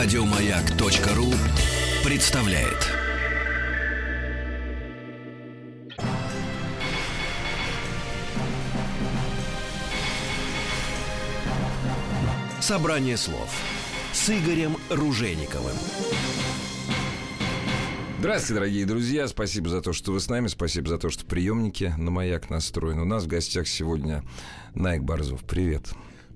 Радиомаяк.ру 0.00 1.26
представляет. 2.08 2.86
Собрание 12.60 13.16
слов 13.16 13.50
с 14.12 14.30
Игорем 14.30 14.76
Ружейниковым. 14.88 15.74
Здравствуйте, 18.20 18.54
дорогие 18.54 18.86
друзья. 18.86 19.26
Спасибо 19.26 19.68
за 19.68 19.82
то, 19.82 19.92
что 19.92 20.12
вы 20.12 20.20
с 20.20 20.28
нами. 20.28 20.46
Спасибо 20.46 20.88
за 20.88 20.98
то, 20.98 21.10
что 21.10 21.26
приемники 21.26 21.92
на 21.98 22.12
маяк 22.12 22.50
настроены. 22.50 23.02
У 23.02 23.04
нас 23.04 23.24
в 23.24 23.26
гостях 23.26 23.66
сегодня 23.66 24.22
Найк 24.76 25.02
Борзов. 25.02 25.42
Привет. 25.42 25.88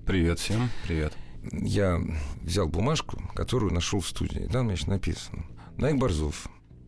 Привет 0.05 0.39
всем. 0.39 0.69
Привет. 0.85 1.13
Я 1.51 2.01
взял 2.41 2.67
бумажку, 2.67 3.21
которую 3.35 3.73
нашел 3.73 3.99
в 3.99 4.07
студии. 4.07 4.47
Там, 4.51 4.67
значит, 4.67 4.87
написано. 4.87 5.45
Найк 5.77 5.97
Борзов, 5.97 6.47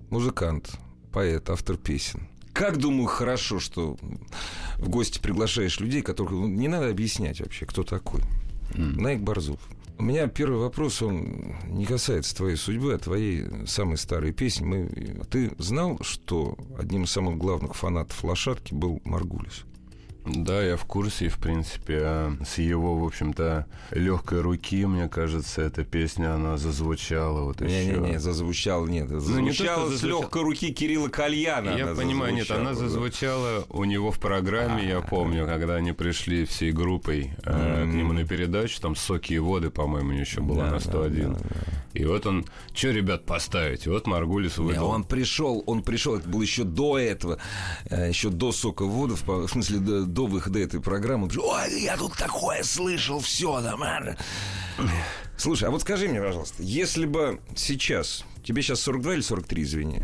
музыкант, 0.09 0.77
поэт, 1.11 1.49
автор 1.49 1.77
песен. 1.77 2.27
Как, 2.53 2.77
думаю, 2.77 3.07
хорошо, 3.07 3.59
что 3.59 3.97
в 4.77 4.89
гости 4.89 5.19
приглашаешь 5.19 5.79
людей, 5.79 6.01
которых 6.01 6.31
ну, 6.31 6.47
не 6.47 6.67
надо 6.67 6.89
объяснять 6.89 7.41
вообще, 7.41 7.65
кто 7.65 7.83
такой. 7.83 8.21
Mm. 8.73 9.01
Найк 9.01 9.21
Борзов. 9.21 9.59
У 9.97 10.03
меня 10.03 10.27
первый 10.27 10.59
вопрос, 10.59 11.01
он 11.01 11.55
не 11.67 11.85
касается 11.85 12.35
твоей 12.35 12.57
судьбы, 12.57 12.93
а 12.93 12.97
твоей 12.97 13.45
самой 13.65 13.97
старой 13.97 14.33
песни. 14.33 14.65
Мы... 14.65 15.25
Ты 15.29 15.51
знал, 15.57 15.97
что 16.01 16.57
одним 16.77 17.03
из 17.03 17.11
самых 17.11 17.37
главных 17.37 17.75
фанатов 17.75 18.21
«Лошадки» 18.23 18.73
был 18.73 19.01
Маргулис? 19.05 19.63
Да, 20.25 20.61
я 20.61 20.75
в 20.75 20.85
курсе, 20.85 21.29
в 21.29 21.37
принципе, 21.37 21.99
а 22.01 22.37
с 22.43 22.57
его, 22.57 22.95
в 22.97 23.05
общем-то, 23.05 23.67
легкой 23.91 24.41
руки, 24.41 24.85
мне 24.85 25.07
кажется, 25.07 25.61
эта 25.61 25.83
песня, 25.83 26.33
она 26.33 26.57
зазвучала 26.57 27.41
вот 27.41 27.61
не, 27.61 27.67
еще. 27.67 27.91
Не-не-не, 27.93 28.19
зазвучала, 28.19 28.87
нет, 28.87 29.09
зазвучала 29.09 29.39
ну, 29.39 29.45
не 29.45 29.51
то, 29.51 29.87
с 29.87 29.91
зазвучала. 29.91 30.21
легкой 30.21 30.41
руки 30.41 30.73
Кирилла 30.73 31.09
Кальяна. 31.09 31.77
Я 31.77 31.87
понимаю, 31.87 32.33
нет, 32.33 32.49
она 32.49 32.73
зазвучала 32.73 33.65
у 33.69 33.83
него 33.83 34.11
в 34.11 34.19
программе, 34.19 34.87
я 34.87 35.01
помню, 35.01 35.45
когда 35.45 35.75
они 35.75 35.91
пришли 35.91 36.45
всей 36.45 36.71
группой 36.71 37.31
э, 37.43 37.83
к 37.83 37.93
нему 37.93 38.13
на 38.13 38.25
передачу, 38.25 38.81
там 38.81 38.95
«Соки 38.95 39.33
и 39.33 39.39
воды», 39.39 39.69
по-моему, 39.69 40.11
еще 40.13 40.41
была 40.41 40.71
на 40.71 40.79
101. 40.79 41.37
И 41.95 42.05
вот 42.05 42.25
он, 42.25 42.45
что, 42.73 42.91
ребят, 42.91 43.25
поставить? 43.25 43.85
И 43.85 43.89
вот 43.89 44.05
Маргулис 44.05 44.57
выдал. 44.57 44.89
он 44.89 45.03
пришел, 45.03 45.63
он 45.65 45.81
пришел, 45.81 46.17
это 46.17 46.27
было 46.27 46.41
еще 46.41 46.63
до 46.63 46.99
этого, 46.99 47.39
э, 47.89 48.09
еще 48.09 48.29
до 48.29 48.51
«Сока 48.51 48.83
воды», 48.83 49.15
в 49.15 49.47
смысле, 49.47 49.79
до 49.79 50.25
выхода 50.27 50.59
этой 50.59 50.81
программы, 50.81 51.29
ой, 51.37 51.81
я 51.81 51.97
тут 51.97 52.13
такое 52.13 52.63
слышал, 52.63 53.19
все, 53.19 53.59
нормально. 53.61 54.17
Слушай, 55.37 55.69
а 55.69 55.71
вот 55.71 55.81
скажи 55.81 56.07
мне, 56.07 56.21
пожалуйста, 56.21 56.63
если 56.63 57.05
бы 57.05 57.39
сейчас 57.55 58.25
Тебе 58.45 58.61
сейчас 58.61 58.79
42 58.81 59.15
или 59.15 59.21
43, 59.21 59.63
извини? 59.63 60.01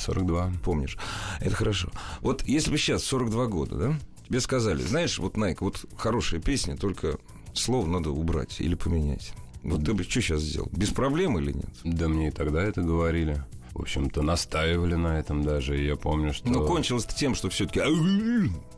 42. 0.00 0.54
Помнишь. 0.64 0.98
Это 1.40 1.54
хорошо. 1.54 1.88
Вот 2.20 2.42
если 2.42 2.72
бы 2.72 2.78
сейчас 2.78 3.04
42 3.04 3.46
года, 3.46 3.76
да? 3.76 3.98
Тебе 4.26 4.40
сказали, 4.40 4.82
знаешь, 4.82 5.20
вот, 5.20 5.36
Найк, 5.36 5.60
вот 5.60 5.84
хорошая 5.96 6.40
песня, 6.40 6.76
только 6.76 7.16
слово 7.54 7.86
надо 7.86 8.10
убрать 8.10 8.60
или 8.60 8.74
поменять. 8.74 9.32
Вот 9.66 9.84
ты 9.84 9.94
бы 9.94 10.04
что 10.04 10.20
сейчас 10.20 10.40
сделал? 10.42 10.68
Без 10.72 10.90
проблем 10.90 11.38
или 11.38 11.52
нет? 11.52 11.70
Да 11.84 12.08
мне 12.08 12.28
и 12.28 12.30
тогда 12.30 12.62
это 12.62 12.82
говорили 12.82 13.42
в 13.76 13.82
общем-то, 13.82 14.22
настаивали 14.22 14.94
на 14.94 15.18
этом 15.18 15.42
даже. 15.42 15.78
И 15.78 15.84
я 15.86 15.96
помню, 15.96 16.32
что... 16.32 16.48
Ну, 16.48 16.66
кончилось 16.66 17.04
тем, 17.04 17.34
что 17.34 17.50
все-таки 17.50 17.82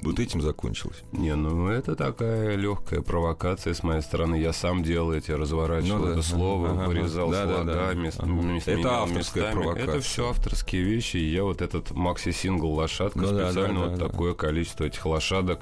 вот 0.02 0.18
этим 0.18 0.42
закончилось. 0.42 1.04
Не, 1.12 1.36
ну 1.36 1.68
это 1.68 1.94
такая 1.94 2.56
легкая 2.56 3.00
провокация 3.00 3.74
с 3.74 3.84
моей 3.84 4.02
стороны. 4.02 4.34
Я 4.34 4.52
сам 4.52 4.82
делал 4.82 5.12
эти, 5.12 5.30
разворачивал 5.30 5.98
ну, 5.98 6.06
да, 6.06 6.12
это 6.12 6.22
слово, 6.22 6.70
ага, 6.70 6.88
вырезал 6.88 7.30
да, 7.30 7.44
слогами. 7.44 7.66
Да, 7.66 7.74
да. 7.74 7.94
Мест, 7.94 8.68
это 8.68 9.02
авторская 9.02 9.44
местами. 9.44 9.62
провокация. 9.62 9.94
Это 9.94 10.00
все 10.00 10.30
авторские 10.30 10.82
вещи. 10.82 11.16
И 11.18 11.32
я 11.32 11.44
вот 11.44 11.62
этот 11.62 11.92
макси-сингл 11.92 12.72
«Лошадка» 12.72 13.20
ну, 13.20 13.26
специально 13.28 13.80
да, 13.80 13.84
да, 13.84 13.90
вот 13.90 13.98
да, 13.98 14.08
такое 14.08 14.32
да. 14.32 14.38
количество 14.38 14.84
этих 14.84 15.06
лошадок 15.06 15.60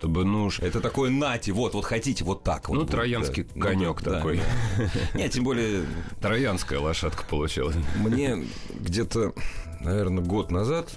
чтобы, 0.00 0.24
ну. 0.24 0.50
Это 0.60 0.80
такое 0.80 1.10
нати, 1.10 1.50
вот, 1.50 1.74
вот 1.74 1.84
хотите, 1.84 2.24
вот 2.24 2.42
так 2.42 2.68
вот. 2.68 2.74
Ну, 2.74 2.80
будет, 2.80 2.92
троянский 2.92 3.46
да. 3.54 3.66
конек 3.66 4.00
ну, 4.02 4.12
такой. 4.12 4.40
Да. 4.78 4.90
Нет, 5.18 5.32
тем 5.32 5.44
более... 5.44 5.84
Троянская 6.22 6.80
лошадка 6.80 7.22
получилась. 7.28 7.76
Мне 7.96 8.44
где-то 8.70 9.34
наверное, 9.80 10.22
год 10.22 10.50
назад 10.50 10.92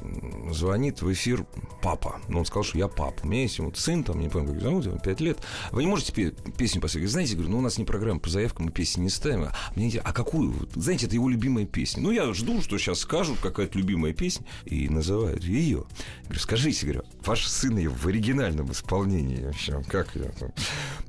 звонит 0.52 1.02
в 1.02 1.12
эфир 1.12 1.46
папа. 1.82 2.22
Ну, 2.28 2.40
он 2.40 2.46
сказал, 2.46 2.64
что 2.64 2.78
я 2.78 2.88
папа. 2.88 3.22
У 3.24 3.28
меня 3.28 3.44
есть 3.44 3.60
вот 3.60 3.78
сын, 3.78 4.04
там, 4.04 4.20
не 4.20 4.30
помню, 4.30 4.54
как 4.54 4.62
зовут, 4.62 4.86
ему 4.86 5.00
5 5.00 5.22
лет. 5.22 5.40
Вы 5.72 5.84
не 5.84 5.90
можете 5.90 6.34
песню 6.58 6.82
поставить? 6.82 7.10
Знаете, 7.10 7.36
говорю, 7.36 7.52
ну, 7.52 7.58
у 7.60 7.62
нас 7.62 7.78
не 7.78 7.86
программа 7.86 8.20
по 8.20 8.30
заявкам, 8.30 8.66
мы 8.66 8.72
песни 8.72 9.02
не 9.02 9.10
ставим. 9.10 9.44
А, 9.44 9.56
мне, 9.76 9.92
а 10.04 10.14
какую? 10.14 10.54
Знаете, 10.76 11.06
это 11.06 11.16
его 11.16 11.30
любимая 11.30 11.66
песня. 11.66 12.04
Ну, 12.04 12.12
я 12.12 12.34
жду, 12.34 12.62
что 12.62 12.78
сейчас 12.78 13.00
скажут, 13.00 13.40
какая-то 13.40 13.78
любимая 13.78 14.14
песня, 14.14 14.46
и 14.66 14.90
называют 14.90 15.44
ее. 15.44 15.86
Говорю, 16.24 16.40
скажите, 16.40 16.86
говорю, 16.86 17.04
ваш 17.26 17.48
сын 17.48 17.78
ее 17.78 17.90
в 17.90 18.06
оригинальном 18.08 18.72
исполнении 18.72 19.44
вообще, 19.44 19.82
как 19.88 20.16
я 20.16 20.30
там? 20.32 20.52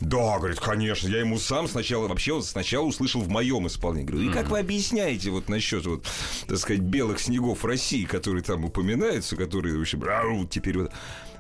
Да, 0.01 0.39
говорит, 0.39 0.61
конечно, 0.61 1.09
я 1.09 1.21
ему 1.21 1.39
сам 1.39 1.69
сначала, 1.69 2.09
вообще 2.09 2.35
вот 2.35 2.47
сначала 2.47 2.85
услышал 2.85 3.21
в 3.21 3.29
моем 3.29 3.67
исполнении. 3.67 4.07
Говорю, 4.07 4.31
и 4.31 4.33
как 4.33 4.49
вы 4.51 4.59
объясняете 4.59 5.31
вот 5.31 5.49
насчет 5.49 5.87
вот, 5.87 6.07
так 6.47 6.59
сказать, 6.59 6.83
белых 6.83 7.21
снегов 7.21 7.64
России, 7.67 8.05
которые 8.05 8.43
там 8.43 8.65
упоминаются, 8.65 9.37
которые, 9.37 9.77
в 9.77 9.81
общем, 9.81 10.49
теперь 10.49 10.79
вот... 10.79 10.93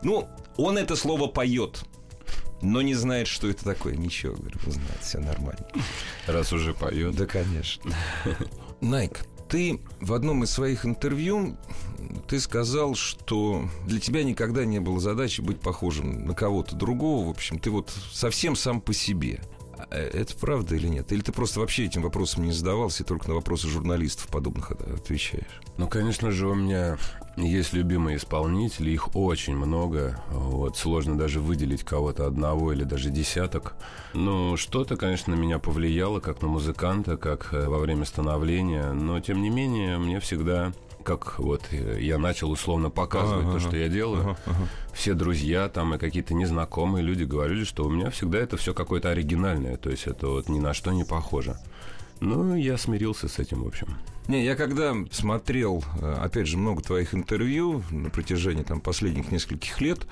Ну, 0.03 0.29
он 0.57 0.79
это 0.79 0.97
слово 0.97 1.27
поет, 1.29 1.85
но 2.63 2.83
не 2.83 2.95
знает, 2.95 3.27
что 3.27 3.49
это 3.49 3.65
такое. 3.65 3.97
Ничего, 3.97 4.35
говорю, 4.35 4.59
знает, 4.67 5.01
все 5.03 5.19
нормально. 5.19 5.67
Раз 6.27 6.53
уже 6.53 6.75
поет. 6.75 7.15
Да, 7.15 7.27
конечно. 7.27 7.95
Найк, 8.81 9.25
ты 9.49 9.81
в 10.01 10.13
одном 10.13 10.45
из 10.45 10.51
своих 10.51 10.85
интервью 10.87 11.57
ты 12.29 12.41
сказал, 12.41 12.95
что 12.95 13.69
для 13.87 14.01
тебя 14.01 14.25
никогда 14.25 14.65
не 14.65 14.81
было 14.81 15.01
задачи 15.01 15.41
быть 15.41 15.61
похожим 15.61 16.27
на 16.27 16.35
кого-то 16.35 16.77
другого. 16.77 17.27
В 17.27 17.31
общем, 17.31 17.59
ты 17.59 17.71
вот 17.71 17.93
совсем 18.13 18.57
сам 18.57 18.81
по 18.81 18.93
себе. 18.93 19.41
А 19.95 19.97
это 19.97 20.35
правда 20.35 20.75
или 20.75 20.89
нет? 20.89 21.13
Или 21.13 21.21
ты 21.21 21.31
просто 21.31 21.61
вообще 21.61 21.85
этим 21.85 22.03
вопросом 22.03 22.45
не 22.45 22.53
задавался 22.53 23.05
и 23.05 23.07
только 23.07 23.29
на 23.29 23.35
вопросы 23.35 23.69
журналистов 23.69 24.27
подобных 24.27 24.73
отвечаешь? 24.73 25.61
Ну, 25.77 25.87
конечно 25.87 26.33
же, 26.33 26.49
у 26.49 26.55
меня 26.55 26.99
есть 27.37 27.73
любимые 27.73 28.17
исполнители, 28.17 28.91
их 28.91 29.15
очень 29.15 29.57
много. 29.57 30.21
Вот, 30.31 30.77
сложно 30.77 31.17
даже 31.17 31.41
выделить 31.41 31.85
кого-то 31.85 32.27
одного 32.27 32.73
или 32.73 32.83
даже 32.83 33.11
десяток. 33.11 33.77
Ну, 34.15 34.57
что-то, 34.57 34.97
конечно, 34.97 35.37
на 35.37 35.39
меня 35.39 35.61
повлияло, 35.61 36.19
как 36.19 36.43
на 36.43 36.49
музыканта, 36.49 37.17
как 37.17 37.53
э, 37.53 37.69
во 37.69 37.79
время 37.79 38.05
становления. 38.05 38.93
Но, 38.93 39.21
тем 39.21 39.43
не 39.43 39.51
менее, 39.51 39.99
мне 39.99 40.19
всегда 40.19 40.73
как 41.05 41.39
вот 41.39 41.63
я 41.73 42.19
начал 42.19 42.51
условно 42.51 42.91
показывать 42.91 43.47
ага, 43.47 43.53
то, 43.55 43.61
что 43.61 43.77
я 43.77 43.89
делаю, 43.89 44.23
ага, 44.23 44.39
ага. 44.47 44.69
все 44.93 45.15
друзья 45.15 45.69
там 45.69 45.95
и 45.95 45.99
какие-то 45.99 46.35
незнакомые 46.35 47.05
люди 47.05 47.25
говорили, 47.25 47.65
что 47.65 47.85
у 47.85 47.91
меня 47.91 48.11
всегда 48.11 48.39
это 48.39 48.57
все 48.57 48.75
какое-то 48.75 49.11
оригинальное, 49.11 49.77
то 49.77 49.91
есть 49.91 50.07
это 50.07 50.27
вот 50.29 50.49
ни 50.49 50.59
на 50.59 50.75
что 50.75 50.93
не 50.93 51.05
похоже. 51.05 51.57
Ну, 52.21 52.57
я 52.57 52.79
смирился 52.79 53.29
с 53.29 53.39
этим, 53.39 53.65
в 53.65 53.67
общем. 53.67 53.89
Не, 54.29 54.45
я 54.45 54.57
когда 54.57 54.95
смотрел, 55.11 55.85
э, 56.01 56.15
опять 56.23 56.47
же, 56.47 56.57
много 56.57 56.83
твоих 56.83 57.15
интервью 57.15 57.83
на 57.91 58.09
протяжении 58.09 58.63
там 58.63 58.81
последних 58.81 59.31
нескольких 59.31 59.81
лет, 59.81 60.07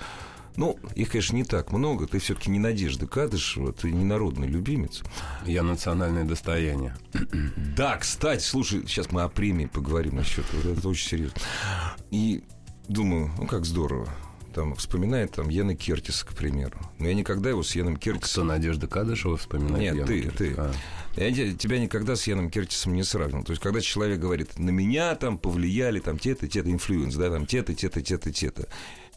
ну, 0.55 0.77
их, 0.95 1.09
конечно, 1.09 1.35
не 1.35 1.43
так 1.43 1.71
много. 1.71 2.07
Ты 2.07 2.19
все-таки 2.19 2.49
не 2.51 2.59
Надежда 2.59 3.07
Кадышева, 3.07 3.73
ты 3.73 3.91
не 3.91 4.03
народный 4.03 4.47
любимец. 4.47 5.01
Я 5.45 5.63
национальное 5.63 6.23
достояние. 6.23 6.95
Да, 7.75 7.97
кстати, 7.97 8.43
слушай, 8.43 8.83
сейчас 8.87 9.11
мы 9.11 9.23
о 9.23 9.29
премии 9.29 9.65
поговорим 9.65 10.15
насчет 10.17 10.45
этого. 10.53 10.73
Это 10.73 10.87
очень 10.87 11.07
серьезно. 11.07 11.41
И 12.11 12.43
думаю, 12.87 13.31
ну 13.37 13.47
как 13.47 13.65
здорово. 13.65 14.07
Там 14.53 14.75
вспоминает 14.75 15.31
там 15.31 15.49
Яна 15.49 15.75
Кертиса, 15.75 16.25
к 16.25 16.35
примеру. 16.35 16.77
Но 16.99 17.07
я 17.07 17.15
никогда 17.15 17.49
его 17.49 17.63
с 17.63 17.75
Яном 17.75 17.97
Кертисом... 17.97 18.43
Кто 18.45 18.53
Надежда 18.53 18.87
Кадышева 18.87 19.37
вспоминает? 19.37 19.79
Нет, 19.79 19.95
Яна 19.95 20.07
ты, 20.07 20.21
Кертис. 20.21 20.37
ты. 20.37 20.53
А. 20.57 20.73
Я 21.15 21.53
тебя 21.53 21.79
никогда 21.79 22.15
с 22.15 22.27
Яном 22.27 22.51
Кертисом 22.51 22.93
не 22.93 23.03
сравнивал. 23.03 23.43
То 23.43 23.51
есть, 23.51 23.61
когда 23.61 23.81
человек 23.81 24.19
говорит, 24.19 24.59
на 24.59 24.69
меня 24.69 25.15
там 25.15 25.39
повлияли 25.39 25.99
там 25.99 26.19
те-то, 26.19 26.47
те-то 26.47 26.69
influence, 26.71 27.15
да, 27.15 27.31
там 27.31 27.47
те-то, 27.47 27.73
те-то, 27.73 28.03
те-то, 28.03 28.31
те-то 28.31 28.67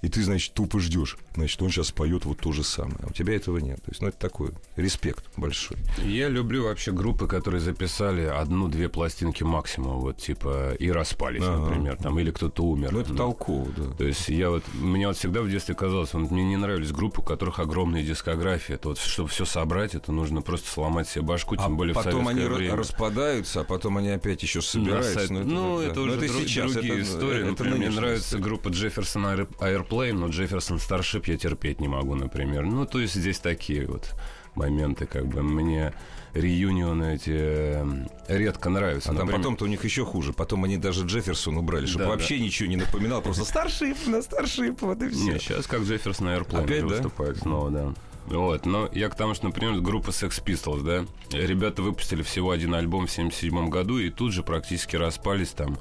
и 0.02 0.08
ты, 0.08 0.22
значит, 0.22 0.52
тупо 0.52 0.78
ждешь. 0.78 1.16
Значит, 1.34 1.60
он 1.62 1.70
сейчас 1.70 1.90
поет 1.90 2.24
вот 2.24 2.38
то 2.38 2.52
же 2.52 2.62
самое. 2.62 2.98
А 3.02 3.06
у 3.08 3.12
тебя 3.12 3.34
этого 3.34 3.58
нет. 3.58 3.76
То 3.82 3.90
есть, 3.90 4.02
ну, 4.02 4.08
это 4.08 4.18
такой 4.18 4.50
респект 4.76 5.24
большой. 5.36 5.78
Я 6.04 6.28
люблю 6.28 6.64
вообще 6.64 6.92
группы, 6.92 7.26
которые 7.26 7.60
записали 7.60 8.22
одну-две 8.22 8.88
пластинки 8.88 9.42
максимум, 9.42 10.00
вот, 10.00 10.18
типа, 10.18 10.74
и 10.74 10.90
распались, 10.90 11.42
ага. 11.42 11.58
например, 11.58 11.96
там, 11.96 12.18
или 12.18 12.30
кто-то 12.30 12.62
умер. 12.62 12.92
Ну, 12.92 13.00
это 13.00 13.12
ну, 13.12 13.16
толково, 13.16 13.68
да. 13.76 13.90
То 13.96 14.04
есть, 14.04 14.28
я 14.28 14.50
вот, 14.50 14.64
мне 14.74 15.06
вот 15.06 15.16
всегда 15.16 15.42
в 15.42 15.50
детстве 15.50 15.74
казалось, 15.74 16.12
вот, 16.12 16.30
мне 16.30 16.44
не 16.44 16.56
нравились 16.56 16.92
группы, 16.92 17.20
у 17.20 17.24
которых 17.24 17.58
огромные 17.58 18.04
дискографии. 18.04 18.74
Это 18.74 18.90
вот, 18.90 18.98
чтобы 18.98 19.28
все 19.28 19.44
собрать, 19.44 19.94
это 19.94 20.12
нужно 20.12 20.42
просто 20.42 20.68
сломать 20.68 21.08
себе 21.08 21.22
башку, 21.22 21.56
тем 21.56 21.64
а 21.64 21.68
более 21.70 21.94
потом 21.94 22.24
в 22.24 22.28
они 22.28 22.44
время. 22.44 22.76
распадаются, 22.76 23.60
а 23.60 23.64
потом 23.64 23.96
они 23.98 24.10
опять 24.10 24.42
еще 24.42 24.60
собираются. 24.60 25.32
Ну, 25.32 25.40
это, 25.40 25.48
ну, 25.48 25.80
это, 25.80 25.86
да. 25.86 25.90
это 25.92 26.00
уже 26.00 26.12
это 26.12 26.26
друг, 26.28 26.42
сейчас, 26.42 26.72
другие 26.72 26.94
это, 26.94 27.02
истории. 27.02 27.40
Это, 27.40 27.50
Например, 27.50 27.74
это 27.74 27.86
мне 27.86 27.96
нравится 27.96 28.38
группа 28.38 28.68
Jefferson 28.68 29.48
Air 29.58 29.85
Airplane, 29.86 30.12
но 30.12 30.26
Jefferson 30.28 30.76
Starship 30.78 31.24
я 31.26 31.36
терпеть 31.36 31.80
не 31.80 31.88
могу, 31.88 32.14
например. 32.14 32.64
Ну, 32.64 32.86
то 32.86 32.98
есть 33.00 33.14
здесь 33.14 33.38
такие 33.38 33.86
вот 33.86 34.14
моменты, 34.54 35.06
как 35.06 35.26
бы 35.26 35.42
мне 35.42 35.92
реюнионы 36.34 37.14
эти 37.14 37.32
э, 37.34 38.06
редко 38.28 38.68
нравятся. 38.68 39.10
А 39.10 39.12
там 39.12 39.26
Например, 39.26 39.40
потом-то 39.40 39.64
у 39.64 39.68
них 39.68 39.84
еще 39.84 40.04
хуже. 40.04 40.32
Потом 40.32 40.64
они 40.64 40.76
даже 40.76 41.04
Джефферсон 41.04 41.58
убрали, 41.58 41.86
чтобы 41.86 42.04
Да, 42.04 42.10
вообще 42.10 42.38
ничего 42.38 42.68
не 42.68 42.76
напоминал. 42.76 43.22
Просто 43.22 43.44
старшип 43.44 43.96
на 44.06 44.22
старшип, 44.22 44.82
вот 44.82 45.02
и 45.02 45.08
все. 45.08 45.32
Не, 45.32 45.38
сейчас 45.38 45.66
как 45.66 45.82
Джефферсон 45.82 46.28
Airplane 46.28 46.64
Опять, 46.64 46.84
уже 46.84 46.88
да? 46.88 47.02
выступает 47.02 47.38
снова, 47.38 47.70
да. 47.70 47.94
Вот, 48.26 48.66
но 48.66 48.88
я 48.92 49.08
к 49.08 49.14
тому, 49.14 49.34
что, 49.34 49.46
например, 49.46 49.80
группа 49.80 50.10
Sex 50.10 50.42
Pistols, 50.44 50.82
да, 50.82 51.06
ребята 51.30 51.82
выпустили 51.82 52.22
всего 52.22 52.50
один 52.50 52.74
альбом 52.74 53.06
в 53.06 53.10
77 53.10 53.68
году 53.68 53.98
и 53.98 54.10
тут 54.10 54.32
же 54.32 54.42
практически 54.42 54.96
распались 54.96 55.50
там. 55.50 55.78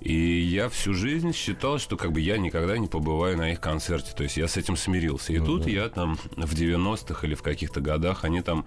И 0.00 0.40
я 0.40 0.70
всю 0.70 0.94
жизнь 0.94 1.34
считал, 1.34 1.78
что 1.78 1.96
как 1.96 2.12
бы 2.12 2.20
я 2.20 2.38
никогда 2.38 2.78
не 2.78 2.86
побываю 2.88 3.36
на 3.36 3.52
их 3.52 3.60
концерте. 3.60 4.12
То 4.16 4.22
есть 4.22 4.36
я 4.38 4.48
с 4.48 4.56
этим 4.56 4.76
смирился. 4.76 5.32
И 5.32 5.38
Ну 5.38 5.46
тут 5.46 5.66
я 5.66 5.88
там 5.88 6.18
в 6.36 6.54
90-х 6.54 7.26
или 7.26 7.34
в 7.34 7.42
каких-то 7.42 7.80
годах 7.80 8.24
они 8.24 8.40
там 8.40 8.64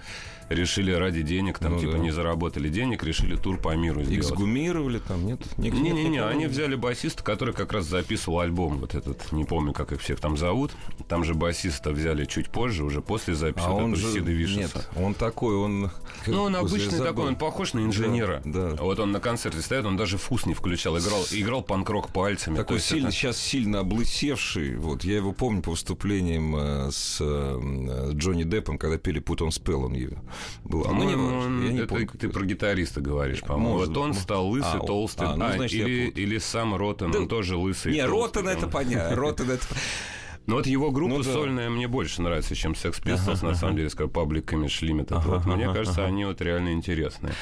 решили 0.50 0.92
ради 0.92 1.22
денег, 1.24 1.58
там 1.58 1.74
Ну 1.74 1.80
типа 1.80 1.94
да. 1.94 1.98
не 1.98 2.12
заработали 2.12 2.70
денег, 2.70 3.04
решили 3.04 3.36
тур 3.36 3.58
по 3.58 3.76
миру 3.76 4.04
сделать. 4.04 4.30
Эксгумировали 4.30 5.00
там, 5.00 5.26
нет? 5.26 5.40
Не-не-не, 5.58 6.24
они 6.24 6.48
взяли 6.48 6.76
басиста, 6.76 7.24
который 7.24 7.54
как 7.54 7.74
раз 7.74 7.86
записывал 7.86 8.40
альбом 8.42 8.80
вот 8.80 8.94
этот, 8.94 9.32
не 9.32 9.46
помню, 9.46 9.74
как 9.74 9.92
их 9.92 10.02
всех 10.02 10.20
там 10.20 10.38
зовут. 10.38 10.72
Там 11.08 11.24
же 11.24 11.34
басиста 11.34 11.92
взяли 11.92 12.26
чуть 12.26 12.50
позже, 12.50 12.84
уже 12.84 13.02
после 13.02 13.34
записи 13.34 13.66
А 13.66 13.72
вот 13.72 13.84
он 13.84 13.96
же... 13.96 14.20
Вишеса. 14.24 14.60
Нет, 14.60 14.90
он 14.96 15.14
такой, 15.14 15.56
он... 15.56 15.92
Ну, 16.28 16.44
он 16.44 16.56
обычный 16.56 17.00
такой, 17.00 17.28
он 17.28 17.36
похож 17.36 17.74
на 17.74 17.80
инженера. 17.80 18.42
Да, 18.46 18.72
да. 18.72 18.84
Вот 18.84 19.00
он 19.00 19.12
на 19.12 19.20
концерте 19.20 19.62
стоит, 19.62 19.86
он 19.86 19.98
даже 19.98 20.18
фус 20.18 20.46
не 20.46 20.54
включал, 20.54 20.98
играл, 20.98 21.23
играл 21.32 21.62
панк-рок 21.62 22.10
пальцами. 22.10 22.56
Такой 22.58 22.78
есть 22.78 22.88
сильно, 22.88 23.08
это- 23.08 23.16
сейчас 23.16 23.38
сильно 23.38 23.80
облысевший. 23.80 24.76
Вот, 24.78 25.04
я 25.04 25.16
его 25.18 25.32
помню 25.32 25.62
по 25.62 25.72
выступлениям 25.72 26.56
э, 26.56 26.92
с 26.92 27.18
э, 27.22 28.12
Джонни 28.14 28.44
Деппом, 28.44 28.78
когда 28.78 28.98
пели 28.98 29.22
«Put 29.22 29.38
on 29.40 29.50
Spell» 29.50 29.86
он 29.86 29.94
ее 29.94 30.22
был. 30.64 30.86
А 30.88 30.92
ну, 30.92 31.04
не 31.08 31.16
он- 31.16 31.66
я 31.66 31.72
не 31.74 31.80
это 31.80 31.88
помню. 31.88 32.08
ты 32.20 32.30
про 32.30 32.46
гитариста 32.46 33.02
говоришь, 33.02 33.42
по-моему. 33.42 33.78
Вот 33.80 33.96
он 33.98 34.14
стал 34.14 34.48
лысый, 34.50 34.80
А, 34.82 34.86
толстый. 34.86 35.28
а, 35.28 35.36
ну, 35.36 35.46
А, 35.46 35.54
значит, 35.54 35.80
или, 35.80 36.08
или 36.10 36.38
сам 36.38 36.76
Ротен, 36.76 37.12
Да- 37.12 37.20
он 37.20 37.28
тоже 37.28 37.56
лысый. 37.56 37.94
Не, 37.94 38.06
Ротен 38.06 38.48
это 38.48 38.68
понятно. 38.68 39.16
Ротен 39.16 39.50
это... 39.52 39.66
Ну 40.46 40.56
вот 40.56 40.68
его 40.68 40.92
группа 40.92 41.16
Ну 41.20 41.24
да. 41.24 41.32
сольная 41.32 41.70
мне 41.70 41.88
больше 41.88 42.22
нравится, 42.22 42.54
чем 42.54 42.74
Sex 42.74 43.02
Pistols, 43.02 43.46
на 43.46 43.56
самом 43.56 43.78
деле, 43.78 43.90
скажу, 43.90 44.10
Public 44.10 44.44
Image 44.48 44.82
Limited. 44.82 45.22
Вот, 45.26 45.46
мне 45.46 45.72
кажется, 45.72 46.04
они 46.06 46.26
вот 46.26 46.42
реально 46.42 46.74
интересные. 46.74 47.34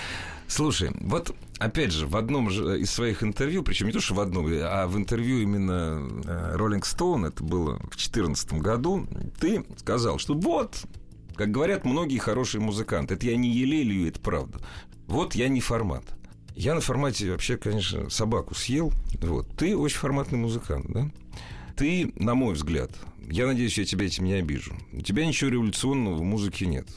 Слушай, 0.51 0.91
вот 0.99 1.33
опять 1.59 1.93
же, 1.93 2.05
в 2.05 2.17
одном 2.17 2.49
же 2.49 2.81
из 2.81 2.91
своих 2.91 3.23
интервью, 3.23 3.63
причем 3.63 3.85
не 3.87 3.93
то, 3.93 4.01
что 4.01 4.15
в 4.15 4.19
одном, 4.19 4.47
а 4.49 4.85
в 4.85 4.97
интервью 4.97 5.39
именно 5.39 6.05
э, 6.25 6.55
Rolling 6.57 6.81
Stone, 6.81 7.25
это 7.25 7.41
было 7.41 7.75
в 7.75 7.91
2014 7.91 8.53
году, 8.55 9.07
ты 9.39 9.63
сказал, 9.77 10.19
что 10.19 10.33
вот, 10.33 10.83
как 11.35 11.51
говорят 11.51 11.85
многие 11.85 12.17
хорошие 12.17 12.59
музыканты, 12.59 13.13
это 13.13 13.27
я 13.27 13.37
не 13.37 13.49
елелию, 13.49 14.09
это 14.09 14.19
правда. 14.19 14.59
Вот 15.07 15.35
я 15.35 15.47
не 15.47 15.61
формат. 15.61 16.03
Я 16.53 16.75
на 16.75 16.81
формате 16.81 17.31
вообще, 17.31 17.55
конечно, 17.55 18.09
собаку 18.09 18.53
съел. 18.53 18.91
Вот. 19.21 19.47
Ты 19.55 19.77
очень 19.77 19.99
форматный 19.99 20.37
музыкант, 20.37 20.87
да? 20.89 21.09
Ты, 21.77 22.11
на 22.17 22.35
мой 22.35 22.55
взгляд, 22.55 22.91
я 23.25 23.47
надеюсь, 23.47 23.77
я 23.77 23.85
тебя 23.85 24.05
этим 24.05 24.25
не 24.25 24.33
обижу. 24.33 24.73
У 24.91 24.99
тебя 24.99 25.25
ничего 25.25 25.49
революционного 25.49 26.15
в 26.15 26.23
музыке 26.23 26.65
нет. 26.65 26.89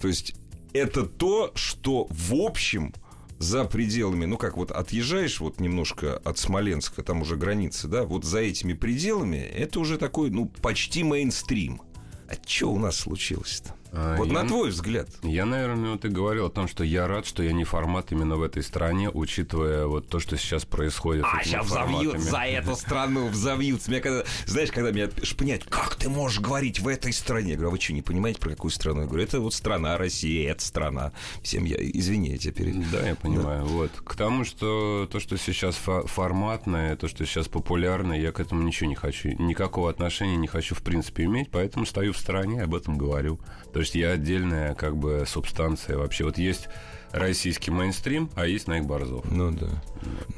То 0.00 0.08
есть 0.08 0.34
это 0.72 1.04
то, 1.04 1.52
что 1.54 2.06
в 2.08 2.34
общем 2.34 2.94
за 3.42 3.64
пределами, 3.64 4.24
ну 4.24 4.38
как 4.38 4.56
вот 4.56 4.70
отъезжаешь 4.70 5.40
вот 5.40 5.60
немножко 5.60 6.16
от 6.24 6.38
Смоленска, 6.38 7.02
там 7.02 7.22
уже 7.22 7.36
границы, 7.36 7.88
да, 7.88 8.04
вот 8.04 8.24
за 8.24 8.38
этими 8.38 8.72
пределами 8.72 9.36
это 9.36 9.80
уже 9.80 9.98
такой, 9.98 10.30
ну, 10.30 10.46
почти 10.46 11.02
мейнстрим. 11.02 11.82
А 12.28 12.34
что 12.46 12.72
у 12.72 12.78
нас 12.78 12.96
случилось-то? 12.96 13.74
А, 13.94 14.16
вот 14.16 14.28
я- 14.28 14.32
на 14.32 14.46
твой 14.48 14.70
взгляд. 14.70 15.08
Я, 15.22 15.44
наверное, 15.44 15.92
вот 15.92 16.04
и 16.04 16.08
говорил 16.08 16.46
о 16.46 16.50
том, 16.50 16.66
что 16.66 16.82
я 16.82 17.06
рад, 17.06 17.26
что 17.26 17.42
я 17.42 17.52
не 17.52 17.64
формат 17.64 18.10
именно 18.10 18.36
в 18.36 18.42
этой 18.42 18.62
стране, 18.62 19.10
учитывая 19.10 19.86
вот 19.86 20.08
то, 20.08 20.18
что 20.18 20.36
сейчас 20.38 20.64
происходит. 20.64 21.24
А, 21.30 21.42
сейчас 21.44 21.66
взовьют 21.66 22.18
за 22.18 22.38
эту 22.44 22.74
страну, 22.74 23.28
взовьются. 23.28 23.90
Меня 23.90 24.00
когда, 24.00 24.24
знаешь, 24.46 24.70
когда 24.72 24.90
меня 24.92 25.10
шпынять, 25.22 25.64
как 25.64 25.96
ты 25.96 26.08
можешь 26.08 26.40
говорить 26.40 26.80
в 26.80 26.88
этой 26.88 27.12
стране? 27.12 27.50
Я 27.50 27.56
говорю, 27.56 27.68
а 27.68 27.72
вы 27.72 27.80
что, 27.80 27.92
не 27.92 28.00
понимаете, 28.02 28.40
про 28.40 28.50
какую 28.50 28.70
страну? 28.70 29.02
Я 29.02 29.06
говорю, 29.06 29.24
это 29.24 29.40
вот 29.40 29.52
страна 29.52 29.98
Россия, 29.98 30.50
это 30.52 30.64
страна. 30.64 31.12
Всем 31.42 31.64
я, 31.64 31.76
извини, 31.78 32.30
я 32.30 32.38
теперь... 32.38 32.72
Да, 32.90 33.06
я 33.06 33.14
понимаю. 33.14 33.66
Вот. 33.66 33.90
К 34.04 34.14
тому, 34.14 34.44
что 34.44 35.06
то, 35.12 35.20
что 35.20 35.36
сейчас 35.36 35.76
фо- 35.84 36.06
форматное, 36.06 36.96
то, 36.96 37.08
что 37.08 37.26
сейчас 37.26 37.46
популярное, 37.48 38.18
я 38.18 38.32
к 38.32 38.40
этому 38.40 38.62
ничего 38.62 38.88
не 38.88 38.94
хочу. 38.96 39.28
Никакого 39.38 39.90
отношения 39.90 40.36
не 40.36 40.48
хочу, 40.48 40.74
в 40.74 40.82
принципе, 40.82 41.24
иметь, 41.24 41.50
поэтому 41.50 41.84
стою 41.84 42.14
в 42.14 42.18
стороне 42.18 42.56
и 42.58 42.62
об 42.62 42.74
этом 42.74 42.96
говорю. 42.96 43.38
То 43.72 43.81
есть 43.82 43.94
я 43.94 44.10
отдельная, 44.10 44.74
как 44.74 44.96
бы, 44.96 45.24
субстанция 45.26 45.96
вообще. 45.96 46.24
Вот 46.24 46.38
есть 46.38 46.68
российский 47.12 47.70
мейнстрим, 47.70 48.30
а 48.34 48.46
есть 48.46 48.66
Найк 48.68 48.84
Борзов. 48.84 49.24
Ну 49.30 49.50
да. 49.50 49.68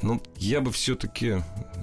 Ну, 0.02 0.20
я 0.36 0.60
бы 0.60 0.70
все-таки, 0.72 1.36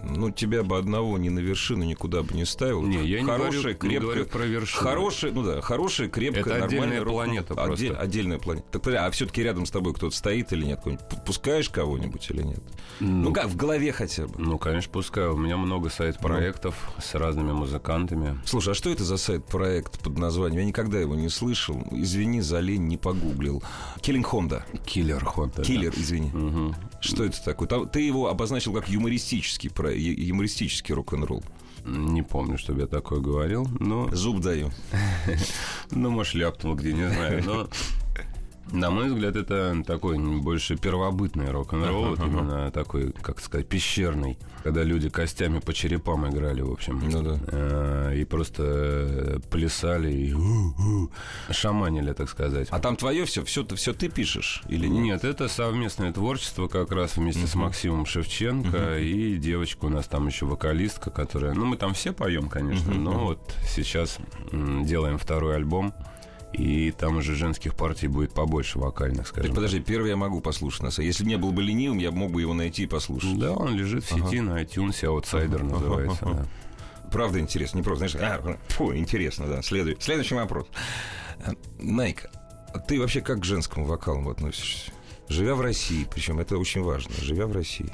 ну, 0.04 0.30
тебя 0.30 0.64
бы 0.64 0.78
одного 0.78 1.18
не 1.18 1.30
на 1.30 1.40
вершину 1.40 1.84
никуда 1.84 2.22
бы 2.24 2.34
не 2.36 2.46
ставил. 2.46 2.84
Не, 2.84 3.04
я 3.06 3.22
не 3.22 3.26
хорошая, 3.26 3.74
говорю- 3.74 3.74
не 3.74 3.76
крепкая, 3.76 4.00
говорю 4.02 4.26
про 4.26 4.46
вершину. 4.46 4.84
Хорошая, 4.84 5.32
ну 5.32 5.44
да, 5.44 5.62
хорошая, 5.62 6.08
крепкая, 6.10 6.42
Это 6.42 6.50
нормальная 6.60 6.78
отдельная 7.00 7.02
планета 7.06 7.54
Отдель- 7.56 7.88
просто. 7.88 7.98
отдельная 8.04 8.38
планета. 8.40 8.80
Так, 8.80 8.94
а 8.96 9.10
все-таки 9.12 9.42
рядом 9.42 9.66
с 9.66 9.72
тобой 9.72 9.94
кто-то 9.94 10.16
стоит 10.16 10.52
или 10.54 10.66
нет? 10.66 10.82
Пускаешь 11.26 11.70
кого-нибудь 11.70 12.30
или 12.30 12.44
нет? 12.44 12.62
Ну, 13.00 13.34
как, 13.34 13.48
в 13.48 13.56
голове 13.56 13.92
хотя 13.92 14.28
бы. 14.28 14.34
Ну, 14.38 14.60
конечно, 14.60 14.92
пускай. 14.92 15.28
У 15.28 15.38
меня 15.38 15.58
много 15.58 15.90
сайт-проектов 15.90 16.76
с 17.02 17.16
разными 17.16 17.52
музыкантами. 17.52 18.40
Слушай, 18.46 18.72
а 18.72 18.76
что 18.76 18.90
это 18.92 19.04
за 19.04 19.18
сайт-проект 19.18 20.00
под 20.02 20.18
названием? 20.20 20.60
Я 20.62 20.66
никогда 20.66 21.00
его 21.00 21.16
не 21.16 21.30
слышал. 21.30 21.82
Извини, 21.92 22.42
за 22.42 22.60
лень 22.60 22.88
не 22.88 22.98
погуглил. 22.98 23.64
Killing 24.02 24.24
Honda. 24.30 24.64
Киллер 24.86 25.24
Хонта. 25.26 25.64
Киллер, 25.64 25.94
извини. 25.96 26.30
Мгм. 26.34 26.76
Что 27.02 27.24
это 27.24 27.44
такое? 27.44 27.68
Там- 27.68 27.88
Ты 27.90 28.02
его 28.02 28.28
обозначил 28.28 28.74
как 28.74 28.90
юмористический, 28.90 29.70
про- 29.70 29.94
юмористический 29.96 30.94
рок-н-ролл. 30.96 31.44
Не 31.86 32.22
помню, 32.22 32.58
чтобы 32.60 32.82
я 32.82 32.88
такое 32.88 33.20
говорил, 33.20 33.68
но... 33.80 34.08
Зуб 34.14 34.40
даю. 34.42 34.72
Ну, 35.92 36.10
может, 36.12 36.36
ляпнул 36.36 36.76
где, 36.76 36.94
не 36.94 37.10
знаю, 37.10 37.44
но... 37.44 37.68
На 38.72 38.90
мой 38.90 39.10
взгляд, 39.10 39.36
это 39.36 39.84
такой 39.86 40.18
больше 40.18 40.78
первобытный 40.78 41.52
рок-н-ролл, 41.52 42.10
вот 42.12 42.20
именно 42.20 42.72
такой, 42.72 43.12
как 43.12 43.40
сказать, 43.42 43.68
пещерный, 43.68 44.38
когда 44.64 44.84
люди 44.84 45.10
костями 45.10 45.60
по 45.60 45.74
черепам 45.74 46.30
играли, 46.30 46.62
в 46.62 46.72
общем. 46.72 47.02
Ну 47.12 47.22
да. 47.22 47.40
Э, 47.48 48.16
И 48.16 48.24
просто 48.24 48.64
э, 48.66 49.40
плясали 49.50 50.12
и 50.14 50.34
у-у, 50.34 51.12
шаманили, 51.50 52.14
так 52.14 52.30
сказать. 52.30 52.68
А 52.72 52.80
там 52.80 52.96
твое 52.96 53.26
все, 53.26 53.44
все, 53.44 53.66
все 53.76 53.94
ты 53.94 54.08
пишешь 54.10 54.64
или 54.70 54.88
нет? 54.88 55.04
Нет, 55.04 55.24
это 55.26 55.48
совместное 55.50 56.14
творчество 56.14 56.68
как 56.68 56.92
раз 56.92 57.18
вместе 57.18 57.48
с 57.48 57.56
Максимом 57.56 58.06
Шевченко 58.06 59.00
и 59.00 59.36
девочка 59.38 59.86
у 59.86 59.90
нас 59.90 60.08
там 60.08 60.28
еще 60.28 60.46
вокалистка, 60.46 61.10
которая... 61.10 61.54
Ну, 61.54 61.66
мы 61.66 61.76
там 61.76 61.94
все 61.94 62.14
поем, 62.14 62.48
конечно, 62.48 62.94
но 62.94 63.26
вот 63.26 63.54
сейчас 63.68 64.18
делаем 64.52 65.18
второй 65.18 65.56
альбом, 65.56 65.94
и 66.54 66.92
там 66.92 67.18
уже 67.18 67.36
женских 67.36 67.76
партий 67.76 68.08
будет 68.08 68.34
побольше 68.34 68.80
вокальных, 68.80 69.20
Так, 69.20 69.28
скажем. 69.28 69.56
подожди, 69.56 69.80
первый 69.80 70.10
я 70.10 70.18
могу 70.18 70.42
послушать. 70.42 70.84
нас. 70.84 71.00
Если 71.00 71.24
бы 71.24 71.30
не 71.30 71.38
был 71.38 71.52
бы 71.52 71.62
ленивым, 71.64 71.98
я 71.98 72.12
мог 72.12 72.32
бы 72.32 72.42
его 72.42 72.54
найти 72.54 72.84
и 72.84 72.88
послушать. 72.88 73.38
Да, 73.40 73.52
он 73.54 73.76
лежит 73.76 74.04
в 74.04 74.10
сети 74.10 74.42
на 74.42 74.62
iTunes, 74.62 75.02
Outsider 75.02 75.64
называется. 75.64 76.26
да. 76.26 76.46
Правда 77.12 77.40
интересно, 77.40 77.78
не 77.80 77.84
просто, 77.84 78.08
знаешь, 78.08 78.42
а, 78.44 78.58
фу, 78.70 78.96
интересно, 78.96 79.46
да. 79.48 79.62
Следуй. 79.62 79.98
Следующий 80.00 80.36
вопрос. 80.36 80.68
Э, 81.46 81.52
Найк, 81.80 82.26
а 82.74 82.80
ты 82.80 83.00
вообще 83.00 83.20
как 83.22 83.42
к 83.42 83.44
женскому 83.44 83.86
вокалу 83.86 84.30
относишься? 84.30 84.92
Живя 85.28 85.56
в 85.56 85.62
России, 85.62 86.08
причем 86.10 86.40
это 86.40 86.58
очень 86.58 86.82
важно, 86.82 87.14
живя 87.22 87.48
в 87.48 87.52
России. 87.54 87.92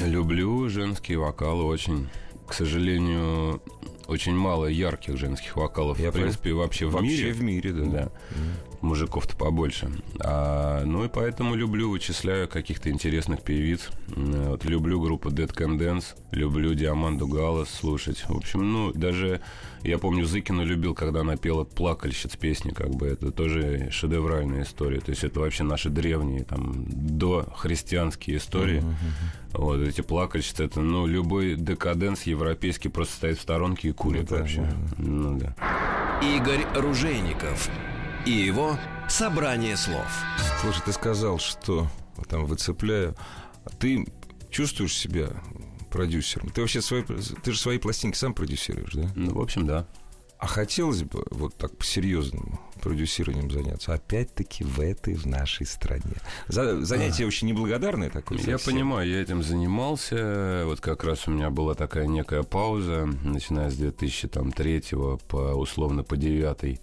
Люблю 0.00 0.68
женские 0.68 1.18
вокалы 1.18 1.64
очень. 1.64 2.08
К 2.46 2.52
сожалению, 2.52 3.62
очень 4.10 4.34
мало 4.34 4.66
ярких 4.66 5.16
женских 5.16 5.56
вокалов, 5.56 5.98
Я 6.00 6.10
в 6.10 6.14
принципе, 6.14 6.52
вообще 6.52 6.86
в 6.86 6.92
Вообще 6.92 7.08
мире. 7.08 7.32
в 7.32 7.42
мире, 7.42 7.72
да. 7.72 7.84
Да. 7.84 8.12
Мужиков-то 8.80 9.36
побольше. 9.36 9.90
А, 10.20 10.84
ну 10.84 11.04
и 11.04 11.08
поэтому 11.08 11.54
люблю, 11.54 11.90
вычисляю 11.90 12.48
каких-то 12.48 12.90
интересных 12.90 13.42
певиц. 13.42 13.90
Вот, 14.08 14.64
люблю 14.64 15.00
группу 15.00 15.28
Dead 15.28 15.52
Can 15.54 15.78
Dance, 15.78 16.16
люблю 16.30 16.72
Диаманду 16.74 17.26
Галас 17.26 17.68
слушать. 17.68 18.24
В 18.26 18.36
общем, 18.36 18.72
ну, 18.72 18.92
даже 18.92 19.40
я 19.82 19.98
помню, 19.98 20.24
Зыкину 20.24 20.64
любил, 20.64 20.94
когда 20.94 21.20
она 21.20 21.36
пела 21.36 21.64
«Плакальщиц» 21.64 22.36
песни, 22.36 22.70
как 22.70 22.90
бы 22.90 23.06
это 23.06 23.30
тоже 23.30 23.88
шедевральная 23.90 24.62
история. 24.62 25.00
То 25.00 25.10
есть 25.10 25.24
это 25.24 25.40
вообще 25.40 25.64
наши 25.64 25.88
древние, 25.88 26.44
там, 26.44 26.84
дохристианские 26.86 28.36
истории. 28.36 28.82
Вот 29.52 29.80
эти 29.80 30.00
плакальщицы, 30.00 30.64
это, 30.64 30.80
ну, 30.80 31.06
любой 31.06 31.54
декаденс 31.54 32.22
европейский 32.22 32.88
просто 32.88 33.14
стоит 33.14 33.38
в 33.38 33.42
сторонке 33.42 33.88
и 33.88 33.92
курит 33.92 34.30
Ну 34.30 34.36
да, 34.36 34.42
вообще. 34.42 34.72
Ну 34.98 35.38
да. 35.38 35.56
Игорь 36.22 36.66
Ружейников 36.74 37.70
и 38.26 38.30
его 38.30 38.78
«Собрание 39.08 39.76
слов». 39.76 40.06
Слушай, 40.60 40.82
ты 40.84 40.92
сказал, 40.92 41.38
что 41.38 41.88
там 42.28 42.44
выцепляю. 42.44 43.16
Ты 43.78 44.06
чувствуешь 44.50 44.96
себя 44.96 45.30
продюсером. 45.90 46.50
Ты 46.50 46.60
вообще 46.60 46.80
свои, 46.80 47.02
ты 47.02 47.52
же 47.52 47.58
свои 47.58 47.78
пластинки 47.78 48.16
сам 48.16 48.34
продюсируешь, 48.34 48.92
да? 48.92 49.10
Ну, 49.14 49.34
в 49.34 49.40
общем, 49.40 49.66
да. 49.66 49.86
А 50.38 50.46
хотелось 50.46 51.02
бы 51.02 51.26
вот 51.30 51.54
так 51.56 51.76
по-серьезному 51.76 52.58
продюсированием 52.80 53.50
заняться, 53.50 53.92
опять-таки 53.92 54.64
в 54.64 54.80
этой, 54.80 55.14
в 55.14 55.26
нашей 55.26 55.66
стране. 55.66 56.16
За, 56.48 56.82
занятие 56.82 57.24
а. 57.24 57.26
очень 57.26 57.48
неблагодарное 57.48 58.08
такое. 58.08 58.38
Я 58.38 58.56
совсем. 58.56 58.74
понимаю, 58.74 59.10
я 59.10 59.20
этим 59.20 59.42
занимался. 59.42 60.62
Вот 60.64 60.80
как 60.80 61.04
раз 61.04 61.28
у 61.28 61.30
меня 61.30 61.50
была 61.50 61.74
такая 61.74 62.06
некая 62.06 62.42
пауза, 62.42 63.06
начиная 63.22 63.70
с 63.70 63.76
2003 63.76 64.82
по 65.28 65.36
условно 65.54 66.04
по 66.04 66.16
9 66.16 66.44
а, 66.44 66.78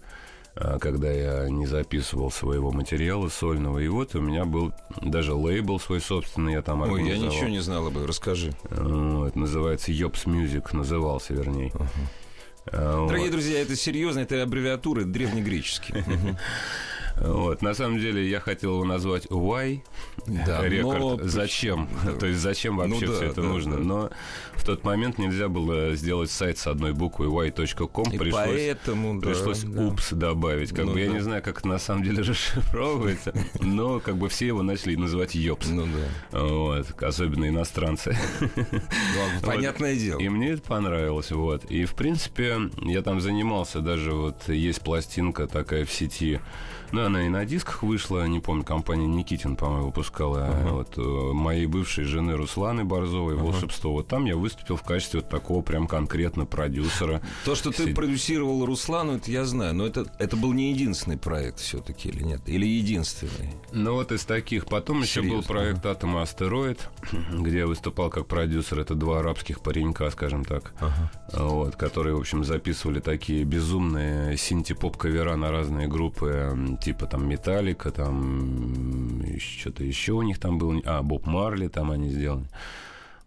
когда 0.79 1.11
я 1.11 1.49
не 1.49 1.65
записывал 1.65 2.31
своего 2.31 2.71
материала 2.71 3.29
сольного. 3.29 3.79
И 3.79 3.87
вот 3.87 4.15
у 4.15 4.21
меня 4.21 4.45
был 4.45 4.73
даже 5.01 5.33
лейбл 5.33 5.79
свой 5.79 6.01
собственный, 6.01 6.53
я 6.53 6.61
там 6.61 6.81
Ой, 6.81 7.07
я 7.07 7.17
ничего 7.17 7.47
не 7.47 7.59
знал 7.59 7.87
об 7.87 7.93
этом, 7.93 8.07
расскажи. 8.07 8.53
Вот, 8.69 9.35
называется 9.35 9.91
Йопс 9.91 10.25
Music, 10.25 10.75
назывался, 10.75 11.33
вернее. 11.33 11.69
Uh-huh. 11.69 11.87
А, 12.71 13.07
Дорогие 13.07 13.31
друзья, 13.31 13.61
это 13.61 13.75
серьезно, 13.75 14.19
это 14.19 14.41
аббревиатуры 14.41 15.05
древнегреческие. 15.05 16.03
Вот. 17.19 17.61
На 17.61 17.73
самом 17.73 17.99
деле 17.99 18.27
я 18.29 18.39
хотел 18.39 18.73
его 18.73 18.85
назвать 18.85 19.25
Why 19.27 19.81
да, 20.27 20.61
рекорд. 20.67 20.99
Но... 20.99 21.27
Зачем? 21.27 21.89
То 22.19 22.27
есть 22.27 22.39
зачем 22.39 22.77
вообще 22.77 23.05
ну, 23.05 23.11
да, 23.11 23.13
все 23.13 23.25
это 23.25 23.41
да, 23.41 23.47
нужно? 23.47 23.77
Да. 23.77 23.83
Но 23.83 24.09
в 24.55 24.65
тот 24.65 24.83
момент 24.83 25.17
нельзя 25.17 25.47
было 25.47 25.95
сделать 25.95 26.29
сайт 26.29 26.57
с 26.57 26.67
одной 26.67 26.93
буквой 26.93 27.27
y.com. 27.27 28.11
И 28.11 28.17
пришлось, 28.17 28.45
поэтому, 28.45 29.19
да, 29.19 29.29
пришлось 29.29 29.63
да. 29.63 29.87
упс 29.87 30.11
добавить. 30.11 30.69
Как 30.69 30.85
ну, 30.85 30.93
бы, 30.93 30.95
да. 30.95 31.01
Я 31.01 31.07
не 31.11 31.19
знаю, 31.19 31.41
как 31.41 31.59
это 31.59 31.67
на 31.67 31.79
самом 31.79 32.03
деле 32.03 32.21
расшифровывается, 32.23 33.33
но 33.61 33.99
как 33.99 34.17
бы 34.17 34.29
все 34.29 34.47
его 34.47 34.61
начали 34.61 34.95
называть 34.95 35.35
Йопс. 35.35 35.67
Ну 35.69 35.85
да. 36.31 36.39
Вот. 36.39 37.03
Особенно 37.03 37.47
иностранцы. 37.47 38.15
Ну, 38.67 39.41
понятное 39.45 39.95
дело. 39.95 40.19
И 40.19 40.29
мне 40.29 40.51
это 40.51 40.61
понравилось. 40.61 41.31
Вот. 41.31 41.65
И 41.65 41.85
в 41.85 41.93
принципе 41.95 42.57
я 42.81 43.01
там 43.01 43.21
занимался. 43.21 43.79
Даже 43.79 44.11
вот 44.11 44.49
есть 44.49 44.81
пластинка 44.81 45.47
такая 45.47 45.85
в 45.85 45.91
сети 45.91 46.39
ну, 46.91 47.05
она 47.05 47.25
и 47.25 47.29
на 47.29 47.45
дисках 47.45 47.83
вышла, 47.83 48.25
не 48.27 48.39
помню, 48.39 48.63
компания 48.63 49.07
Никитин, 49.07 49.55
по-моему, 49.55 49.87
выпускала. 49.87 50.37
Uh-huh. 50.37 50.71
Вот 50.71 50.97
э, 50.97 51.33
моей 51.33 51.65
бывшей 51.65 52.05
жены 52.05 52.35
Русланы 52.35 52.85
Борзовой, 52.85 53.35
uh-huh. 53.35 53.43
«Волшебство». 53.43 53.91
Вот 53.91 54.07
там 54.07 54.25
я 54.25 54.35
выступил 54.35 54.77
в 54.77 54.83
качестве 54.83 55.21
вот 55.21 55.29
такого 55.29 55.61
прям 55.61 55.87
конкретно 55.87 56.45
продюсера. 56.45 57.21
То, 57.45 57.55
что 57.55 57.71
ты 57.71 57.93
продюсировал 57.93 58.65
Руслану, 58.65 59.17
это 59.17 59.29
я 59.31 59.45
знаю, 59.45 59.73
но 59.75 59.85
это, 59.85 60.05
это 60.19 60.37
был 60.37 60.53
не 60.53 60.71
единственный 60.71 61.17
проект 61.17 61.59
все-таки 61.59 62.09
или 62.09 62.23
нет? 62.23 62.41
Или 62.45 62.65
единственный? 62.65 63.53
Ну, 63.71 63.93
вот 63.93 64.11
из 64.11 64.23
таких. 64.23 64.65
Потом 64.65 65.01
еще 65.01 65.21
был 65.21 65.43
проект 65.43 65.85
«Атом 65.85 66.17
Астероид», 66.17 66.89
где 67.31 67.59
я 67.59 67.67
выступал 67.67 68.09
как 68.09 68.27
продюсер. 68.27 68.79
Это 68.79 68.95
два 68.95 69.19
арабских 69.19 69.61
паренька, 69.61 70.09
скажем 70.11 70.45
так, 70.45 70.73
uh-huh. 70.79 71.47
вот, 71.49 71.75
которые, 71.75 72.15
в 72.15 72.19
общем, 72.19 72.43
записывали 72.43 72.99
такие 72.99 73.43
безумные 73.43 74.37
синти-поп-кавера 74.37 75.35
на 75.35 75.51
разные 75.51 75.87
группы 75.87 76.76
типа 76.79 77.05
там 77.05 77.27
Металлика, 77.27 77.91
там 77.91 79.23
что-то 79.39 79.83
еще 79.83 80.13
у 80.13 80.21
них 80.21 80.39
там 80.39 80.57
было, 80.57 80.81
а, 80.85 81.01
Боб 81.01 81.25
Марли 81.25 81.67
там 81.67 81.91
они 81.91 82.09
сделали. 82.09 82.47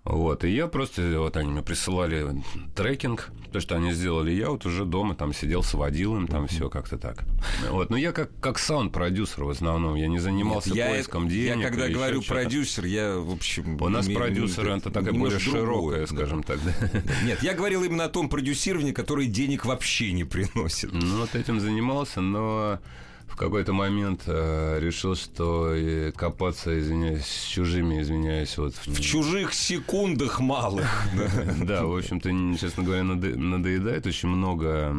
Вот, 0.02 0.44
и 0.44 0.50
я 0.50 0.66
просто, 0.66 1.02
вот 1.20 1.36
они 1.36 1.50
мне 1.50 1.62
присылали 1.62 2.42
трекинг, 2.74 3.30
то, 3.52 3.60
что 3.60 3.76
они 3.76 3.92
сделали, 3.92 4.30
я 4.30 4.48
вот 4.48 4.64
уже 4.64 4.86
дома 4.86 5.14
там 5.14 5.34
сидел, 5.34 5.62
сводил 5.62 6.16
им, 6.16 6.26
там 6.26 6.46
все 6.46 6.70
как-то 6.70 6.96
так. 6.96 7.24
Вот, 7.68 7.90
но 7.90 7.98
я 7.98 8.12
как, 8.12 8.30
как 8.40 8.58
саунд-продюсер 8.58 9.44
в 9.44 9.50
основном, 9.50 9.96
я 9.96 10.08
не 10.08 10.18
занимался 10.18 10.72
Нет, 10.72 10.88
поиском 10.88 11.24
я, 11.24 11.30
денег. 11.30 11.64
Я 11.64 11.68
когда 11.68 11.88
говорю 11.88 12.22
продюсер, 12.22 12.86
я, 12.86 13.18
в 13.18 13.30
общем... 13.30 13.80
У 13.80 13.88
нас 13.90 14.08
продюсер, 14.08 14.70
это 14.70 14.90
такая 14.90 15.12
более 15.12 15.38
широкая, 15.38 16.06
скажем 16.06 16.44
так. 16.44 16.58
Да. 16.64 17.02
Нет, 17.26 17.42
я 17.42 17.52
говорил 17.52 17.84
именно 17.84 18.04
о 18.04 18.08
том 18.08 18.30
продюсировании, 18.30 18.92
который 18.92 19.26
денег 19.26 19.66
вообще 19.66 20.12
не 20.12 20.24
приносит. 20.24 20.92
Ну, 20.94 21.18
вот 21.18 21.34
этим 21.34 21.60
занимался, 21.60 22.22
но 22.22 22.78
в 23.30 23.36
какой-то 23.36 23.72
момент 23.72 24.22
э, 24.26 24.78
решил, 24.80 25.14
что 25.14 25.72
э, 25.74 26.12
копаться, 26.12 26.78
извиняюсь, 26.78 27.24
с 27.24 27.46
чужими, 27.46 28.02
извиняюсь, 28.02 28.58
вот... 28.58 28.74
В 28.74 29.00
чужих 29.00 29.54
секундах 29.54 30.40
малых. 30.40 30.86
Да, 31.64 31.84
в 31.84 31.96
общем-то, 31.96 32.28
честно 32.58 32.82
говоря, 32.82 33.04
надоедает. 33.04 34.06
Очень 34.06 34.28
много 34.28 34.94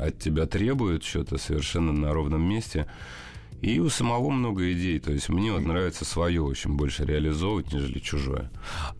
от 0.00 0.18
тебя 0.18 0.46
требуют 0.46 1.04
что-то 1.04 1.36
совершенно 1.38 1.92
на 1.92 2.12
ровном 2.12 2.42
месте. 2.42 2.86
И 3.62 3.78
у 3.78 3.88
самого 3.88 4.30
много 4.30 4.72
идей. 4.72 4.98
То 4.98 5.12
есть 5.12 5.28
мне 5.28 5.52
вот 5.52 5.62
нравится 5.62 6.04
свое 6.04 6.42
очень 6.42 6.74
больше 6.74 7.04
реализовывать, 7.04 7.72
нежели 7.72 7.98
чужое. 7.98 8.50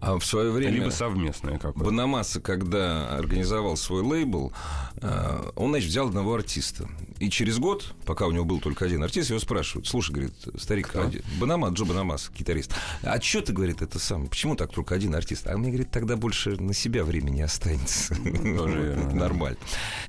А 0.01 0.19
в 0.19 0.25
свое 0.25 0.51
время... 0.51 0.73
Либо 0.73 0.91
совместное 0.91 1.59
какое-то. 1.59 1.81
Банамаса, 1.81 2.41
когда 2.41 3.17
организовал 3.17 3.77
свой 3.77 4.03
лейбл, 4.03 4.53
э, 4.97 5.51
он, 5.57 5.71
значит, 5.71 5.91
взял 5.91 6.09
одного 6.09 6.35
артиста. 6.35 6.89
И 7.19 7.31
через 7.31 7.59
год, 7.59 7.95
пока 8.07 8.27
у 8.27 8.33
него 8.33 8.45
был 8.45 8.61
только 8.61 8.85
один 8.85 9.03
артист, 9.03 9.31
его 9.31 9.39
спрашивают, 9.39 9.87
слушай, 9.87 10.13
говорит, 10.13 10.35
старик, 10.57 10.91
а, 10.95 11.11
Бонамасса, 11.39 11.75
Джо 11.75 11.85
Бонамасса, 11.85 12.31
гитарист, 12.37 12.75
а 13.03 13.21
что 13.21 13.41
ты, 13.41 13.53
говорит, 13.53 13.83
это 13.83 13.99
сам, 13.99 14.27
почему 14.27 14.57
так 14.57 14.73
только 14.73 14.95
один 14.95 15.15
артист? 15.15 15.47
А 15.47 15.57
мне, 15.57 15.69
говорит, 15.69 15.91
тогда 15.91 16.17
больше 16.17 16.61
на 16.61 16.75
себя 16.75 17.05
времени 17.05 17.43
останется. 17.43 18.15
Нормально. 18.23 19.59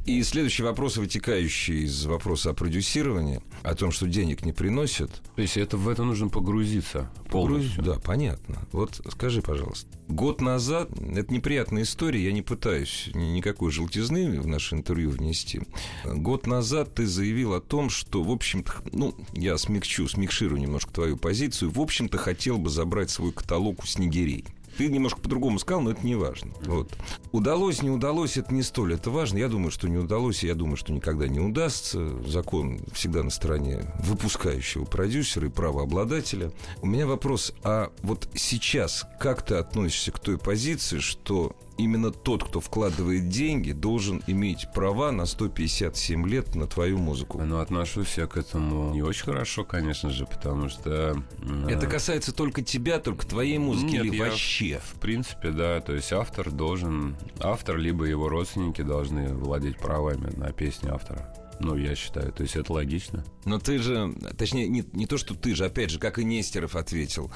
И 0.05 0.23
следующий 0.23 0.63
вопрос, 0.63 0.97
вытекающий 0.97 1.83
из 1.83 2.05
вопроса 2.05 2.51
о 2.51 2.53
продюсировании, 2.53 3.41
о 3.63 3.75
том, 3.75 3.91
что 3.91 4.07
денег 4.07 4.34
не 4.43 4.51
приносят. 4.51 5.21
То 5.35 5.41
есть 5.41 5.57
это 5.57 5.77
в 5.77 5.87
это 5.87 6.03
нужно 6.03 6.29
погрузиться 6.29 7.11
полностью? 7.29 7.83
Да, 7.83 7.99
понятно. 7.99 8.67
Вот 8.71 9.01
скажи, 9.09 9.41
пожалуйста, 9.41 9.87
год 10.07 10.41
назад, 10.41 10.89
это 10.91 11.31
неприятная 11.31 11.83
история, 11.83 12.23
я 12.23 12.31
не 12.31 12.41
пытаюсь 12.41 13.09
никакой 13.13 13.71
желтизны 13.71 14.41
в 14.41 14.47
наше 14.47 14.75
интервью 14.75 15.11
внести. 15.11 15.61
Год 16.03 16.47
назад 16.47 16.95
ты 16.95 17.05
заявил 17.05 17.53
о 17.53 17.61
том, 17.61 17.89
что, 17.89 18.23
в 18.23 18.31
общем-то, 18.31 18.73
ну, 18.91 19.15
я 19.33 19.57
смягчу, 19.57 20.07
смягширую 20.07 20.59
немножко 20.59 20.91
твою 20.91 21.17
позицию, 21.17 21.71
в 21.71 21.79
общем-то, 21.79 22.17
хотел 22.17 22.57
бы 22.57 22.69
забрать 22.69 23.09
свой 23.09 23.31
каталог 23.31 23.83
у 23.83 23.85
снегирей. 23.85 24.45
Ты 24.77 24.87
немножко 24.87 25.19
по-другому 25.19 25.59
сказал, 25.59 25.81
но 25.81 25.91
это 25.91 26.05
не 26.05 26.15
важно. 26.15 26.51
Вот. 26.65 26.91
Удалось, 27.31 27.81
не 27.81 27.89
удалось, 27.89 28.37
это 28.37 28.53
не 28.53 28.63
столь 28.63 28.93
это 28.93 29.09
важно. 29.09 29.37
Я 29.37 29.47
думаю, 29.47 29.71
что 29.71 29.87
не 29.87 29.97
удалось, 29.97 30.43
и 30.43 30.47
я 30.47 30.55
думаю, 30.55 30.77
что 30.77 30.93
никогда 30.93 31.27
не 31.27 31.39
удастся. 31.39 32.21
Закон 32.27 32.79
всегда 32.93 33.23
на 33.23 33.29
стороне 33.29 33.93
выпускающего 33.99 34.85
продюсера 34.85 35.47
и 35.47 35.51
правообладателя. 35.51 36.51
У 36.81 36.87
меня 36.87 37.07
вопрос, 37.07 37.53
а 37.63 37.91
вот 38.01 38.27
сейчас 38.35 39.05
как 39.19 39.45
ты 39.45 39.55
относишься 39.55 40.11
к 40.11 40.19
той 40.19 40.37
позиции, 40.37 40.99
что 40.99 41.55
именно 41.77 42.11
тот, 42.11 42.43
кто 42.43 42.59
вкладывает 42.59 43.29
деньги, 43.29 43.71
должен 43.71 44.23
иметь 44.27 44.67
права 44.73 45.11
на 45.11 45.25
157 45.25 46.27
лет 46.27 46.55
на 46.55 46.67
твою 46.67 46.97
музыку. 46.97 47.41
Ну, 47.41 47.59
отношусь 47.59 48.17
я 48.17 48.27
к 48.27 48.37
этому 48.37 48.93
не 48.93 49.01
очень 49.01 49.25
хорошо, 49.25 49.63
конечно 49.63 50.09
же, 50.09 50.25
потому 50.25 50.69
что... 50.69 51.21
Это 51.69 51.87
касается 51.87 52.33
только 52.33 52.61
тебя, 52.61 52.99
только 52.99 53.25
твоей 53.25 53.57
музыки 53.57 53.91
Нет, 53.91 54.05
или 54.05 54.15
я, 54.15 54.25
вообще? 54.25 54.81
В 54.83 54.99
принципе, 54.99 55.51
да. 55.51 55.79
То 55.81 55.93
есть 55.93 56.11
автор 56.13 56.51
должен... 56.51 57.15
Автор, 57.39 57.77
либо 57.77 58.05
его 58.05 58.29
родственники 58.29 58.81
должны 58.81 59.33
владеть 59.33 59.77
правами 59.77 60.35
на 60.35 60.51
песни 60.51 60.89
автора. 60.89 61.33
Ну, 61.59 61.75
я 61.75 61.95
считаю, 61.95 62.31
то 62.31 62.43
есть 62.43 62.55
это 62.55 62.73
логично. 62.73 63.23
Но 63.45 63.59
ты 63.59 63.79
же, 63.79 64.13
точнее, 64.37 64.67
не, 64.67 64.83
не 64.91 65.07
то, 65.07 65.17
что 65.17 65.35
ты 65.35 65.55
же, 65.55 65.65
опять 65.65 65.89
же, 65.89 65.99
как 65.99 66.19
и 66.19 66.25
Нестеров 66.25 66.75
ответил, 66.75 67.31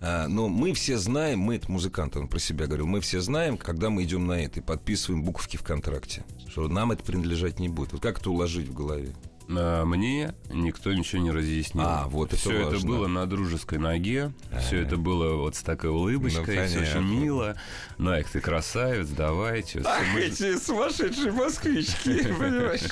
но 0.00 0.48
мы 0.48 0.72
все 0.74 0.96
знаем, 0.98 1.40
мы, 1.40 1.56
это 1.56 1.70
музыкант, 1.70 2.16
он 2.16 2.28
про 2.28 2.38
себя 2.38 2.66
говорил, 2.66 2.86
мы 2.86 3.00
все 3.00 3.20
знаем, 3.20 3.56
когда 3.56 3.90
мы 3.90 4.04
идем 4.04 4.26
на 4.26 4.40
это 4.40 4.60
и 4.60 4.62
подписываем 4.62 5.22
буковки 5.24 5.56
в 5.56 5.62
контракте, 5.62 6.24
что 6.48 6.68
нам 6.68 6.92
это 6.92 7.02
принадлежать 7.02 7.58
не 7.58 7.68
будет. 7.68 7.92
Вот 7.92 8.02
как 8.02 8.20
это 8.20 8.30
уложить 8.30 8.68
в 8.68 8.74
голове? 8.74 9.14
А, 9.50 9.84
мне 9.84 10.34
никто 10.50 10.92
ничего 10.92 11.22
не 11.22 11.30
разъяснил. 11.30 11.84
А, 11.86 12.06
вот 12.08 12.28
это 12.32 12.36
Все 12.36 12.64
важно. 12.64 12.76
это 12.76 12.86
было 12.86 13.06
на 13.06 13.26
дружеской 13.26 13.78
ноге. 13.78 14.32
А-а-а. 14.50 14.60
Все 14.60 14.82
это 14.82 14.96
было 14.96 15.36
вот 15.36 15.56
с 15.56 15.62
такой 15.62 15.90
улыбочкой. 15.90 16.56
Ну, 16.56 16.66
все 16.66 16.80
очень 16.80 17.02
мило. 17.02 17.56
Найк, 17.96 18.28
ты 18.28 18.40
красавец, 18.40 19.08
давайте. 19.08 19.82
Ах, 19.84 20.16
эти 20.16 20.58
сумасшедшие 20.58 21.32
москвички, 21.32 22.22
понимаешь? 22.38 22.82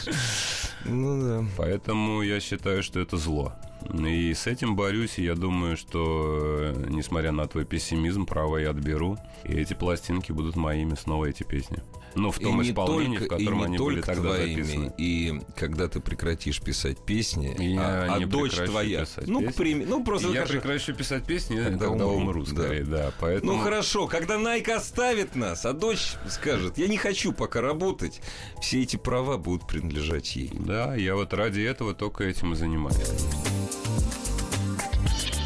Ну 0.84 1.20
да. 1.22 1.48
Поэтому 1.58 2.22
я 2.22 2.40
считаю, 2.40 2.82
что 2.82 3.00
это 3.00 3.16
зло. 3.18 3.52
И 3.94 4.34
с 4.34 4.46
этим 4.46 4.76
борюсь, 4.76 5.18
и 5.18 5.24
я 5.24 5.34
думаю, 5.34 5.76
что, 5.76 6.72
э, 6.74 6.86
несмотря 6.88 7.32
на 7.32 7.46
твой 7.46 7.64
пессимизм, 7.64 8.26
право 8.26 8.58
я 8.58 8.70
отберу, 8.70 9.18
и 9.44 9.52
эти 9.52 9.74
пластинки 9.74 10.32
будут 10.32 10.56
моими 10.56 10.94
снова, 10.94 11.26
эти 11.26 11.42
песни. 11.42 11.82
Ну, 12.16 12.30
в 12.30 12.38
том 12.38 12.62
и 12.62 12.70
исполнении, 12.70 13.18
только, 13.18 13.34
в 13.34 13.38
котором 13.38 13.62
они 13.62 13.78
были 13.78 14.00
тогда 14.00 14.34
твоими, 14.34 14.62
записаны. 14.62 14.94
И 14.96 15.40
когда 15.54 15.86
ты 15.88 16.00
прекратишь 16.00 16.60
писать 16.62 16.98
песни, 16.98 17.54
я 17.58 18.04
а, 18.04 18.16
а 18.16 18.26
дочь 18.26 18.54
твоя... 18.54 19.04
Ну, 19.26 19.42
к 19.50 19.54
примеру, 19.54 19.90
ну, 19.90 20.04
просто... 20.04 20.28
Я 20.28 20.44
скажи, 20.44 20.60
прекращу 20.60 20.94
писать 20.94 21.24
песни, 21.24 21.56
когда, 21.56 21.86
когда 21.88 22.06
умру, 22.06 22.40
умру 22.40 22.46
скорее, 22.46 22.84
да. 22.84 22.96
да 22.96 23.12
поэтому... 23.20 23.52
Ну, 23.52 23.58
хорошо, 23.58 24.06
когда 24.06 24.38
Найка 24.38 24.76
оставит 24.76 25.36
нас, 25.36 25.66
а 25.66 25.74
дочь 25.74 26.14
скажет, 26.28 26.78
я 26.78 26.88
не 26.88 26.96
хочу 26.96 27.32
пока 27.32 27.60
работать, 27.60 28.22
все 28.62 28.82
эти 28.82 28.96
права 28.96 29.36
будут 29.36 29.66
принадлежать 29.66 30.34
ей. 30.36 30.50
Да, 30.54 30.94
я 30.94 31.16
вот 31.16 31.34
ради 31.34 31.60
этого 31.60 31.92
только 31.92 32.24
этим 32.24 32.54
и 32.54 32.56
занимаюсь. 32.56 32.96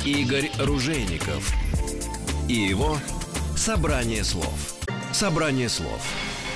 Игорь 0.04 0.50
Ружейников 0.58 1.54
и 2.48 2.54
его 2.54 2.96
Собрание 3.54 4.24
слов 4.24 4.78
Собрание 5.12 5.68
слов 5.68 6.00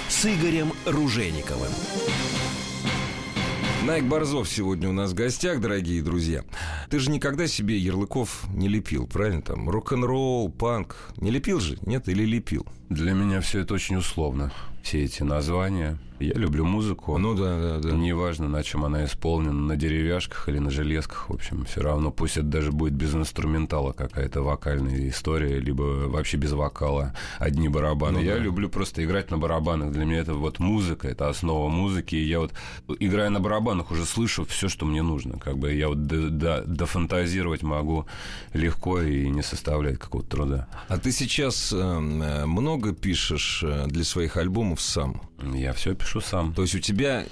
С 0.08 0.24
Игорем 0.24 0.72
Ружейниковым 0.86 1.70
Найк 3.84 4.04
Борзов 4.04 4.48
сегодня 4.48 4.88
у 4.88 4.92
нас 4.92 5.10
в 5.10 5.14
гостях, 5.14 5.60
дорогие 5.60 6.02
друзья. 6.02 6.42
Ты 6.88 6.98
же 6.98 7.10
никогда 7.10 7.46
себе 7.46 7.76
ярлыков 7.76 8.44
не 8.54 8.66
лепил, 8.68 9.06
правильно? 9.06 9.42
Там 9.42 9.68
рок-н-ролл, 9.68 10.48
панк. 10.50 10.96
Не 11.18 11.30
лепил 11.30 11.60
же, 11.60 11.76
нет? 11.84 12.08
Или 12.08 12.24
лепил? 12.24 12.66
Для 12.88 13.12
меня 13.12 13.42
все 13.42 13.60
это 13.60 13.74
очень 13.74 13.96
условно. 13.96 14.54
Все 14.82 15.04
эти 15.04 15.22
названия. 15.22 15.98
Я 16.20 16.34
люблю 16.34 16.64
музыку. 16.64 17.18
Ну 17.18 17.34
да, 17.34 17.58
да, 17.58 17.78
да. 17.78 17.90
Неважно, 17.90 18.48
на 18.48 18.62
чем 18.62 18.84
она 18.84 19.04
исполнена, 19.04 19.52
на 19.52 19.76
деревяшках 19.76 20.48
или 20.48 20.58
на 20.58 20.70
железках. 20.70 21.28
В 21.28 21.34
общем, 21.34 21.64
все 21.64 21.82
равно 21.82 22.10
пусть 22.12 22.36
это 22.36 22.46
даже 22.46 22.70
будет 22.72 22.92
без 22.92 23.14
инструментала 23.14 23.92
какая-то 23.92 24.42
вокальная 24.42 25.08
история, 25.08 25.58
либо 25.58 25.82
вообще 25.82 26.36
без 26.36 26.52
вокала, 26.52 27.14
одни 27.38 27.68
барабаны. 27.68 28.18
Ну 28.18 28.24
я 28.24 28.34
да. 28.34 28.38
люблю 28.38 28.68
просто 28.68 29.04
играть 29.04 29.30
на 29.30 29.38
барабанах. 29.38 29.92
Для 29.92 30.04
меня 30.04 30.18
это 30.20 30.34
вот 30.34 30.60
музыка, 30.60 31.08
это 31.08 31.28
основа 31.28 31.68
музыки. 31.68 32.14
И 32.14 32.24
я 32.24 32.40
вот, 32.40 32.52
играя 33.00 33.30
на 33.30 33.40
барабанах, 33.40 33.90
уже 33.90 34.04
слышу 34.04 34.44
все, 34.44 34.68
что 34.68 34.86
мне 34.86 35.02
нужно. 35.02 35.38
Как 35.38 35.58
бы 35.58 35.72
я 35.72 35.88
вот 35.88 36.06
до- 36.06 36.30
до- 36.30 36.64
дофантазировать 36.64 37.62
могу 37.62 38.06
легко 38.52 39.00
и 39.00 39.28
не 39.28 39.42
составляет 39.42 39.98
какого-то 39.98 40.30
труда. 40.30 40.68
А 40.88 40.96
ты 40.98 41.10
сейчас 41.12 41.72
э, 41.72 41.76
э, 41.76 42.46
много 42.46 42.94
пишешь 42.94 43.64
э, 43.66 43.86
для 43.88 44.04
своих 44.04 44.36
альбомов 44.36 44.80
сам? 44.80 45.20
Я 45.52 45.72
все 45.72 45.94
пишу 45.94 46.20
сам. 46.20 46.54
То 46.54 46.62
есть 46.62 46.74
у 46.74 46.80
тебя 46.80 47.24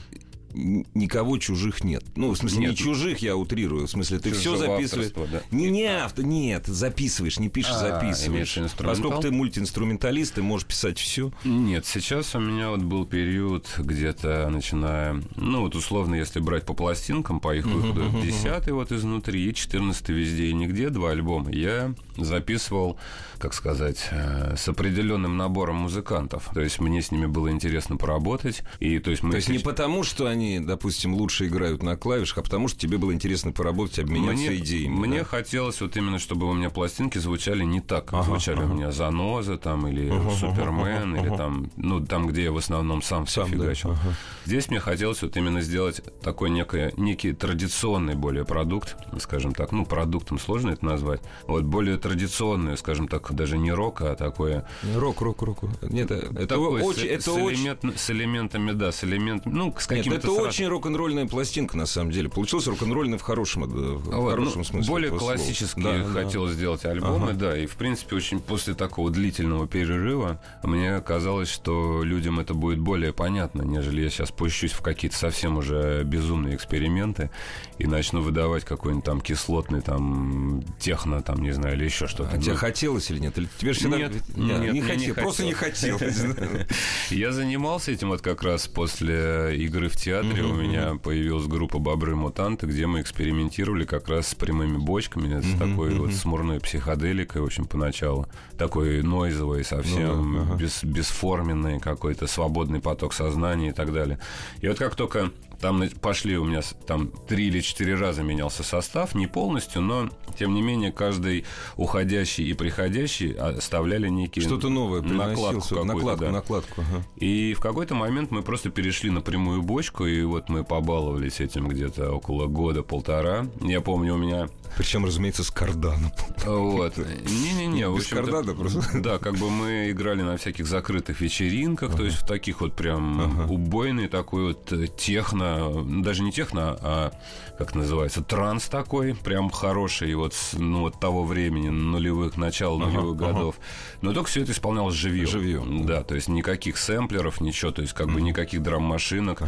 никого 0.54 1.38
чужих 1.38 1.84
нет. 1.84 2.04
Ну, 2.16 2.30
в 2.30 2.36
смысле, 2.36 2.58
не 2.60 2.66
Нет. 2.68 2.76
чужих, 2.76 3.18
я 3.18 3.36
утрирую. 3.36 3.86
В 3.86 3.90
смысле, 3.90 4.18
ты 4.18 4.32
все 4.32 4.56
записываешь. 4.56 5.12
да. 5.30 5.42
Не, 5.50 5.70
не 5.70 5.84
авто, 5.86 6.22
нет, 6.22 6.66
записываешь, 6.66 7.38
не 7.38 7.48
пишешь, 7.48 7.72
А, 7.76 8.00
записываешь. 8.00 8.58
Поскольку 8.76 9.20
ты 9.20 9.30
мультиинструменталист, 9.30 10.34
ты 10.34 10.42
можешь 10.42 10.66
писать 10.66 10.98
все. 10.98 11.32
Нет, 11.44 11.86
сейчас 11.86 12.34
у 12.34 12.40
меня 12.40 12.70
вот 12.70 12.82
был 12.82 13.06
период 13.06 13.68
где-то 13.78 14.48
начиная, 14.50 15.22
ну 15.36 15.60
вот 15.62 15.74
условно, 15.74 16.14
если 16.14 16.40
брать 16.40 16.64
по 16.66 16.74
пластинкам, 16.74 17.40
по 17.40 17.54
их 17.54 17.66
выходу, 17.66 18.04
10 18.22 18.70
вот 18.70 18.92
изнутри 18.92 19.48
и 19.48 19.54
14 19.54 20.08
везде 20.10 20.46
и 20.46 20.52
нигде, 20.54 20.90
два 20.90 21.10
альбома, 21.10 21.50
я 21.52 21.94
записывал, 22.16 22.98
как 23.38 23.54
сказать, 23.54 24.08
э, 24.10 24.54
с 24.56 24.68
определенным 24.68 25.36
набором 25.36 25.76
музыкантов. 25.76 26.50
То 26.54 26.60
есть 26.60 26.80
мне 26.80 27.02
с 27.02 27.10
ними 27.10 27.26
было 27.26 27.50
интересно 27.50 27.96
поработать. 27.96 28.62
И 28.80 28.98
то 28.98 29.10
есть 29.10 29.22
мы 29.22 29.30
То 29.30 29.36
есть 29.36 29.48
не 29.48 29.58
сеч- 29.58 29.64
потому, 29.64 30.02
что 30.04 30.26
они, 30.26 30.41
допустим, 30.60 31.14
лучше 31.14 31.46
играют 31.46 31.82
на 31.82 31.96
клавишах, 31.96 32.38
а 32.38 32.42
потому, 32.42 32.68
что 32.68 32.78
тебе 32.78 32.98
было 32.98 33.12
интересно 33.12 33.52
поработать, 33.52 33.98
обменяться 34.00 34.46
мне, 34.46 34.56
идеями. 34.58 34.94
Мне 34.94 35.18
да? 35.20 35.24
хотелось 35.24 35.80
вот 35.80 35.96
именно, 35.96 36.18
чтобы 36.18 36.48
у 36.48 36.52
меня 36.52 36.70
пластинки 36.70 37.18
звучали 37.18 37.64
не 37.64 37.80
так, 37.80 38.06
как 38.06 38.20
Ага, 38.20 38.24
звучали 38.24 38.62
у 38.62 38.68
меня 38.68 38.90
Заноза 38.92 39.58
там 39.58 39.86
или 39.86 40.10
Супермен, 40.38 41.16
или 41.16 41.36
там, 41.36 41.70
ну, 41.76 42.04
там, 42.04 42.26
где 42.26 42.44
я 42.44 42.52
в 42.52 42.56
основном 42.56 43.02
сам 43.02 43.26
все 43.26 43.42
Сам, 43.42 43.50
да, 43.52 43.64
фигачил. 43.64 43.90
ага. 43.90 44.14
Здесь 44.44 44.68
мне 44.68 44.80
хотелось 44.80 45.22
вот 45.22 45.36
именно 45.36 45.60
сделать 45.60 46.00
такой 46.22 46.50
некий, 46.50 46.92
некий 47.00 47.32
традиционный 47.32 48.14
более 48.14 48.44
продукт, 48.44 48.96
скажем 49.18 49.54
так, 49.54 49.72
ну, 49.72 49.84
продуктом 49.84 50.38
сложно 50.38 50.70
это 50.70 50.84
назвать, 50.84 51.20
вот 51.46 51.64
более 51.64 51.96
традиционный, 51.98 52.76
скажем 52.76 53.08
так, 53.08 53.32
даже 53.32 53.58
не 53.58 53.72
рок, 53.72 54.00
а 54.02 54.14
такое... 54.16 54.66
Рок, 54.94 55.20
рок, 55.20 55.42
рок. 55.42 55.58
Нет, 55.82 56.10
это 56.10 56.46
такое 56.46 56.82
очень... 56.82 57.02
с, 57.02 57.04
Это 57.04 57.22
с 57.22 57.28
очень... 57.28 57.66
элемент- 57.66 57.98
с 57.98 58.10
элементами, 58.10 58.72
да, 58.72 58.92
с 58.92 59.04
элементами, 59.04 59.54
ну, 59.54 59.74
с 59.78 59.86
какими-то... 59.86 60.31
это 60.40 60.48
очень 60.48 60.66
рок-н-ролльная 60.68 61.26
пластинка, 61.26 61.76
на 61.76 61.86
самом 61.86 62.10
деле. 62.10 62.28
Получилось 62.28 62.66
рок-н-ролльно 62.66 63.18
в 63.18 63.22
хорошем, 63.22 63.64
э, 63.64 63.66
в 63.66 64.10
Вот, 64.10 64.30
хорошем 64.30 64.58
ну, 64.58 64.64
смысле. 64.64 64.88
Более 64.90 65.10
классические 65.10 65.84
Да, 65.84 65.98
да. 66.04 66.24
хотелось 66.24 66.52
сделать 66.52 66.84
альбомы, 66.84 67.30
Ага. 67.30 67.34
да. 67.38 67.58
И, 67.58 67.66
в 67.66 67.76
принципе, 67.76 68.16
очень 68.16 68.40
после 68.40 68.74
такого 68.74 69.10
длительного 69.10 69.66
перерыва 69.66 70.40
мне 70.62 71.00
казалось, 71.00 71.48
что 71.48 72.02
людям 72.02 72.40
это 72.40 72.54
будет 72.54 72.78
более 72.78 73.12
понятно, 73.12 73.62
нежели 73.62 74.02
я 74.02 74.10
сейчас 74.10 74.30
пущусь 74.30 74.72
в 74.72 74.80
какие-то 74.82 75.16
совсем 75.16 75.56
уже 75.58 76.02
безумные 76.04 76.54
эксперименты 76.56 77.30
и 77.78 77.86
начну 77.86 78.20
выдавать 78.22 78.64
какой-нибудь 78.64 79.04
там 79.04 79.20
кислотный 79.20 79.80
там 79.80 80.62
техно, 80.78 81.22
там, 81.22 81.42
не 81.42 81.52
знаю, 81.52 81.76
или 81.76 81.84
еще 81.84 82.06
что-то. 82.06 82.30
А 82.32 82.38
тебе 82.38 82.52
Ну, 82.52 82.58
хотелось 82.58 83.10
или 83.10 83.18
нет? 83.18 83.36
Или 83.38 83.48
тебе 83.58 83.72
же 83.72 83.80
всегда... 83.80 83.96
Нет, 83.98 84.12
не, 84.36 84.44
нет, 84.44 84.60
не 84.60 84.70
мне 84.70 84.80
не 84.80 84.82
хотел, 84.82 85.14
просто 85.14 85.44
не 85.44 85.52
хотелось. 85.52 86.20
да. 86.20 86.66
Я 87.10 87.32
занимался 87.32 87.92
этим 87.92 88.08
вот 88.08 88.20
как 88.20 88.42
раз 88.42 88.68
после 88.68 89.56
игры 89.56 89.88
в 89.88 89.96
театре. 90.30 90.44
У 90.44 90.54
меня 90.54 90.94
появилась 91.02 91.46
группа 91.46 91.78
«Бобры-мутанты», 91.78 92.66
где 92.66 92.86
мы 92.86 93.00
экспериментировали 93.00 93.84
как 93.84 94.08
раз 94.08 94.28
с 94.28 94.34
прямыми 94.34 94.76
бочками, 94.76 95.40
с 95.40 95.58
такой 95.58 95.94
вот 95.94 96.12
смурной 96.12 96.60
психоделикой, 96.60 97.42
в 97.42 97.46
общем, 97.46 97.66
поначалу. 97.66 98.26
Такой 98.58 99.02
нойзовый, 99.02 99.64
совсем 99.64 100.34
Ну 100.34 100.56
бес- 100.56 100.84
бесформенный 100.84 101.80
какой-то 101.80 102.26
свободный 102.26 102.80
поток 102.80 103.12
сознания 103.12 103.70
и 103.70 103.72
так 103.72 103.92
далее. 103.92 104.18
И 104.60 104.68
вот 104.68 104.78
как 104.78 104.94
только 104.94 105.30
там 105.60 105.80
пошли 106.00 106.36
у 106.36 106.44
меня 106.44 106.60
там 106.88 107.08
три 107.28 107.46
или 107.46 107.60
четыре 107.60 107.94
раза 107.94 108.24
менялся 108.24 108.64
состав, 108.64 109.14
не 109.14 109.28
полностью, 109.28 109.80
но 109.80 110.10
тем 110.36 110.54
не 110.54 110.60
менее 110.60 110.90
каждый 110.90 111.44
уходящий 111.76 112.44
и 112.44 112.52
приходящий 112.52 113.32
оставляли 113.32 114.08
некие 114.08 114.44
Что-то 114.44 114.68
новое 114.68 115.02
накладку, 115.02 115.60
какую-то, 115.60 115.84
накладку, 115.84 116.24
да. 116.24 116.30
накладку. 116.32 116.80
ага. 116.80 117.04
И 117.16 117.54
в 117.54 117.60
какой-то 117.60 117.94
момент 117.94 118.32
мы 118.32 118.42
просто 118.42 118.70
перешли 118.70 119.10
на 119.10 119.20
прямую 119.20 119.62
бочку, 119.62 120.04
и 120.04 120.11
вот 120.20 120.48
мы 120.48 120.64
побаловались 120.64 121.40
этим 121.40 121.68
где-то 121.68 122.12
около 122.12 122.46
года-полтора. 122.46 123.46
Я 123.60 123.80
помню, 123.80 124.14
у 124.14 124.18
меня... 124.18 124.48
Причем, 124.76 125.04
разумеется, 125.04 125.44
с 125.44 125.50
карданом. 125.50 126.12
Вот. 126.46 126.96
Не-не-не. 126.96 127.94
Без 127.94 128.06
кардана 128.06 128.54
просто. 128.54 128.82
Да, 129.00 129.18
как 129.18 129.34
бы 129.34 129.50
мы 129.50 129.90
играли 129.90 130.22
на 130.22 130.36
всяких 130.38 130.66
закрытых 130.66 131.20
вечеринках, 131.20 131.94
то 131.94 132.04
есть 132.04 132.16
в 132.16 132.26
таких 132.26 132.62
вот 132.62 132.74
прям 132.74 133.50
убойный 133.50 134.08
такой 134.08 134.48
вот 134.48 134.72
э, 134.72 134.86
техно, 134.96 135.84
даже 136.02 136.22
не 136.22 136.32
техно, 136.32 136.78
а 136.80 137.12
как 137.58 137.74
называется, 137.74 138.22
транс 138.22 138.64
такой, 138.64 139.14
прям 139.14 139.50
хороший, 139.50 140.14
вот, 140.14 140.32
с, 140.32 140.54
ну, 140.54 140.80
вот 140.80 140.98
того 140.98 141.22
времени, 141.22 141.68
нулевых, 141.68 142.36
начала 142.36 142.78
нулевых 142.78 143.16
годов. 143.16 143.56
Но 144.00 144.12
только 144.12 144.30
все 144.30 144.42
это 144.42 144.52
исполнялось 144.52 144.94
живьем. 144.94 145.26
Живьем. 145.26 145.86
Да, 145.86 146.02
то 146.02 146.14
есть 146.14 146.28
никаких 146.28 146.78
сэмплеров, 146.78 147.40
ничего, 147.42 147.70
то 147.70 147.82
есть 147.82 147.92
как 147.92 148.10
бы 148.10 148.22
никаких 148.22 148.62
драм-машинок, 148.62 149.42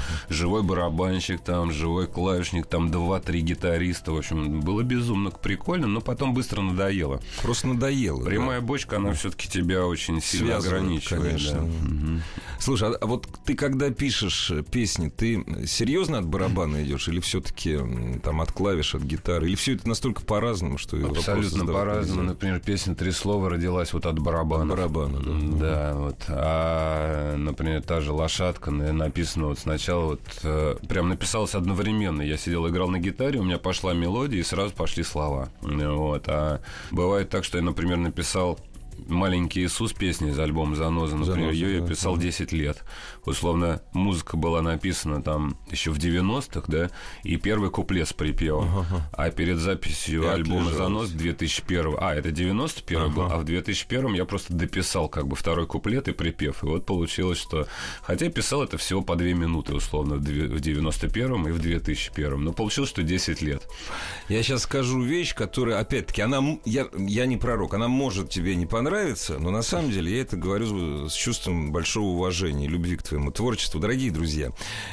живой 0.45 0.63
барабанщик 0.63 1.41
там, 1.41 1.73
живой 1.73 2.07
клавишник, 2.07 2.67
там 2.67 2.91
два-три 2.91 3.41
гитариста, 3.41 4.13
в 4.13 4.19
общем, 4.19 4.61
было 4.61 4.83
безумно 4.83 5.31
прикольно, 5.31 5.87
но 5.87 6.03
потом 6.03 6.35
быстро 6.35 6.61
надоело. 6.61 7.23
Просто 7.41 7.67
надоело. 7.69 8.19
да. 8.23 8.27
Прямая 8.29 8.61
бочка, 8.61 8.97
она 8.97 9.15
все-таки 9.15 9.49
тебя 9.49 9.87
очень 9.87 10.21
сильно 10.21 10.61
Связывает, 10.61 10.83
ограничивает. 10.83 11.23
конечно. 11.25 11.53
да. 11.61 11.63
Мгм. 11.65 12.23
Слушай, 12.61 12.91
а- 12.91 12.99
а 13.01 13.07
вот 13.07 13.27
ты 13.47 13.55
когда 13.55 13.89
пишешь 13.91 14.51
э, 14.51 14.63
песни, 14.63 15.09
ты 15.09 15.43
серьезно 15.67 16.19
от 16.19 16.27
барабана 16.27 16.85
идешь 16.85 17.09
или 17.09 17.21
все-таки 17.21 17.79
там 18.23 18.43
от 18.43 18.53
клавиш, 18.53 18.95
от 18.95 19.03
гитары? 19.03 19.47
Или 19.49 19.55
все 19.55 19.77
это 19.77 19.89
настолько 19.89 20.21
по-разному, 20.23 20.77
что 20.77 20.99
Абсолютно 21.07 21.65
по-разному. 21.65 22.21
Например, 22.23 22.61
песня 22.61 22.95
«Три 22.95 23.13
слова» 23.13 23.49
родилась 23.49 23.95
вот 23.95 24.05
от 24.05 24.19
барабана. 24.19 24.75
Барабана, 24.75 25.21
да. 25.21 25.57
Да, 25.59 25.95
вот. 25.95 26.17
А, 26.29 27.35
например, 27.37 27.83
та 27.83 28.01
же 28.03 28.13
«Лошадка» 28.13 28.71
на- 28.71 28.93
написана 28.93 29.47
вот 29.47 29.59
сначала 29.59 30.05
вот... 30.05 30.21
э, 30.43 30.77
прям 30.89 31.09
написалась 31.09 31.55
одновременно. 31.55 32.23
Я 32.23 32.37
сидел, 32.37 32.69
играл 32.69 32.89
на 32.89 32.99
гитаре, 32.99 33.39
у 33.39 33.45
меня 33.45 33.59
пошла 33.59 33.93
мелодия, 33.95 34.41
и 34.41 34.43
сразу 34.43 34.75
пошли 34.75 35.03
слова. 35.03 35.49
Вот. 35.61 36.25
А 36.29 36.61
бывает 36.91 37.31
так, 37.31 37.45
что 37.45 37.59
я, 37.59 37.65
например, 37.65 37.99
написал 37.99 38.59
«Маленький 39.07 39.65
Иисус» 39.65 39.93
песни 39.93 40.31
из 40.31 40.39
альбома 40.39 40.75
«Заноза», 40.77 41.17
например, 41.17 41.53
«Заноза», 41.53 41.55
ее 41.55 41.75
я 41.77 41.81
да. 41.81 41.87
писал 41.87 42.17
10 42.17 42.53
лет. 42.53 42.83
Условно, 43.25 43.83
музыка 43.93 44.37
была 44.37 44.63
написана 44.63 45.23
там 45.23 45.57
еще 45.71 45.91
в 45.91 45.99
90-х, 45.99 46.65
да, 46.69 46.91
и 47.23 47.37
первый 47.37 47.71
куплет 47.71 48.09
с 48.09 48.13
припевом. 48.13 48.85
А 49.13 49.31
перед 49.31 49.59
записью 49.59 50.25
И 50.25 50.27
альбома. 50.27 50.71
«Занос» 50.73 51.11
2001 51.11 51.97
А, 52.01 52.15
это 52.15 52.31
91 52.31 53.13
был, 53.13 53.23
а 53.25 53.39
в 53.39 53.45
2001 53.45 54.15
я 54.15 54.25
просто 54.25 54.53
дописал 54.55 55.09
как 55.09 55.27
бы 55.27 55.37
второй 55.37 55.67
куплет 55.67 56.09
и 56.09 56.13
припев. 56.13 56.63
И 56.63 56.67
вот 56.67 56.87
получилось, 56.87 57.39
что... 57.39 57.67
Хотя 58.03 58.29
писал 58.31 58.63
это 58.63 58.79
всего 58.79 59.03
по 59.03 59.17
2 59.17 59.27
минуты, 59.29 59.75
условно, 59.75 60.17
в 60.17 60.21
две- 60.21 60.49
в 60.49 60.61
91 60.61 61.49
и 61.49 61.51
в 61.53 61.59
2001 61.59 62.43
Но 62.43 62.53
получилось, 62.53 62.91
что 62.91 63.03
10 63.03 63.43
лет. 63.43 63.63
Я 64.29 64.43
сейчас 64.43 64.63
скажу 64.63 65.03
вещь, 65.03 65.35
которая, 65.35 65.79
опять-таки, 65.79 66.23
она, 66.23 66.59
я, 66.65 66.87
я 66.97 67.27
не 67.27 67.37
пророк, 67.37 67.75
она 67.75 67.89
может 67.89 68.31
тебе 68.31 68.55
не 68.57 68.67
понравиться, 68.67 68.84
но 69.39 69.51
на 69.51 69.63
самом 69.63 69.91
деле 69.91 70.15
я 70.15 70.23
это 70.23 70.37
говорю 70.37 71.09
с 71.09 71.15
чувством 71.15 71.73
большого 71.73 72.11
уважения 72.11 72.67
и 72.67 72.69
любви 72.69 72.97
к 72.97 73.03
твоему 73.03 73.31
творчеству. 73.31 73.81
Дорогие 73.81 74.11
друзья, 74.11 74.51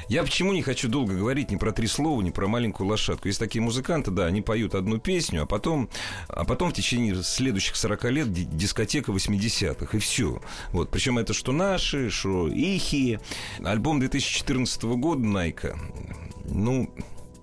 я 0.08 0.24
почему 0.24 0.54
не 0.54 0.62
хочу 0.62 0.88
долго 0.88 1.14
говорить 1.14 1.52
ни 1.52 1.58
про 1.58 1.72
три 1.72 1.88
слова, 1.88 2.22
ни 2.22 2.30
про 2.30 2.48
маленькую 2.48 2.88
лошадку. 2.88 3.28
Есть 3.28 3.40
такие 3.40 3.62
музыканты, 3.62 4.12
да, 4.12 4.26
они 4.26 4.42
поют 4.42 4.76
одну 4.76 5.00
песню, 5.00 5.44
а 5.44 5.46
потом, 5.46 5.90
а 6.28 6.46
потом 6.46 6.72
в 6.72 6.74
течение 6.74 7.22
следующих 7.24 7.76
40 7.76 8.04
лет 8.12 8.32
ди- 8.32 8.46
дискотека 8.46 9.12
80-х, 9.12 9.98
и 9.98 10.00
все. 10.00 10.42
Вот, 10.72 10.90
причем 10.90 11.18
это 11.18 11.34
что 11.34 11.52
наши, 11.52 12.10
что 12.10 12.48
ихи. 12.48 13.20
Альбом 13.64 14.00
2014 14.00 14.84
года 14.84 15.22
Найка, 15.22 15.78
ну, 16.46 16.90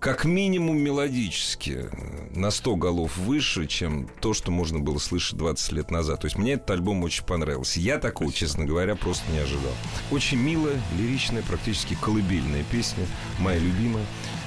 как 0.00 0.24
минимум 0.24 0.78
мелодически 0.78 1.86
на 2.30 2.50
100 2.50 2.76
голов 2.76 3.16
выше, 3.16 3.66
чем 3.66 4.08
то, 4.20 4.32
что 4.32 4.50
можно 4.50 4.78
было 4.78 4.98
слышать 4.98 5.36
20 5.36 5.72
лет 5.72 5.90
назад. 5.90 6.20
То 6.20 6.26
есть 6.26 6.38
мне 6.38 6.52
этот 6.52 6.70
альбом 6.70 7.02
очень 7.02 7.24
понравился. 7.24 7.80
Я 7.80 7.98
такого, 7.98 8.32
честно 8.32 8.64
говоря, 8.64 8.94
просто 8.94 9.30
не 9.32 9.38
ожидал. 9.38 9.72
Очень 10.10 10.38
милая, 10.38 10.80
лиричная, 10.96 11.42
практически 11.42 11.96
колыбельная 12.00 12.64
песня, 12.70 13.06
моя 13.38 13.58
любимая. 13.58 14.04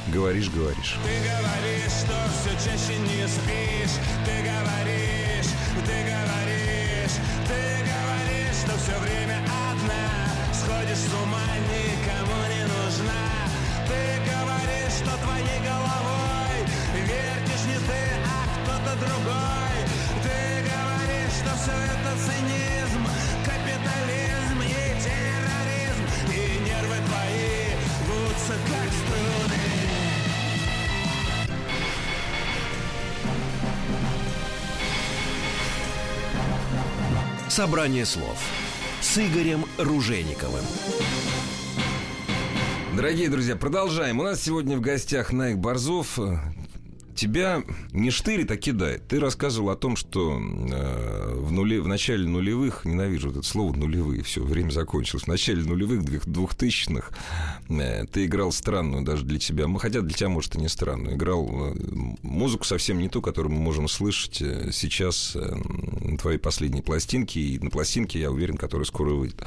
Говоришь, 0.08 0.50
говоришь. 0.50 0.96
Ты 1.04 1.10
говоришь, 1.30 1.92
что 1.92 2.16
все 2.40 2.70
чаще 2.70 2.98
не 3.00 3.28
спишь. 3.28 4.00
Ты 4.26 4.32
говоришь, 4.42 5.31
Собрание 37.52 38.06
слов 38.06 38.40
с 39.02 39.18
Игорем 39.18 39.66
Ружейниковым. 39.78 40.64
Дорогие 42.96 43.28
друзья, 43.28 43.58
продолжаем. 43.58 44.22
У 44.22 44.24
нас 44.24 44.42
сегодня 44.42 44.78
в 44.78 44.80
гостях 44.80 45.34
Найк 45.34 45.58
Борзов. 45.58 46.18
Тебя 47.22 47.62
не 47.92 48.10
штырит, 48.10 48.50
а 48.50 48.58
кидает. 48.58 49.08
Ты 49.08 49.20
рассказывал 49.20 49.70
о 49.70 49.76
том, 49.76 49.96
что 49.96 50.40
э, 50.42 51.34
в, 51.36 51.52
нуле, 51.52 51.80
в 51.80 51.88
начале 51.88 52.28
нулевых, 52.28 52.84
ненавижу 52.84 53.30
это 53.30 53.44
слово 53.44 53.76
нулевые, 53.76 54.24
все, 54.24 54.44
время 54.44 54.72
закончилось. 54.72 55.26
В 55.26 55.28
начале 55.28 55.64
нулевых, 55.64 56.04
двух- 56.04 56.26
двухтысячных, 56.26 57.12
э, 57.70 58.08
ты 58.08 58.26
играл 58.26 58.52
странную 58.52 59.04
даже 59.04 59.24
для 59.24 59.38
тебя, 59.38 59.68
хотя 59.78 60.02
для 60.02 60.16
тебя, 60.16 60.30
может, 60.30 60.56
и 60.56 60.58
не 60.58 60.68
странную, 60.68 61.16
играл 61.16 61.48
э, 61.48 61.76
музыку 62.24 62.64
совсем 62.64 62.98
не 62.98 63.08
ту, 63.08 63.22
которую 63.22 63.54
мы 63.54 63.62
можем 63.62 63.88
слышать 63.88 64.42
э, 64.42 64.72
сейчас 64.72 65.36
э, 65.36 65.42
на 65.46 66.18
твоей 66.18 66.40
последней 66.40 66.82
пластинке, 66.82 67.40
и 67.40 67.60
на 67.60 67.70
пластинке, 67.70 68.20
я 68.20 68.32
уверен, 68.32 68.58
которая 68.58 68.86
скоро 68.86 69.12
выйдет. 69.12 69.44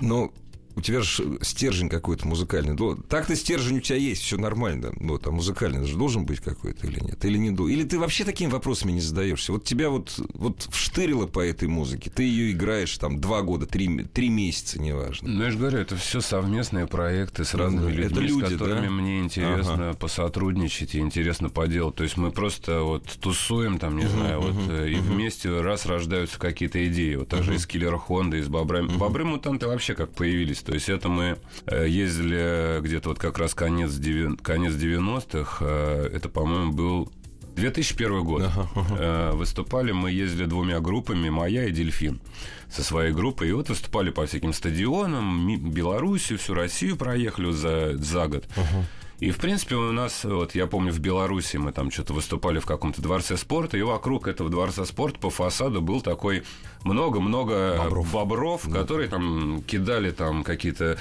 Но 0.00 0.32
у 0.76 0.80
тебя 0.82 1.00
же 1.00 1.38
стержень 1.42 1.88
какой-то 1.88 2.28
музыкальный. 2.28 2.74
До- 2.74 2.94
Так-то 2.94 3.34
стержень 3.34 3.78
у 3.78 3.80
тебя 3.80 3.96
есть, 3.96 4.22
все 4.22 4.36
нормально. 4.36 4.92
Вот, 5.00 5.26
а 5.26 5.30
музыкальный 5.30 5.86
же 5.86 5.96
должен 5.96 6.26
быть 6.26 6.40
какой-то 6.40 6.86
или 6.86 7.00
нет? 7.00 7.24
Или 7.24 7.38
не? 7.38 7.48
Или 7.72 7.84
ты 7.84 7.98
вообще 7.98 8.24
такими 8.24 8.50
вопросами 8.50 8.92
не 8.92 9.00
задаешься? 9.00 9.52
Вот 9.52 9.64
тебя 9.64 9.88
вот, 9.90 10.14
вот 10.34 10.68
вштырило 10.70 11.26
по 11.26 11.40
этой 11.40 11.68
музыке. 11.68 12.10
Ты 12.10 12.24
ее 12.24 12.52
играешь 12.52 12.96
там 12.98 13.18
два 13.20 13.42
года, 13.42 13.66
три, 13.66 14.04
три 14.04 14.28
месяца, 14.28 14.80
неважно. 14.80 15.28
Ну, 15.28 15.44
я 15.44 15.50
же 15.50 15.58
говорю, 15.58 15.78
это 15.78 15.96
все 15.96 16.20
совместные 16.20 16.86
проекты 16.86 17.44
с 17.44 17.54
разными 17.54 17.90
Это 17.92 18.14
людьми, 18.20 18.26
люди, 18.28 18.44
с 18.44 18.52
которыми 18.58 18.86
да? 18.86 18.90
мне 18.90 19.20
интересно 19.20 19.90
Ага. 19.90 19.94
посотрудничать 19.98 20.94
и 20.94 20.98
интересно 20.98 21.48
поделать. 21.48 21.94
То 21.94 22.04
есть 22.04 22.16
мы 22.16 22.30
просто 22.30 22.82
вот 22.82 23.04
тусуем 23.20 23.78
там, 23.78 23.96
не 23.96 24.06
знаю, 24.06 24.40
вот 24.40 24.56
э, 24.70 24.90
и 24.90 24.94
вместе 24.96 25.60
раз 25.60 25.86
рождаются 25.86 26.38
какие-то 26.38 26.86
идеи. 26.88 27.14
Вот 27.14 27.28
также 27.28 27.54
из 27.54 27.66
Киллера 27.66 27.96
Хонда, 27.98 28.36
из 28.36 28.48
Бобрами. 28.48 28.88
Бобры-мутанты 28.88 29.66
вообще 29.66 29.94
как 29.94 30.10
появились. 30.12 30.58
То 30.66 30.74
есть 30.74 30.88
это 30.88 31.08
мы 31.08 31.38
э, 31.66 31.86
ездили 31.88 32.80
где-то 32.80 33.10
вот 33.10 33.18
как 33.18 33.38
раз 33.38 33.54
конец, 33.54 33.92
конец 34.42 34.72
90-х. 34.74 35.58
э, 35.60 36.10
Это, 36.12 36.28
по-моему, 36.28 36.72
был 36.72 37.12
2001 37.54 38.24
год. 38.24 38.42
Э, 38.98 39.30
Выступали 39.32 39.92
мы 39.92 40.10
ездили 40.10 40.44
двумя 40.46 40.80
группами, 40.80 41.28
моя 41.30 41.64
и 41.66 41.70
Дельфин, 41.70 42.20
со 42.68 42.82
своей 42.82 43.12
группой. 43.12 43.48
И 43.48 43.52
вот 43.52 43.68
выступали 43.68 44.10
по 44.10 44.26
всяким 44.26 44.52
стадионам, 44.52 45.70
Белоруссию, 45.70 46.38
всю 46.38 46.54
Россию 46.54 46.96
проехали 46.96 47.52
за, 47.52 47.96
за 47.96 48.26
год. 48.26 48.44
И, 49.18 49.30
в 49.30 49.38
принципе, 49.38 49.76
у 49.76 49.92
нас, 49.92 50.24
вот 50.24 50.54
я 50.54 50.66
помню, 50.66 50.92
в 50.92 50.98
Беларуси 50.98 51.56
мы 51.56 51.72
там 51.72 51.90
что-то 51.90 52.12
выступали 52.12 52.58
в 52.58 52.66
каком-то 52.66 53.00
дворце 53.00 53.36
спорта, 53.38 53.78
и 53.78 53.82
вокруг 53.82 54.28
этого 54.28 54.50
дворца 54.50 54.84
спорта 54.84 55.18
по 55.18 55.30
фасаду 55.30 55.80
был 55.80 56.02
такой 56.02 56.42
много-много 56.84 57.82
бобров, 58.12 58.68
которые 58.70 59.08
там 59.08 59.62
кидали 59.66 60.10
там 60.10 60.44
какие-то 60.44 60.98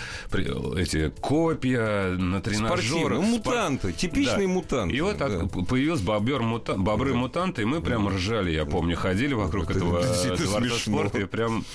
эти 0.78 1.10
копья 1.21 2.15
на 2.17 2.41
тренажерах. 2.41 2.80
Спортивные, 2.84 3.19
ну, 3.19 3.21
мутанты, 3.38 3.91
типичные 3.93 4.47
мутанты, 4.47 4.95
И 4.95 5.01
вот 5.01 5.17
да. 5.17 5.28
появился 5.69 6.04
бобер 6.04 6.41
мута- 6.41 6.78
бобры-мутанты, 6.78 7.63
и 7.63 7.65
мы 7.65 7.82
прям 7.82 8.08
ржали, 8.08 8.51
я 8.51 8.65
помню, 8.65 8.95
ходили 8.95 9.34
вокруг 9.34 9.69
Это 9.69 9.80
этого 9.80 10.01
дворца 10.01 10.36
смешно. 10.60 10.78
спорта, 10.78 11.19
и 11.19 11.25
прям 11.25 11.65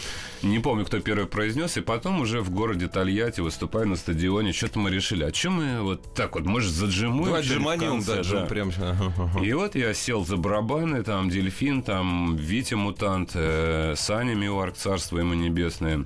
не 0.43 0.59
помню, 0.59 0.87
кто 0.87 0.99
первый 1.01 1.27
произнес, 1.27 1.77
и 1.77 1.83
потом 1.83 2.21
уже 2.23 2.41
в 2.41 2.51
городе 2.51 2.89
Тольятти, 2.89 3.41
выступая 3.43 3.85
на 3.85 3.97
стадионе, 3.97 4.53
что-то 4.53 4.79
мы 4.79 4.91
решили, 4.91 5.23
а 5.23 5.31
чем 5.31 5.53
мы 5.55 5.83
вот 5.83 6.15
так 6.15 6.30
вот, 6.35 6.45
может, 6.45 6.73
заджимуем? 6.73 7.35
В 7.35 7.41
джиманем, 7.41 8.03
да, 8.03 8.21
джим 8.21 8.47
прям. 8.47 8.71
Ага, 8.79 9.13
ага. 9.17 9.45
и 9.45 9.53
вот 9.53 9.75
я 9.75 9.95
сел 9.95 10.25
за 10.25 10.37
барабаны, 10.37 11.03
там 11.03 11.29
Дельфин, 11.31 11.83
там 11.83 12.37
Витя 12.37 12.75
Мутант, 12.75 13.33
э, 13.35 13.95
Саня 13.97 14.35
Миуарк, 14.35 14.77
царство 14.77 15.19
ему 15.19 15.35
небесное. 15.35 16.05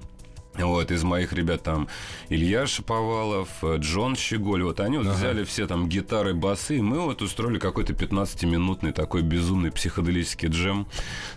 Вот, 0.56 0.92
из 0.92 1.02
моих 1.02 1.32
ребят 1.32 1.64
там 1.64 1.88
Илья 2.28 2.66
Шаповалов, 2.66 3.48
Джон 3.78 4.14
Щеголь. 4.14 4.62
Вот 4.62 4.78
они 4.78 4.98
вот 4.98 5.06
взяли 5.08 5.42
все 5.42 5.66
там 5.66 5.88
гитары, 5.88 6.32
басы, 6.32 6.78
и 6.78 6.80
мы 6.80 7.00
вот 7.00 7.22
устроили 7.22 7.58
какой-то 7.58 7.92
15-минутный 7.92 8.92
такой 8.92 9.22
безумный 9.22 9.72
психоделический 9.72 10.48
джем. 10.48 10.86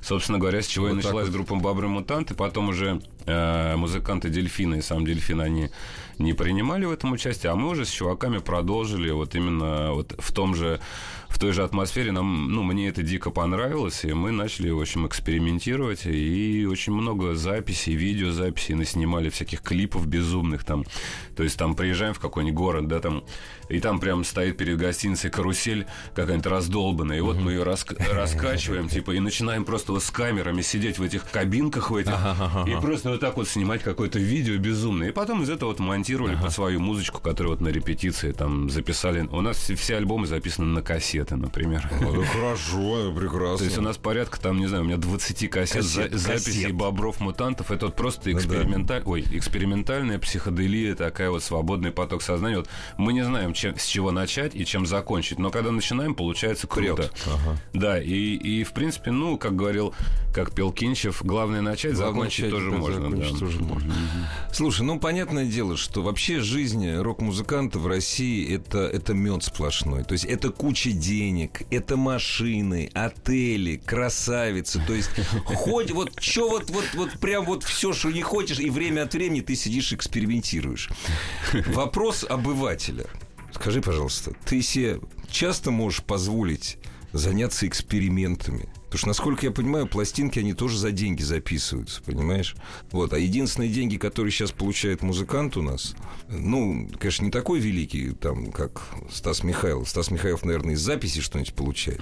Собственно 0.02 0.38
говоря, 0.38 0.62
с 0.62 0.68
чего 0.68 0.90
и 0.90 0.92
Вот 0.92 0.98
так 0.98 1.06
началась 1.06 1.30
вот. 1.30 1.36
группа 1.36 1.56
Бобры 1.56 1.88
Мутанты. 1.88 2.36
Потом 2.36 2.70
уже 2.70 3.02
музыканты 3.28 4.30
Дельфина 4.30 4.76
и 4.76 4.82
сам 4.82 5.06
Дельфин, 5.06 5.42
они 5.42 5.70
не 6.18 6.34
принимали 6.34 6.86
в 6.86 6.92
этом 6.92 7.12
участие, 7.12 7.52
а 7.52 7.56
мы 7.56 7.70
уже 7.70 7.86
с 7.86 7.90
чуваками 7.90 8.40
продолжили 8.40 9.12
вот 9.12 9.36
именно 9.36 9.92
вот 9.92 10.16
в 10.18 10.32
том 10.32 10.56
же 10.56 10.80
в 11.30 11.40
той 11.40 11.52
же 11.52 11.64
атмосфере. 11.64 12.12
Нам, 12.12 12.52
ну, 12.52 12.64
мне 12.64 12.88
это 12.88 13.04
дико 13.04 13.30
понравилось, 13.32 14.06
и 14.06 14.14
мы 14.14 14.32
начали, 14.32 14.70
в 14.70 14.80
общем, 14.80 15.06
экспериментировать, 15.06 16.06
и 16.06 16.66
очень 16.66 16.94
много 16.94 17.36
записей, 17.36 17.96
видеозаписей 17.96 18.76
наснимали, 18.76 19.30
всяких 19.30 19.62
клипов 19.62 20.08
безумных 20.08 20.64
там. 20.64 20.86
То 21.36 21.44
есть 21.44 21.60
там 21.60 21.76
приезжаем 21.76 22.14
в 22.14 22.20
какой-нибудь 22.20 22.58
город, 22.58 22.88
да, 22.88 23.02
там, 23.02 23.24
и 23.70 23.80
там 23.80 24.00
прям 24.00 24.24
стоит 24.24 24.58
перед 24.58 24.78
гостиницей 24.78 25.30
карусель 25.30 25.86
какая-нибудь 26.16 26.48
раздолбанная, 26.48 27.18
и 27.18 27.22
вот 27.22 27.38
мы 27.38 27.52
ее 27.52 27.64
раскачиваем, 27.64 28.88
типа, 28.88 29.12
и 29.12 29.20
начинаем 29.20 29.66
просто 29.66 29.92
вот 29.92 30.04
с 30.04 30.10
камерами 30.10 30.62
сидеть 30.62 30.98
в 30.98 31.04
этих 31.04 31.30
кабинках 31.30 31.92
в 31.92 31.96
этих, 31.98 32.18
и 32.66 32.72
просто 32.82 33.10
вот 33.18 33.22
так 33.22 33.38
вот 33.38 33.48
снимать 33.48 33.82
какое-то 33.84 34.20
видео 34.20 34.58
безумное. 34.58 35.10
И 35.10 35.12
потом 35.12 35.42
из 35.42 35.50
этого 35.50 35.70
вот 35.70 35.80
монтировали 35.80 36.36
под 36.36 36.52
свою 36.52 36.80
музычку, 36.80 37.20
которую 37.20 37.56
вот 37.56 37.62
на 37.62 37.70
репетиции 37.70 38.32
там 38.32 38.70
записали. 38.70 39.28
У 39.32 39.42
нас 39.42 39.58
все- 39.58 39.98
альбомы 39.98 40.28
записаны 40.28 40.68
на 40.68 40.82
кассеты, 40.84 41.36
например. 41.36 41.90
Ну, 42.00 42.24
хорошо, 42.24 43.12
прекрасно. 43.14 43.58
То 43.58 43.64
есть 43.64 43.78
у 43.78 43.82
нас 43.82 43.98
порядка, 43.98 44.40
там, 44.40 44.58
не 44.60 44.68
знаю, 44.68 44.84
у 44.84 44.86
меня 44.86 44.98
20 44.98 45.48
кассет, 45.48 45.78
Кассет, 45.78 46.12
за- 46.12 46.18
записей 46.18 46.64
кассет. 46.64 46.76
бобров 46.76 47.20
мутантов. 47.20 47.72
Это 47.72 47.88
вот 47.88 47.96
просто 47.96 48.26
да. 48.26 48.32
эксперименталь... 48.34 49.02
Ой, 49.06 49.26
экспериментальная 49.32 50.20
психоделия, 50.20 50.94
такая 50.96 51.32
вот 51.32 51.44
свободный 51.44 51.92
поток 51.92 52.22
сознания. 52.22 52.58
Вот 52.58 52.70
мы 52.98 53.14
не 53.14 53.24
знаем, 53.24 53.54
чем, 53.54 53.78
с 53.78 53.86
чего 53.86 54.12
начать 54.12 54.56
и 54.56 54.66
чем 54.66 54.86
закончить. 54.86 55.40
Но 55.40 55.50
когда 55.50 55.72
начинаем, 55.72 56.14
получается 56.14 56.68
круто. 56.68 56.96
Прет. 56.96 57.14
Ага. 57.26 57.58
Да, 57.74 58.02
и, 58.02 58.36
и 58.36 58.64
в 58.64 58.74
принципе, 58.74 59.12
ну, 59.12 59.38
как 59.38 59.56
говорил, 59.56 59.94
как 60.34 60.52
пел 60.54 60.72
Кинчев, 60.72 61.24
главное 61.24 61.62
начать, 61.62 61.94
Главное, 61.96 62.14
закончить 62.14 62.46
начать, 62.46 62.52
тоже 62.60 62.72
да, 62.72 62.78
можно. 62.78 63.07
Закончить 63.12 63.58
да. 63.58 63.64
можно. 63.64 63.94
Слушай, 64.52 64.82
ну 64.84 65.00
понятное 65.00 65.46
дело, 65.46 65.78
что 65.78 66.02
вообще 66.02 66.40
жизнь 66.40 66.90
рок-музыканта 66.96 67.80
в 67.80 67.88
России 67.88 68.54
это, 68.54 68.80
это 68.80 69.14
мед 69.14 69.44
сплошной. 69.44 70.04
То 70.04 70.14
есть 70.14 70.26
это 70.26 70.50
куча 70.50 70.92
денег, 70.92 71.62
это 71.72 71.98
машины, 71.98 72.90
отели, 72.94 73.78
красавицы. 73.78 74.82
То 74.86 74.94
есть 74.94 75.10
хоть 75.46 75.92
вот 75.92 76.12
что 76.20 76.50
вот, 76.50 76.70
вот, 76.70 76.86
вот 76.94 77.12
прям 77.20 77.46
вот 77.46 77.64
все, 77.64 77.94
что 77.94 78.10
не 78.10 78.22
хочешь, 78.22 78.60
и 78.60 78.70
время 78.70 79.04
от 79.04 79.14
времени 79.14 79.42
ты 79.42 79.56
сидишь 79.56 79.94
экспериментируешь. 79.94 80.90
Вопрос 81.68 82.26
обывателя. 82.28 83.06
Скажи, 83.54 83.82
пожалуйста, 83.82 84.34
ты 84.46 84.62
себе 84.62 85.00
часто 85.30 85.72
можешь 85.72 86.04
позволить 86.04 86.78
заняться 87.12 87.68
экспериментами? 87.68 88.70
Потому 88.88 89.00
что, 89.00 89.08
насколько 89.10 89.46
я 89.46 89.52
понимаю, 89.52 89.86
пластинки, 89.86 90.40
они 90.40 90.54
тоже 90.54 90.78
за 90.78 90.92
деньги 90.92 91.22
записываются, 91.22 92.02
понимаешь? 92.02 92.56
Вот. 92.92 93.12
А 93.12 93.20
единственные 93.20 93.70
деньги, 93.70 93.98
которые 93.98 94.32
сейчас 94.32 94.52
получает 94.52 95.02
музыкант 95.02 95.58
у 95.58 95.62
нас, 95.62 95.94
ну, 96.30 96.90
конечно, 96.98 97.26
не 97.26 97.32
такой 97.32 97.60
великий, 97.60 98.12
там, 98.12 98.52
как 98.52 98.82
Стас 99.12 99.44
Михайлов. 99.44 99.90
Стас 99.90 100.10
Михайлов, 100.10 100.46
наверное, 100.46 100.76
из 100.76 100.80
записи 100.80 101.20
что-нибудь 101.20 101.54
получает. 101.54 102.02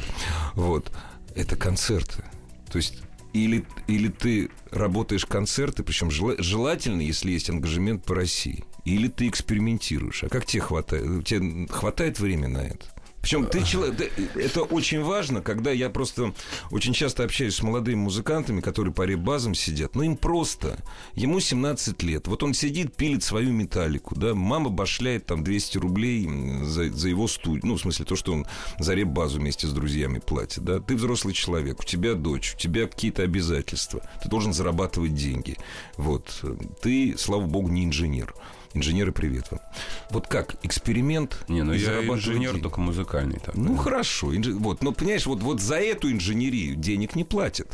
Вот. 0.53 0.91
Это 1.33 1.55
концерты. 1.55 2.23
То 2.71 2.77
есть 2.77 2.99
или, 3.33 3.65
или 3.87 4.07
ты 4.07 4.49
работаешь 4.71 5.25
концерты, 5.25 5.83
причем 5.83 6.09
жела- 6.09 6.41
желательно, 6.41 7.01
если 7.01 7.31
есть 7.31 7.49
ангажемент 7.49 8.05
по 8.05 8.15
России, 8.15 8.63
или 8.85 9.07
ты 9.07 9.27
экспериментируешь. 9.27 10.23
А 10.23 10.29
как 10.29 10.45
тебе 10.45 10.61
хватает? 10.61 11.25
Тебе 11.25 11.67
хватает 11.67 12.19
времени 12.19 12.51
на 12.51 12.59
это? 12.59 12.85
Причем 13.25 13.47
ты 13.47 13.63
человек, 13.63 14.13
это 14.35 14.61
очень 14.61 15.01
важно, 15.01 15.41
когда 15.41 15.71
я 15.71 15.89
просто 15.89 16.35
очень 16.69 16.93
часто 16.93 17.23
общаюсь 17.23 17.55
с 17.55 17.63
молодыми 17.63 17.95
музыкантами, 17.95 18.61
которые 18.61 18.93
по 18.93 19.01
реп-базам 19.01 19.55
сидят. 19.55 19.95
Ну, 19.95 20.03
им 20.03 20.15
просто. 20.15 20.77
Ему 21.15 21.39
17 21.39 22.03
лет. 22.03 22.27
Вот 22.27 22.43
он 22.43 22.53
сидит, 22.53 22.95
пилит 22.95 23.23
свою 23.23 23.51
металлику, 23.51 24.13
да. 24.13 24.35
Мама 24.35 24.69
башляет 24.69 25.25
там 25.25 25.43
200 25.43 25.77
рублей 25.79 26.29
за, 26.65 26.91
за 26.91 27.09
его 27.09 27.27
студию. 27.27 27.65
Ну, 27.65 27.77
в 27.77 27.81
смысле, 27.81 28.05
то, 28.05 28.15
что 28.15 28.31
он 28.31 28.45
за 28.77 28.93
реп-базу 28.93 29.39
вместе 29.39 29.65
с 29.65 29.71
друзьями 29.71 30.19
платит, 30.19 30.63
да. 30.63 30.79
Ты 30.79 30.95
взрослый 30.95 31.33
человек, 31.33 31.79
у 31.79 31.83
тебя 31.83 32.13
дочь, 32.13 32.53
у 32.53 32.57
тебя 32.59 32.85
какие-то 32.85 33.23
обязательства. 33.23 34.07
Ты 34.21 34.29
должен 34.29 34.53
зарабатывать 34.53 35.15
деньги. 35.15 35.57
Вот. 35.97 36.45
Ты, 36.79 37.15
слава 37.17 37.47
богу, 37.47 37.69
не 37.69 37.85
инженер. 37.85 38.35
Инженеры, 38.75 39.13
привет 39.13 39.49
вам. 39.51 39.61
Вот 40.09 40.27
как, 40.27 40.55
эксперимент 40.63 41.45
Не, 41.47 41.63
ну 41.63 41.71
я 41.73 42.03
инженер, 42.05 42.51
деньги. 42.51 42.61
только 42.63 42.81
музыкальный. 42.81 43.39
Так, 43.39 43.55
Ну 43.55 43.77
хорошо, 43.77 44.33
инж- 44.33 44.51
вот, 44.51 44.83
но 44.83 44.91
понимаешь, 44.91 45.25
вот, 45.25 45.41
вот 45.41 45.61
за 45.61 45.77
эту 45.77 46.11
инженерию 46.11 46.75
денег 46.75 47.15
не 47.15 47.23
платят. 47.23 47.67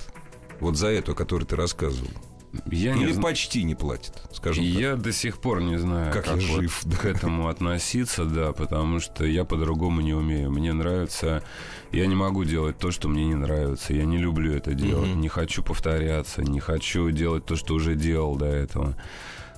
Вот 0.60 0.78
за 0.78 0.88
эту, 0.90 1.14
о 1.14 1.16
которой 1.16 1.46
ты 1.46 1.56
рассказывал. 1.56 2.12
я 2.70 2.94
не 2.94 3.04
Или 3.06 3.14
зн- 3.16 3.22
почти 3.24 3.64
не 3.64 3.74
платят, 3.74 4.22
скажем 4.32 4.64
так. 4.64 4.74
Я 4.80 4.96
до 4.96 5.12
сих 5.12 5.40
пор 5.40 5.62
не 5.62 5.80
знаю, 5.80 6.14
Как 6.14 6.28
я 6.28 6.34
вот 6.34 6.42
жив, 6.42 6.82
да. 6.84 6.98
к 6.98 7.06
этому 7.06 7.48
относиться, 7.48 8.26
да, 8.26 8.52
потому 8.52 9.00
что 9.00 9.26
я 9.26 9.44
по-другому 9.44 10.02
не 10.02 10.14
умею. 10.14 10.52
Мне 10.52 10.72
нравится, 10.72 11.42
я 11.92 12.06
не 12.06 12.14
могу 12.16 12.44
делать 12.44 12.78
то, 12.78 12.92
что 12.92 13.08
мне 13.10 13.26
не 13.26 13.36
нравится. 13.36 13.94
Я 13.94 14.06
не 14.06 14.20
люблю 14.20 14.54
это 14.54 14.76
делать, 14.76 15.16
не 15.16 15.30
хочу 15.30 15.64
повторяться, 15.64 16.44
не 16.44 16.60
хочу 16.60 17.10
делать 17.10 17.44
то, 17.46 17.56
что 17.56 17.74
уже 17.74 17.96
делал 17.96 18.36
до 18.36 18.46
этого. 18.46 18.96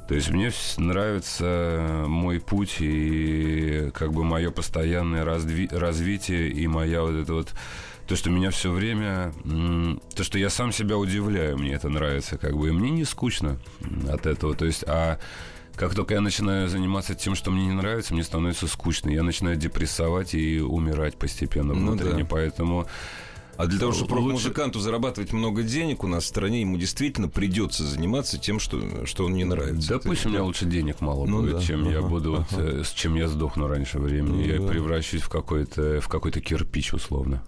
То 0.08 0.16
есть 0.16 0.30
мне 0.32 0.52
нравится 0.78 2.04
мой 2.08 2.40
путь 2.40 2.78
и 2.80 3.90
как 3.94 4.12
бы 4.14 4.24
мое 4.24 4.52
постоянное 4.52 5.24
разви- 5.24 5.76
развитие 5.76 6.50
и 6.50 6.68
моя 6.68 7.02
вот 7.02 7.14
это 7.16 7.34
вот 7.34 7.54
то, 8.08 8.16
что 8.18 8.30
меня 8.30 8.52
все 8.52 8.70
время, 8.72 9.34
то, 10.14 10.24
что 10.26 10.38
я 10.38 10.50
сам 10.50 10.74
себя 10.74 10.98
удивляю, 10.98 11.58
мне 11.58 11.74
это 11.74 11.88
нравится, 11.88 12.38
как 12.38 12.58
бы, 12.58 12.68
и 12.68 12.72
мне 12.72 12.90
не 12.92 13.06
скучно 13.06 13.58
от 14.10 14.26
этого. 14.26 14.54
То 14.56 14.66
есть, 14.66 14.84
а 14.86 15.20
как 15.76 15.96
только 15.96 16.14
я 16.16 16.22
начинаю 16.22 16.68
заниматься 16.68 17.16
тем, 17.16 17.34
что 17.34 17.50
мне 17.50 17.66
не 17.66 17.72
нравится, 17.74 18.14
мне 18.14 18.24
становится 18.24 18.68
скучно. 18.68 19.10
Я 19.10 19.24
начинаю 19.24 19.56
депрессовать 19.56 20.34
и 20.36 20.60
умирать 20.60 21.16
постепенно 21.16 21.74
Ну 21.74 21.92
внутренне. 21.94 22.24
да. 22.24 22.28
Поэтому 22.30 22.88
А 23.56 23.68
для 23.68 23.80
того, 23.80 23.92
чтобы 23.92 24.16
Лучше- 24.16 24.34
музыканту 24.34 24.80
зарабатывать 24.80 25.32
много 25.32 25.62
денег 25.64 26.04
у 26.04 26.08
нас 26.08 26.24
в 26.24 26.28
стране, 26.28 26.62
ему 26.62 26.78
действительно 26.78 27.30
придется 27.30 27.84
заниматься 27.84 28.38
тем, 28.40 28.60
что, 28.60 29.06
что 29.06 29.26
он 29.26 29.34
не 29.36 29.44
нравится. 29.44 29.90
Да 29.90 29.96
Это- 29.98 30.10
пусть 30.10 30.26
у 30.26 30.30
меня 30.30 30.44
лучше 30.44 30.66
денег 30.66 31.02
мало 31.02 31.26
Ну 31.26 31.42
будет, 31.42 31.58
да, 31.58 31.62
чем 31.62 31.90
я 31.90 32.00
ага, 32.00 32.08
буду, 32.08 32.32
вот, 32.38 32.46
ага. 32.52 32.62
э, 32.62 32.84
с 32.84 32.92
чем 32.92 33.16
я 33.16 33.28
сдохну 33.28 33.68
раньше 33.68 34.00
времени. 34.00 34.44
Ну 34.44 34.54
я 34.54 34.60
да. 34.60 34.68
превращусь 34.68 35.22
в 35.22 35.30
какой-то 35.30 36.02
в 36.02 36.08
какой-то 36.08 36.42
кирпич 36.42 36.94
условно. 36.94 37.44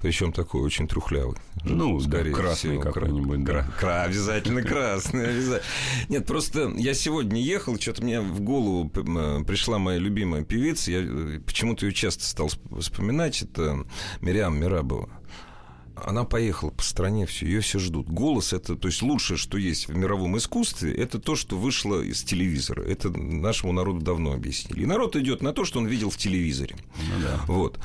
Причем 0.00 0.32
такой 0.32 0.60
очень 0.60 0.86
трухлявый. 0.86 1.36
Ну, 1.64 1.98
да, 2.00 2.08
Скорее 2.18 2.32
красный 2.32 2.70
всего, 2.72 2.82
какой-нибудь, 2.82 3.44
да. 3.44 3.52
Кра- 3.52 3.72
кра- 3.80 4.02
обязательно 4.02 4.62
красный. 4.62 5.30
обязательно. 5.30 5.62
Нет, 6.10 6.26
просто 6.26 6.70
я 6.76 6.92
сегодня 6.94 7.40
ехал, 7.40 7.78
что-то 7.80 8.04
мне 8.04 8.20
в 8.20 8.40
голову 8.40 8.88
пришла 8.90 9.78
моя 9.78 9.98
любимая 9.98 10.44
певица. 10.44 10.90
Я 10.92 11.00
э, 11.00 11.40
почему-то 11.40 11.86
ее 11.86 11.92
часто 11.94 12.24
стал 12.24 12.48
сп- 12.48 12.80
вспоминать. 12.80 13.40
Это 13.42 13.84
Мириам 14.20 14.60
Мирабова. 14.60 15.08
Она 15.96 16.24
поехала 16.24 16.68
по 16.70 16.82
стране, 16.82 17.24
все, 17.24 17.46
ее 17.46 17.60
все 17.60 17.78
ждут. 17.78 18.06
Голос 18.06 18.52
это, 18.52 18.76
то 18.76 18.88
есть 18.88 19.00
лучшее, 19.00 19.38
что 19.38 19.56
есть 19.56 19.88
в 19.88 19.96
мировом 19.96 20.36
искусстве, 20.36 20.92
это 20.94 21.18
то, 21.18 21.36
что 21.36 21.56
вышло 21.56 22.02
из 22.02 22.22
телевизора. 22.22 22.82
Это 22.82 23.08
нашему 23.10 23.72
народу 23.72 24.00
давно 24.00 24.32
объяснили. 24.34 24.82
И 24.82 24.86
народ 24.86 25.16
идет 25.16 25.42
на 25.42 25.54
то, 25.54 25.64
что 25.64 25.78
он 25.78 25.86
видел 25.86 26.10
в 26.10 26.18
телевизоре. 26.18 26.76
Ну 26.98 27.22
да. 27.22 27.40
Вот. 27.46 27.80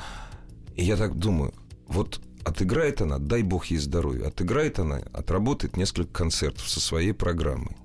И 0.76 0.84
я 0.84 0.96
так 0.96 1.16
думаю, 1.16 1.54
вот 1.92 2.20
отыграет 2.44 3.00
она, 3.00 3.18
дай 3.18 3.42
бог 3.42 3.66
ей 3.66 3.78
здоровья, 3.78 4.28
отыграет 4.28 4.78
она, 4.78 4.96
отработает 5.12 5.76
несколько 5.76 6.12
концертов 6.12 6.68
со 6.68 6.80
своей 6.80 7.12
программой. 7.12 7.76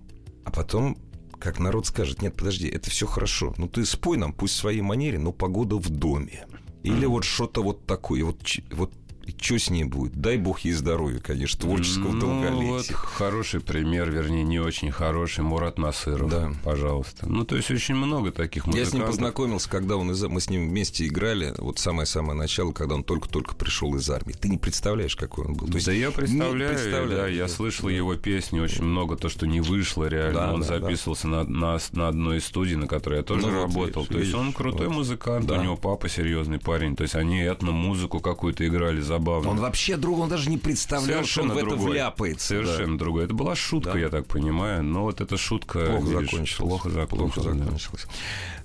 А 0.46 0.52
потом, 0.52 0.98
как 1.40 1.60
народ 1.60 1.86
скажет, 1.86 2.22
нет, 2.22 2.36
подожди, 2.36 2.68
это 2.68 2.90
все 2.90 3.06
хорошо. 3.06 3.54
Ну 3.58 3.68
ты 3.68 3.86
спой 3.86 4.18
нам, 4.18 4.34
пусть 4.34 4.56
в 4.56 4.58
своей 4.58 4.82
манере, 4.82 5.20
но 5.20 5.32
погода 5.32 5.76
в 5.76 5.90
доме. 5.90 6.48
Или 6.84 7.06
вот 7.06 7.24
что-то 7.24 7.62
вот 7.62 7.86
такое. 7.86 8.24
Вот, 8.24 8.42
вот 8.72 8.94
что 9.40 9.58
с 9.60 9.70
ней 9.70 9.84
будет? 9.84 10.14
Дай 10.20 10.38
бог 10.38 10.60
ей 10.60 10.74
здоровья, 10.74 11.20
конечно, 11.20 11.60
творческого 11.62 12.12
Ну, 12.12 12.12
вот 12.12 12.20
долголетия. 12.52 12.96
хороший 12.96 13.60
пример, 13.62 14.10
вернее, 14.12 14.44
не 14.44 14.60
очень 14.60 14.92
хороший, 14.92 15.44
Мурат 15.44 15.78
Насыров, 15.78 16.30
Да. 16.30 16.52
пожалуйста. 16.64 17.28
Ну, 17.28 17.44
то 17.46 17.56
есть 17.56 17.70
очень 17.72 17.96
много 17.96 18.32
таких 18.32 18.64
Я 18.66 18.72
музыкантов. 18.72 18.92
с 18.92 18.94
ним 18.94 19.06
познакомился, 19.08 19.70
когда 19.70 19.98
он 19.98 20.12
из... 20.12 20.24
мы 20.24 20.40
с 20.42 20.50
ним 20.50 20.70
вместе 20.70 21.06
играли, 21.08 21.54
вот 21.58 21.80
самое-самое 21.80 22.38
начало, 22.38 22.72
когда 22.72 22.96
он 22.96 23.04
только-только 23.04 23.56
пришел 23.56 23.96
из 23.96 24.10
армии. 24.10 24.34
Ты 24.34 24.50
не 24.50 24.58
представляешь, 24.58 25.16
какой 25.16 25.46
он 25.46 25.54
был. 25.56 25.68
То 25.68 25.76
есть 25.76 25.86
да 25.88 25.92
я 25.94 26.12
представляю, 26.12 26.70
представляю. 26.74 27.10
да, 27.10 27.28
я 27.28 27.48
слышал 27.48 27.90
его 27.90 28.16
песни, 28.16 28.60
очень 28.60 28.84
много, 28.84 29.16
то, 29.16 29.30
что 29.30 29.48
не 29.48 29.62
вышло 29.62 30.06
реально. 30.06 30.34
Да, 30.40 30.54
он 30.54 30.62
да, 30.62 30.68
да. 30.68 30.80
записывался 30.80 31.28
На, 31.28 31.44
на, 31.44 31.78
на 31.94 32.08
одной 32.08 32.38
из 32.38 32.46
студий, 32.46 32.76
на 32.76 32.88
которой 32.88 33.18
я 33.18 33.24
тоже 33.24 33.42
Ну, 33.48 33.52
вот 33.54 33.62
работал. 33.64 34.02
видишь, 34.04 34.14
то 34.16 34.20
есть 34.20 34.34
он 34.34 34.54
крутой 34.54 34.88
вот. 34.88 34.96
музыкант, 34.96 35.46
Да. 35.46 35.60
у 35.60 35.64
него 35.64 35.78
папа 35.78 36.10
серьезный 36.10 36.60
парень. 36.60 36.96
То 36.96 37.04
есть 37.04 37.16
они 37.16 37.40
этно-музыку 37.42 38.20
какую-то 38.20 38.68
играли 38.68 39.02
забавно. 39.18 39.50
Он 39.50 39.60
вообще 39.60 39.98
друг, 39.98 40.20
он 40.20 40.30
даже 40.30 40.50
не 40.50 40.58
представлял, 40.58 41.24
что 41.24 41.42
он 41.42 41.52
в 41.52 41.58
это 41.58 41.70
другой. 41.70 41.92
вляпается. 41.92 42.48
Совершенно 42.48 42.98
другой. 42.98 43.26
Это 43.26 43.34
была 43.34 43.56
шутка, 43.56 43.94
Да. 43.94 44.00
я 44.00 44.10
так 44.10 44.26
понимаю. 44.26 44.84
Но 44.84 45.04
вот 45.04 45.22
эта 45.22 45.38
шутка 45.38 45.80
Плохо 45.80 46.06
видишь, 46.06 46.32
закончилось. 46.32 46.70
Плохо 46.70 46.90
закончилась. 46.90 47.34
Плохо 47.34 47.50
да. 47.50 47.64
закончилось. 47.64 48.08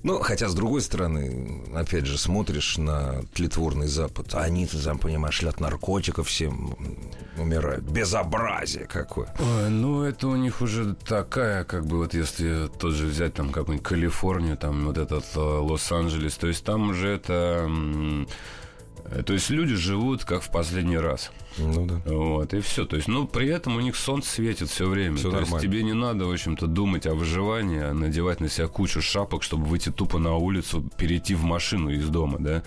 Ну, 0.02 0.18
хотя, 0.18 0.48
с 0.48 0.54
другой 0.54 0.82
стороны, 0.82 1.62
опять 1.74 2.06
же, 2.06 2.18
смотришь 2.18 2.76
на 2.76 3.22
тлетворный 3.34 3.86
Запад, 3.86 4.34
они, 4.34 4.66
ты 4.66 4.78
сам 4.78 4.98
понимаешь, 4.98 5.42
от 5.44 5.60
наркотиков 5.60 6.26
всем 6.26 6.76
умирают. 7.38 7.84
Безобразие 7.84 8.86
какое. 8.86 9.32
Ой, 9.38 9.70
ну 9.70 10.02
это 10.02 10.26
у 10.26 10.36
них 10.36 10.60
уже 10.60 10.94
такая, 10.94 11.64
как 11.64 11.86
бы 11.86 11.98
вот 11.98 12.14
если 12.14 12.68
тоже 12.80 13.06
взять 13.06 13.34
там 13.34 13.50
какую-нибудь 13.50 13.86
Калифорнию, 13.88 14.56
там 14.56 14.86
вот 14.86 14.98
этот 14.98 15.24
э, 15.36 15.40
Лос-Анджелес, 15.40 16.34
то 16.34 16.48
есть 16.48 16.64
там 16.64 16.90
уже 16.90 17.08
это... 17.08 17.70
э, 19.04 19.22
То 19.22 19.32
есть 19.32 19.50
люди 19.50 19.74
живут 19.74 20.24
как 20.24 20.42
в 20.42 20.50
последний 20.50 20.98
раз. 20.98 21.30
Ну 21.58 21.86
да. 21.86 22.02
Вот, 22.06 22.54
и 22.54 22.60
все. 22.60 22.84
То 22.86 22.96
есть, 22.96 23.08
ну, 23.08 23.26
при 23.26 23.48
этом 23.48 23.76
у 23.76 23.80
них 23.80 23.96
солнце 23.96 24.30
светит 24.30 24.68
все 24.68 24.88
время. 24.88 25.16
Всё 25.16 25.30
То 25.30 25.38
есть 25.38 25.50
нормально. 25.50 25.68
тебе 25.68 25.82
не 25.82 25.92
надо, 25.92 26.26
в 26.26 26.32
общем-то, 26.32 26.66
думать 26.66 27.06
о 27.06 27.14
выживании, 27.14 27.80
а 27.80 27.92
надевать 27.92 28.40
на 28.40 28.48
себя 28.48 28.68
кучу 28.68 29.02
шапок, 29.02 29.42
чтобы 29.42 29.66
выйти 29.66 29.90
тупо 29.90 30.18
на 30.18 30.34
улицу, 30.36 30.88
перейти 30.96 31.34
в 31.34 31.44
машину 31.44 31.90
из 31.90 32.08
дома, 32.08 32.38
да. 32.38 32.62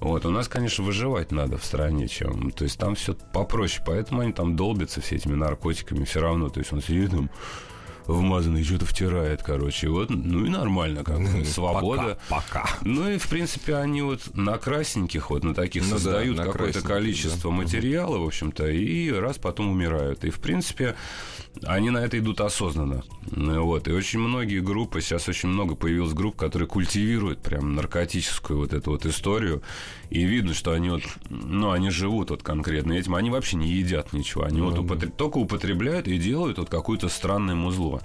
Вот, 0.00 0.26
у 0.26 0.30
нас, 0.30 0.46
конечно, 0.46 0.84
выживать 0.84 1.32
надо 1.32 1.56
в 1.56 1.64
стране, 1.64 2.06
чем. 2.06 2.50
То 2.50 2.64
есть 2.64 2.78
там 2.78 2.94
все 2.96 3.14
попроще. 3.14 3.82
Поэтому 3.86 4.20
они 4.20 4.32
там 4.32 4.54
долбятся 4.54 5.00
все 5.00 5.16
этими 5.16 5.34
наркотиками 5.34 6.04
все 6.04 6.20
равно. 6.20 6.50
То 6.50 6.60
есть 6.60 6.72
он 6.72 6.82
сидит 6.82 7.12
там 7.12 7.30
вмазанный, 8.06 8.64
что-то 8.64 8.86
втирает, 8.86 9.42
короче. 9.42 9.88
Вот, 9.88 10.10
ну 10.10 10.46
и 10.46 10.48
нормально, 10.48 11.04
как 11.04 11.20
бы, 11.20 11.44
свобода. 11.44 12.18
Пока. 12.28 12.68
Ну 12.82 13.08
и, 13.08 13.18
в 13.18 13.28
принципе, 13.28 13.76
они 13.76 14.02
вот 14.02 14.20
на 14.34 14.58
красненьких, 14.58 15.30
вот 15.30 15.44
на 15.44 15.54
таких 15.54 15.82
Ну 15.84 15.90
да, 15.90 15.94
создают 15.96 16.36
на 16.36 16.44
какое-то 16.44 16.82
количество 16.82 17.50
да. 17.50 17.56
материала, 17.56 18.18
в 18.18 18.24
общем-то, 18.24 18.68
и 18.68 19.10
раз 19.10 19.38
потом 19.38 19.70
умирают. 19.70 20.24
И, 20.24 20.30
в 20.30 20.40
принципе, 20.40 20.96
они 21.64 21.90
на 21.90 21.98
это 21.98 22.18
идут 22.18 22.40
осознанно. 22.40 23.02
Вот. 23.30 23.88
И 23.88 23.92
очень 23.92 24.20
многие 24.20 24.60
группы, 24.60 25.00
сейчас 25.00 25.28
очень 25.28 25.48
много 25.48 25.74
появилось 25.74 26.12
групп, 26.12 26.36
которые 26.36 26.68
культивируют 26.68 27.40
прям 27.40 27.74
наркотическую 27.74 28.58
вот 28.58 28.72
эту 28.72 28.90
вот 28.90 29.06
историю. 29.06 29.62
И 30.10 30.24
видно, 30.24 30.54
что 30.54 30.72
они 30.72 30.90
вот, 30.90 31.02
ну, 31.28 31.70
они 31.70 31.90
живут 31.90 32.30
вот 32.30 32.42
конкретно 32.42 32.92
этим. 32.92 33.14
Они 33.16 33.30
вообще 33.30 33.56
не 33.56 33.68
едят 33.68 34.12
ничего. 34.12 34.44
Они 34.44 34.58
Ну 34.58 34.70
вот 34.70 34.78
употреб- 34.78 35.12
только 35.16 35.38
употребляют 35.38 36.06
и 36.06 36.16
делают 36.18 36.58
вот 36.58 36.68
какое-то 36.68 37.08
странное 37.08 37.56
музло. 37.56 38.00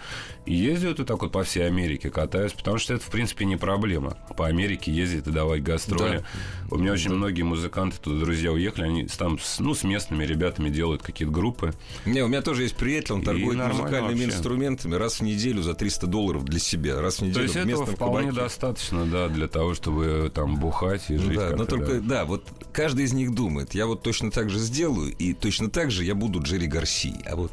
И 0.48 0.56
ездят 0.56 0.98
вот 0.98 1.08
так 1.08 1.22
вот 1.22 1.32
по 1.32 1.44
всей 1.44 1.68
Америке, 1.68 2.10
катаются, 2.10 2.58
потому 2.58 2.80
что 2.80 2.96
это, 2.96 3.04
в 3.04 3.10
принципе, 3.10 3.46
не 3.46 3.58
проблема. 3.58 4.18
По 4.36 4.48
Америке 4.48 4.92
ездить 4.92 5.28
и 5.28 5.32
давать 5.32 5.62
гастроли. 5.62 6.24
У 6.72 6.78
меня 6.78 6.94
очень 6.94 7.12
многие 7.12 7.44
музыканты, 7.44 7.98
тут 8.02 8.20
друзья 8.20 8.52
уехали, 8.52 8.86
они 8.86 9.06
там, 9.06 9.38
ну, 9.60 9.76
с 9.76 9.84
местными 9.84 10.26
ребятами 10.26 10.70
делают 10.70 11.04
какие-то 11.04 11.34
группы. 11.34 11.74
Не, 12.06 12.24
у 12.24 12.28
меня 12.28 12.42
тоже 12.42 12.64
есть 12.64 12.76
приятель, 12.76 13.14
он 13.14 13.22
торгует 13.22 13.40
нормально 13.49 13.73
музыкальными 13.84 14.19
вообще. 14.23 14.25
инструментами 14.38 14.95
раз 14.95 15.19
в 15.19 15.21
неделю 15.23 15.62
за 15.62 15.73
300 15.73 16.08
долларов 16.08 16.45
для 16.45 16.60
себя. 16.60 17.01
Раз 17.01 17.15
в 17.15 17.19
То 17.19 17.25
неделю 17.25 17.43
есть 17.43 17.56
в 17.56 17.58
этого 17.58 17.86
вполне 17.86 18.27
кабаке. 18.30 18.41
достаточно, 18.41 19.06
да, 19.06 19.27
для 19.27 19.47
того, 19.47 19.73
чтобы 19.73 20.32
там 20.34 20.56
бухать 20.58 21.10
и 21.10 21.17
жить. 21.17 21.38
Да, 21.38 21.56
но 21.56 21.65
только, 21.65 21.95
да. 21.95 22.19
да, 22.19 22.25
вот 22.25 22.43
каждый 22.73 23.06
из 23.06 23.13
них 23.13 23.34
думает, 23.34 23.73
я 23.73 23.86
вот 23.88 24.04
точно 24.04 24.32
так 24.32 24.49
же 24.49 24.60
сделаю, 24.60 25.13
и 25.15 25.34
точно 25.34 25.69
так 25.69 25.91
же 25.91 26.04
я 26.04 26.15
буду 26.15 26.41
Джерри 26.41 26.67
Гарси. 26.67 27.15
А 27.25 27.36
вот... 27.36 27.51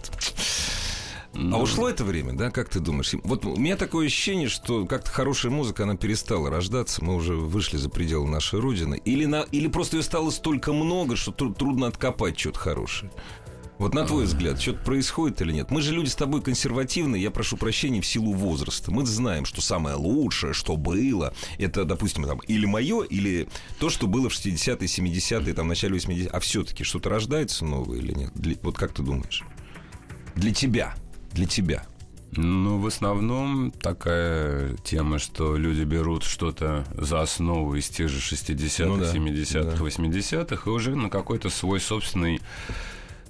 А 1.35 1.39
Ну, 1.39 1.61
ушло 1.61 1.89
это 1.89 2.05
время, 2.05 2.33
да, 2.33 2.51
как 2.51 2.69
ты 2.71 2.81
думаешь? 2.81 3.13
Вот 3.23 3.45
у 3.45 3.57
меня 3.57 3.77
такое 3.77 4.07
ощущение, 4.07 4.49
что 4.49 4.87
как-то 4.87 5.11
хорошая 5.11 5.53
музыка, 5.53 5.83
она 5.85 5.95
перестала 5.95 6.51
рождаться, 6.51 7.05
мы 7.05 7.15
уже 7.15 7.35
вышли 7.35 7.77
за 7.77 7.91
пределы 7.91 8.27
нашей 8.29 8.59
Родины. 8.59 9.01
Или, 9.05 9.27
на, 9.27 9.43
или 9.43 9.69
просто 9.69 9.99
ее 9.99 10.03
стало 10.03 10.31
столько 10.31 10.73
много, 10.73 11.17
что 11.17 11.31
тру- 11.31 11.53
трудно 11.55 11.87
откопать 11.87 12.39
что-то 12.41 12.59
хорошее. 12.59 13.11
Вот 13.79 13.95
на 13.95 14.05
твой 14.05 14.25
взгляд, 14.25 14.61
что-то 14.61 14.81
происходит 14.81 15.41
или 15.41 15.53
нет? 15.53 15.71
Мы 15.71 15.81
же 15.81 15.95
люди 15.95 16.09
с 16.09 16.17
тобой 16.17 16.43
консервативные, 16.43 17.23
я 17.23 17.31
прошу 17.31 17.57
прощения, 17.57 18.01
в 18.01 18.07
силу 18.07 18.33
возраста. 18.33 18.91
Мы 18.91 19.07
знаем, 19.07 19.45
что 19.45 19.61
самое 19.61 19.95
лучшее, 19.95 20.53
что 20.53 20.77
было, 20.77 21.33
это, 21.59 21.85
допустим, 21.85 22.25
там, 22.25 22.39
или 22.41 22.67
мое, 22.67 23.03
или 23.05 23.49
то, 23.79 23.89
что 23.89 24.09
было 24.09 24.29
в 24.29 24.33
60-е, 24.33 24.77
70-е, 24.77 25.55
там, 25.55 25.69
начале 25.69 25.97
80-е. 25.97 26.29
А 26.29 26.41
все-таки 26.41 26.83
что-то 26.83 27.09
рождается 27.09 27.65
новое 27.65 27.99
или 27.99 28.13
нет? 28.13 28.33
Для- 28.35 28.57
вот 28.63 28.77
как 28.77 28.93
ты 28.93 29.03
думаешь? 29.03 29.45
Для 30.35 30.53
тебя. 30.53 30.95
Для 31.33 31.47
тебя. 31.47 31.87
Ну, 32.33 32.79
в 32.79 32.87
основном 32.87 33.71
такая 33.71 34.77
тема, 34.85 35.19
что 35.19 35.57
люди 35.57 35.83
берут 35.83 36.25
что-то 36.25 36.85
за 36.93 37.23
основу 37.23 37.75
из 37.75 37.89
тех 37.89 38.09
же 38.09 38.19
60-х, 38.19 38.87
Ну 38.87 38.97
да, 38.99 39.13
70-х, 39.13 39.77
да. 39.77 39.85
80-х, 39.85 40.63
и 40.69 40.73
уже 40.73 40.95
на 40.97 41.11
какой-то 41.11 41.49
свой 41.49 41.81
собственный... 41.81 42.41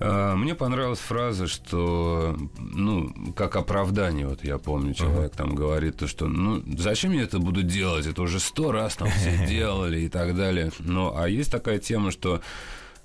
А, 0.00 0.34
Мне 0.36 0.54
понравилась 0.54 0.98
фраза, 0.98 1.46
что, 1.46 2.36
ну, 2.58 3.12
как 3.36 3.56
оправдание, 3.56 4.26
вот 4.26 4.44
я 4.44 4.58
помню, 4.58 4.94
человек 4.94 5.34
там 5.34 5.54
говорит, 5.54 5.96
то, 5.96 6.06
что, 6.06 6.26
ну, 6.26 6.62
зачем 6.78 7.12
я 7.12 7.22
это 7.22 7.38
буду 7.38 7.62
делать, 7.62 8.06
это 8.06 8.22
уже 8.22 8.38
сто 8.38 8.72
раз 8.72 8.96
там 8.96 9.08
все 9.10 9.46
делали 9.48 10.00
и 10.00 10.08
так 10.08 10.36
далее. 10.36 10.70
Ну, 10.78 11.14
а 11.16 11.28
есть 11.28 11.50
такая 11.50 11.78
тема, 11.78 12.10
что 12.10 12.40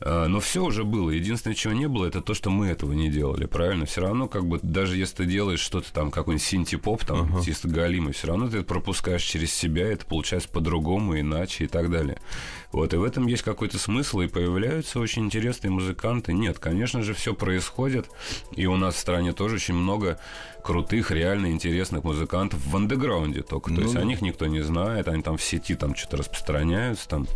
Но 0.06 0.40
все 0.42 0.64
уже 0.64 0.84
было. 0.84 1.12
Единственное, 1.12 1.56
чего 1.56 1.74
не 1.74 1.88
было, 1.88 2.06
это 2.06 2.22
то, 2.22 2.34
что 2.34 2.50
мы 2.50 2.68
этого 2.68 2.92
не 2.92 3.10
делали, 3.10 3.46
правильно? 3.46 3.86
Все 3.86 4.02
равно, 4.02 4.28
как 4.28 4.46
бы, 4.46 4.60
даже 4.62 4.98
если 4.98 5.18
ты 5.18 5.26
делаешь 5.26 5.62
что-то 5.62 5.94
там, 5.94 6.12
какой-нибудь 6.12 6.46
синти-поп, 6.46 7.06
там, 7.06 7.42
чисто 7.42 7.70
галимый, 7.70 8.12
все 8.12 8.28
равно 8.28 8.50
ты 8.50 8.58
это 8.58 8.66
пропускаешь 8.66 9.24
через 9.24 9.54
себя, 9.54 9.88
это 9.88 10.06
получается 10.06 10.50
по-другому, 10.50 11.18
иначе 11.20 11.64
и 11.64 11.68
так 11.68 11.90
далее. 11.90 12.20
Вот, 12.74 12.94
и 12.94 12.98
в 12.98 13.04
этом 13.04 13.28
есть 13.28 13.44
какой-то 13.44 13.78
смысл, 13.78 14.22
и 14.22 14.28
появляются 14.28 15.00
очень 15.00 15.26
интересные 15.26 15.72
музыканты. 15.72 16.34
Нет, 16.34 16.60
конечно 16.60 17.02
же, 17.02 17.14
все 17.14 17.34
происходит, 17.34 18.08
и 18.56 18.66
у 18.66 18.76
нас 18.76 18.96
в 18.96 19.00
стране 19.00 19.32
тоже 19.32 19.56
очень 19.56 19.76
много 19.76 20.20
крутых, 20.64 21.12
реально 21.12 21.52
интересных 21.52 22.04
музыкантов 22.04 22.60
в 22.66 22.76
андеграунде 22.76 23.42
только. 23.42 23.70
То 23.70 23.76
Ну 23.76 23.82
есть 23.84 23.94
да. 23.94 24.02
о 24.02 24.04
них 24.04 24.22
никто 24.22 24.48
не 24.48 24.62
знает, 24.62 25.08
они 25.08 25.22
там 25.22 25.38
в 25.38 25.44
сети 25.44 25.76
там 25.76 25.96
что-то 25.96 26.18
распространяются, 26.18 27.08
там 27.08 27.28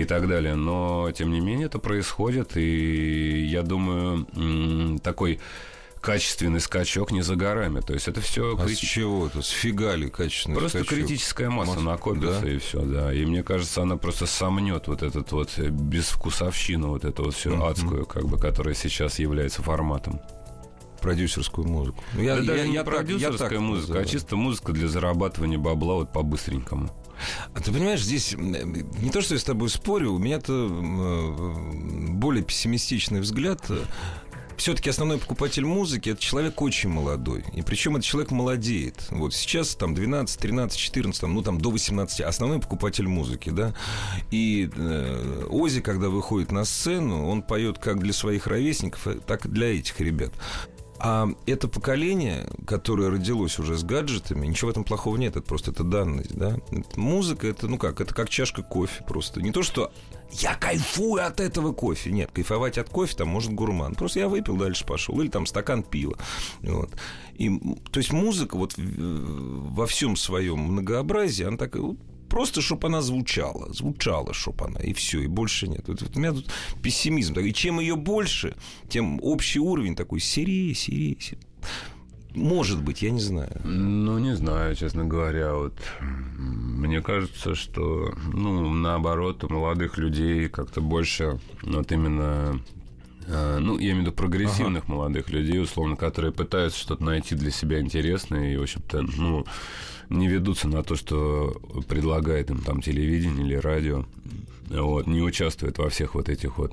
и 0.00 0.04
так 0.04 0.28
далее. 0.28 0.54
Но, 0.54 1.10
тем 1.12 1.30
не 1.32 1.40
менее, 1.40 1.66
это 1.66 1.78
происходит, 1.78 2.56
и 2.56 3.44
я 3.46 3.62
думаю, 3.62 4.26
такой 5.02 5.40
качественный 6.00 6.60
скачок 6.60 7.10
не 7.12 7.20
за 7.20 7.36
горами. 7.36 7.80
То 7.80 7.92
есть 7.92 8.08
это 8.08 8.20
все 8.22 8.56
А 8.56 8.66
с 8.66 8.96
это? 8.96 9.42
С 9.42 9.48
фигали 9.50 10.08
качественный 10.08 10.56
Просто 10.58 10.78
скачок? 10.82 10.94
критическая 10.98 11.50
масса, 11.50 11.72
Масса, 11.72 11.84
накопится, 11.84 12.40
да? 12.40 12.50
и 12.50 12.58
все, 12.58 12.80
да. 12.80 13.12
И 13.12 13.24
мне 13.26 13.42
кажется, 13.42 13.82
она 13.82 13.96
просто 13.98 14.24
сомнет 14.26 14.88
вот 14.88 15.02
этот 15.02 15.30
вот 15.32 15.50
э, 15.58 15.68
безвкусовщину, 15.68 16.88
вот 16.88 17.04
эту 17.04 17.24
вот 17.24 17.34
всю 17.34 17.50
Мгм. 17.50 17.62
адскую, 17.64 18.06
как 18.06 18.26
бы, 18.26 18.38
которая 18.38 18.74
сейчас 18.74 19.18
является 19.18 19.62
форматом. 19.62 20.20
Продюсерскую 21.02 21.66
музыку. 21.66 22.02
Ну, 22.14 22.22
Я, 22.22 22.36
Да 22.36 22.40
я- 22.42 22.46
даже 22.46 22.58
я 22.60 22.66
не 22.66 22.76
так- 22.78 22.86
я 22.86 22.92
продюсерская 22.92 23.48
так 23.50 23.60
музыка, 23.60 23.98
а 24.00 24.04
чисто 24.04 24.36
музыка 24.36 24.72
для 24.72 24.86
зарабатывания 24.88 25.58
бабла 25.58 25.94
вот 25.96 26.12
по-быстренькому. 26.12 26.90
А 27.54 27.60
ты 27.60 27.72
понимаешь, 27.72 28.02
здесь 28.02 28.34
не 28.36 29.10
то, 29.10 29.20
что 29.20 29.34
я 29.34 29.40
с 29.40 29.44
тобой 29.44 29.68
спорю, 29.68 30.12
у 30.12 30.18
меня-то 30.18 30.68
э, 30.70 32.12
более 32.12 32.44
пессимистичный 32.44 33.20
взгляд. 33.20 33.60
Все-таки 34.56 34.90
основной 34.90 35.16
покупатель 35.16 35.64
музыки 35.64 36.10
это 36.10 36.20
человек 36.20 36.60
очень 36.60 36.90
молодой. 36.90 37.44
И 37.54 37.62
причем 37.62 37.96
этот 37.96 38.04
человек 38.04 38.30
молодеет. 38.30 39.06
Вот 39.08 39.32
сейчас 39.32 39.74
там 39.74 39.94
12, 39.94 40.38
13, 40.38 40.78
14, 40.78 41.18
там, 41.18 41.32
ну 41.32 41.40
там 41.40 41.58
до 41.58 41.70
18. 41.70 42.20
Основной 42.20 42.60
покупатель 42.60 43.08
музыки, 43.08 43.48
да. 43.48 43.74
И 44.30 44.68
э, 44.76 45.46
Ози, 45.48 45.80
когда 45.80 46.10
выходит 46.10 46.52
на 46.52 46.66
сцену, 46.66 47.26
он 47.26 47.40
поет 47.40 47.78
как 47.78 48.00
для 48.00 48.12
своих 48.12 48.46
ровесников, 48.46 49.06
э, 49.06 49.14
так 49.26 49.46
и 49.46 49.48
для 49.48 49.74
этих 49.74 49.98
ребят. 49.98 50.32
А 51.02 51.28
это 51.46 51.66
поколение, 51.66 52.46
которое 52.66 53.08
родилось 53.08 53.58
уже 53.58 53.78
с 53.78 53.84
гаджетами, 53.84 54.46
ничего 54.46 54.68
в 54.68 54.72
этом 54.72 54.84
плохого 54.84 55.16
нет, 55.16 55.34
это 55.34 55.46
просто 55.46 55.70
это 55.70 55.82
данность, 55.82 56.36
да. 56.36 56.58
Музыка 56.96 57.46
это, 57.48 57.68
ну 57.68 57.78
как, 57.78 58.02
это 58.02 58.14
как 58.14 58.28
чашка 58.28 58.62
кофе 58.62 59.02
просто. 59.04 59.40
Не 59.40 59.50
то, 59.50 59.62
что 59.62 59.90
я 60.32 60.54
кайфую 60.54 61.26
от 61.26 61.40
этого 61.40 61.72
кофе. 61.72 62.12
Нет, 62.12 62.30
кайфовать 62.32 62.76
от 62.76 62.90
кофе 62.90 63.16
там 63.16 63.28
может 63.28 63.52
гурман. 63.52 63.94
Просто 63.94 64.20
я 64.20 64.28
выпил, 64.28 64.56
дальше 64.56 64.84
пошел. 64.84 65.18
Или 65.20 65.28
там 65.28 65.46
стакан 65.46 65.82
пива. 65.82 66.18
Вот. 66.60 66.90
И, 67.34 67.48
то 67.90 67.98
есть 67.98 68.12
музыка 68.12 68.56
вот 68.56 68.74
во 68.76 69.86
всем 69.86 70.16
своем 70.16 70.58
многообразии, 70.58 71.46
она 71.46 71.56
так 71.56 71.76
Просто, 72.30 72.62
чтобы 72.62 72.86
она 72.86 73.02
звучала. 73.02 73.72
Звучала, 73.72 74.32
чтобы 74.32 74.64
она. 74.66 74.80
И 74.80 74.92
все, 74.92 75.20
и 75.20 75.26
больше 75.26 75.68
нет. 75.68 75.88
Вот, 75.88 76.00
вот 76.00 76.16
у 76.16 76.18
меня 76.20 76.32
тут 76.32 76.50
пессимизм. 76.82 77.34
И 77.40 77.52
чем 77.52 77.80
ее 77.80 77.96
больше, 77.96 78.54
тем 78.88 79.18
общий 79.22 79.58
уровень 79.58 79.96
такой 79.96 80.20
серее, 80.20 80.74
серее, 80.74 81.16
серее. 81.20 81.42
Может 82.34 82.82
быть, 82.82 83.02
я 83.02 83.10
не 83.10 83.20
знаю. 83.20 83.60
Ну, 83.64 84.18
не 84.18 84.36
знаю, 84.36 84.76
честно 84.76 85.04
говоря. 85.04 85.54
Вот 85.54 85.74
мне 86.00 87.02
кажется, 87.02 87.56
что, 87.56 88.14
ну, 88.32 88.72
наоборот, 88.72 89.42
у 89.42 89.48
молодых 89.48 89.98
людей 89.98 90.48
как-то 90.48 90.80
больше 90.80 91.40
вот 91.62 91.90
именно 91.90 92.60
э, 93.26 93.58
ну, 93.58 93.78
я 93.78 93.90
имею 93.90 93.96
в 93.96 94.00
виду 94.02 94.12
прогрессивных 94.12 94.86
молодых 94.86 95.30
людей, 95.30 95.60
условно, 95.60 95.96
которые 95.96 96.32
пытаются 96.32 96.78
что-то 96.78 97.02
найти 97.02 97.34
для 97.34 97.50
себя 97.50 97.80
интересное 97.80 98.54
и, 98.54 98.56
в 98.56 98.62
общем-то, 98.62 99.02
ну, 99.02 99.44
не 100.10 100.28
ведутся 100.28 100.68
на 100.68 100.82
то, 100.82 100.96
что 100.96 101.60
предлагает 101.88 102.50
им 102.50 102.60
там 102.60 102.82
телевидение 102.82 103.46
или 103.46 103.54
радио. 103.54 104.04
Вот, 104.68 105.06
не 105.06 105.22
участвуют 105.22 105.78
во 105.78 105.88
всех 105.88 106.14
вот 106.14 106.28
этих 106.28 106.58
вот 106.58 106.72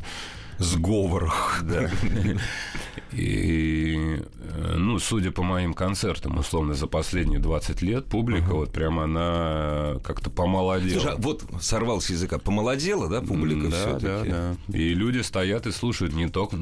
Сговорах. 0.59 1.61
да. 1.63 1.89
И, 3.11 4.19
э, 4.39 4.76
ну, 4.97 5.01
судя 5.01 5.29
по 5.31 5.43
моим 5.43 5.75
концертам, 5.75 6.39
условно, 6.39 6.73
за 6.73 6.87
последние 6.87 7.39
20 7.39 7.83
лет, 7.83 8.05
публика 8.05 8.55
вот 8.55 8.71
прямо 8.71 9.03
она 9.03 9.99
как-то 10.03 10.31
помолодела. 10.31 10.99
Слушай, 10.99 11.13
а 11.13 11.17
вот 11.17 11.43
сорвал 11.61 12.01
с 12.01 12.09
языка. 12.09 12.39
Помолодела, 12.39 13.07
да, 13.07 13.21
публика 13.21 13.67
да, 13.67 13.69
да, 13.69 13.99
все-таки? 13.99 14.29
да. 14.31 14.55
И 14.75 14.95
люди 14.95 15.19
стоят 15.19 15.67
и 15.67 15.71
слушают 15.71 16.15
не 16.15 16.29
только... 16.29 16.55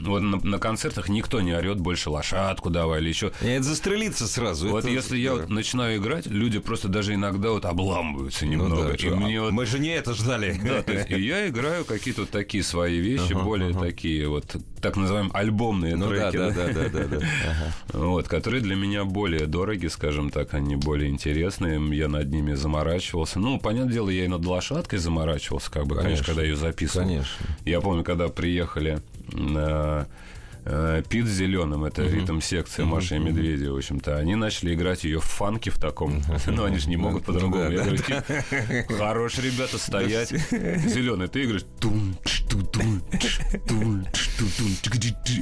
Вот 0.00 0.20
на, 0.20 0.36
на 0.36 0.58
концертах 0.58 1.08
никто 1.08 1.40
не 1.40 1.54
орет 1.54 1.80
больше 1.80 2.10
лошадку 2.10 2.68
давай 2.68 3.00
или 3.00 3.08
еще. 3.08 3.32
Это 3.40 3.62
застрелиться 3.62 4.28
сразу. 4.28 4.68
Вот 4.68 4.84
это- 4.84 4.92
если 4.92 5.16
я 5.16 5.30
да. 5.30 5.36
вот 5.40 5.48
начинаю 5.48 5.96
играть, 5.96 6.26
люди 6.26 6.58
просто 6.58 6.88
даже 6.88 7.14
иногда 7.14 7.52
вот 7.52 7.64
обламываются 7.64 8.44
Ну 8.44 8.52
немного. 8.52 8.84
да, 8.84 8.94
и 8.96 9.10
мне 9.10 9.38
а 9.38 9.44
вот 9.44 9.52
Мы 9.52 9.64
же 9.64 9.78
не 9.78 9.88
это 9.88 10.12
ждали. 10.12 10.60
Да, 10.62 10.82
то 10.82 10.92
есть 10.92 11.10
и 11.10 11.18
я 11.18 11.48
играю 11.48 11.86
какие-то 11.86 12.22
вот 12.22 12.30
такие 12.30 12.62
свои 12.62 12.98
вещи, 12.98 13.32
более 13.32 13.72
такие 13.72 14.28
вот, 14.28 14.56
так 14.80 14.96
называемые, 14.96 15.32
альбомные 15.34 15.96
Ну 15.96 16.10
да, 16.10 16.30
треки. 16.30 16.36
да, 16.36 16.50
да, 16.50 16.72
да, 16.72 16.88
да, 16.88 17.04
да. 17.06 17.16
Ага. 17.48 17.72
Вот, 18.06 18.28
которые 18.28 18.62
для 18.62 18.76
меня 18.76 19.04
более 19.04 19.46
дороги, 19.46 19.86
скажем 19.86 20.30
так, 20.30 20.54
они 20.54 20.76
более 20.76 21.10
интересные, 21.10 21.80
я 21.96 22.08
над 22.08 22.30
ними 22.30 22.54
заморачивался. 22.54 23.38
Ну, 23.38 23.58
понятное 23.58 23.92
дело, 23.92 24.10
я 24.10 24.24
и 24.24 24.28
над 24.28 24.44
лошадкой 24.44 24.98
заморачивался, 24.98 25.70
как 25.70 25.86
бы, 25.86 25.96
конечно, 25.96 26.08
Конечно. 26.08 26.26
когда 26.26 26.42
ее 26.42 26.56
записывал. 26.56 27.06
Конечно. 27.06 27.46
Я 27.64 27.80
помню, 27.80 28.04
когда 28.04 28.28
приехали 28.28 29.00
на 29.32 30.06
Пит 31.08 31.26
с 31.26 31.30
зеленым, 31.30 31.84
это 31.84 32.02
ритм 32.02 32.40
секция 32.40 32.84
Маши 32.84 33.16
и 33.16 33.18
Медведя, 33.18 33.72
в 33.72 33.76
общем-то, 33.76 34.16
они 34.16 34.34
начали 34.34 34.74
играть 34.74 35.04
ее 35.04 35.20
в 35.20 35.24
фанке 35.24 35.70
в 35.70 35.78
таком. 35.78 36.22
Ну, 36.46 36.64
они 36.64 36.78
же 36.78 36.88
не 36.88 36.96
могут 36.96 37.24
по-другому. 37.24 37.70
Я 37.70 37.84
говорю, 37.84 37.98
«Тип, 37.98 38.88
хорош, 38.98 39.38
ребята, 39.38 39.78
стоять. 39.78 40.30
Зеленый, 40.50 41.28
ты 41.28 41.44
играешь. 41.44 41.64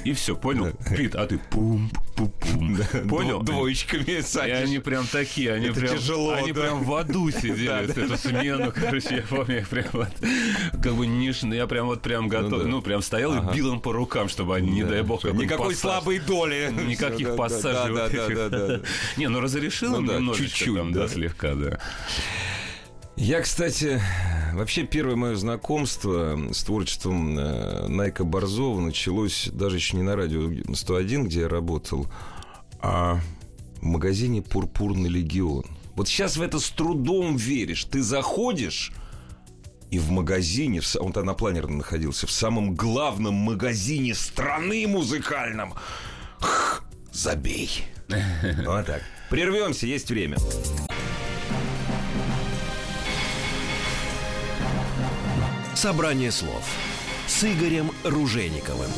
И 0.04 0.12
все, 0.12 0.36
понял? 0.36 0.72
Пит, 0.96 1.14
а 1.14 1.26
ты 1.26 1.38
пум, 1.38 1.90
пум, 2.16 2.32
пум. 2.40 2.78
Понял? 3.08 3.42
Двоечками 3.42 4.18
И 4.18 4.22
садишь. 4.22 4.56
они 4.56 4.78
прям 4.78 5.06
такие, 5.06 5.52
они 5.52 5.68
Это 5.68 5.80
прям, 5.80 5.96
тяжело, 5.96 6.32
они 6.32 6.52
да. 6.52 6.60
прям 6.60 6.82
в 6.82 6.94
аду 6.94 7.30
сидели, 7.30 7.88
эту 7.90 8.16
смену, 8.16 8.72
короче, 8.74 9.16
я 9.16 9.22
помню, 9.22 9.60
я 9.60 9.66
прям 9.66 9.86
вот, 9.92 10.08
как 10.82 10.94
бы 10.94 11.06
ниш, 11.06 11.42
я 11.42 11.66
прям 11.66 11.86
вот 11.86 12.02
прям 12.02 12.28
готов, 12.28 12.62
да. 12.62 12.68
ну, 12.68 12.82
прям 12.82 13.02
стоял 13.02 13.34
и 13.34 13.54
бил 13.54 13.72
им 13.72 13.80
по 13.80 13.92
рукам, 13.92 14.28
чтобы 14.28 14.56
они, 14.56 14.70
не 14.70 14.82
Да, 14.82 14.90
дай 14.90 15.02
бог, 15.02 15.15
какой-нибудь 15.16 15.44
Никакой 15.44 15.66
пассаж. 15.74 15.80
слабой 15.80 16.18
доли. 16.18 16.72
Никаких 16.86 17.28
Да, 17.28 17.34
пассажей. 17.36 17.94
Да, 17.94 18.08
да, 18.08 18.28
да, 18.28 18.48
да, 18.48 18.66
да. 18.78 18.80
Не, 19.16 19.28
ну 19.28 19.40
разрешил 19.40 20.00
Ну 20.00 20.12
немножечко 20.12 20.48
чуть-чуть, 20.48 20.76
там, 20.76 20.92
да. 20.92 21.00
да, 21.00 21.08
слегка, 21.08 21.54
да. 21.54 21.78
Я, 23.16 23.40
кстати, 23.40 24.00
вообще 24.52 24.82
первое 24.84 25.16
мое 25.16 25.36
знакомство 25.36 26.38
с 26.52 26.62
творчеством 26.64 27.38
э, 27.38 27.88
Найка 27.88 28.24
Борзова 28.24 28.78
началось 28.80 29.48
даже 29.52 29.76
еще 29.76 29.96
не 29.96 30.02
на 30.02 30.16
радио 30.16 30.50
101, 30.74 31.24
где 31.24 31.40
я 31.40 31.48
работал, 31.48 32.06
а 32.80 33.20
в 33.80 33.84
магазине 33.84 34.42
«Пурпурный 34.42 35.08
легион». 35.08 35.64
Вот 35.94 36.08
сейчас 36.08 36.36
в 36.36 36.42
это 36.42 36.60
с 36.60 36.68
трудом 36.68 37.36
веришь. 37.36 37.86
Ты 37.86 38.02
заходишь, 38.02 38.92
и 39.90 39.98
в 39.98 40.10
магазине, 40.10 40.80
он 40.98 41.12
тогда 41.12 41.28
на 41.28 41.34
планерно 41.34 41.78
находился, 41.78 42.26
в 42.26 42.30
самом 42.30 42.74
главном 42.74 43.34
магазине 43.34 44.14
страны 44.14 44.86
музыкальном, 44.86 45.74
х, 46.40 46.82
забей. 47.12 47.84
Вот 48.08 48.86
так. 48.86 49.02
Прервемся, 49.30 49.86
есть 49.86 50.10
время. 50.10 50.36
Собрание 55.74 56.30
слов 56.30 56.64
с 57.26 57.44
Игорем 57.44 57.90
Ружейниковым. 58.04 58.90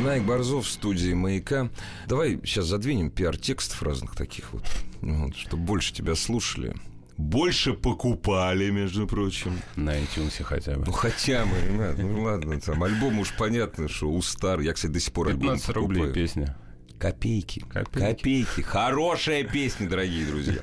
Найк 0.00 0.24
Борзов 0.24 0.66
в 0.66 0.70
студии 0.70 1.12
«Маяка». 1.12 1.70
Давай 2.06 2.38
сейчас 2.44 2.66
задвинем 2.66 3.10
пиар-текстов 3.10 3.82
разных 3.82 4.14
таких 4.14 4.52
вот, 4.52 4.64
вот 5.00 5.36
чтобы 5.36 5.64
больше 5.64 5.92
тебя 5.92 6.14
слушали. 6.14 6.74
Больше 7.18 7.74
покупали, 7.74 8.70
между 8.70 9.08
прочим. 9.08 9.60
На 9.74 9.98
iTunes 9.98 10.40
хотя 10.42 10.76
бы. 10.76 10.84
Ну, 10.86 10.92
хотя 10.92 11.44
бы, 11.44 11.50
ребят, 11.60 11.98
ну 11.98 12.22
ладно, 12.22 12.60
там 12.60 12.84
альбом 12.84 13.18
уж 13.18 13.34
понятно, 13.36 13.88
что 13.88 14.08
у 14.08 14.22
стар. 14.22 14.60
Я, 14.60 14.72
кстати, 14.72 14.92
до 14.92 15.00
сих 15.00 15.12
пор 15.12 15.28
альбом 15.28 15.56
15 15.56 15.68
рублей 15.70 16.02
покупаю. 16.02 16.14
песня. 16.14 16.56
Копейки. 16.96 17.58
Копейки. 17.60 17.98
Копейки. 17.98 18.60
Хорошая 18.60 19.42
песня, 19.42 19.88
дорогие 19.88 20.26
друзья. 20.26 20.60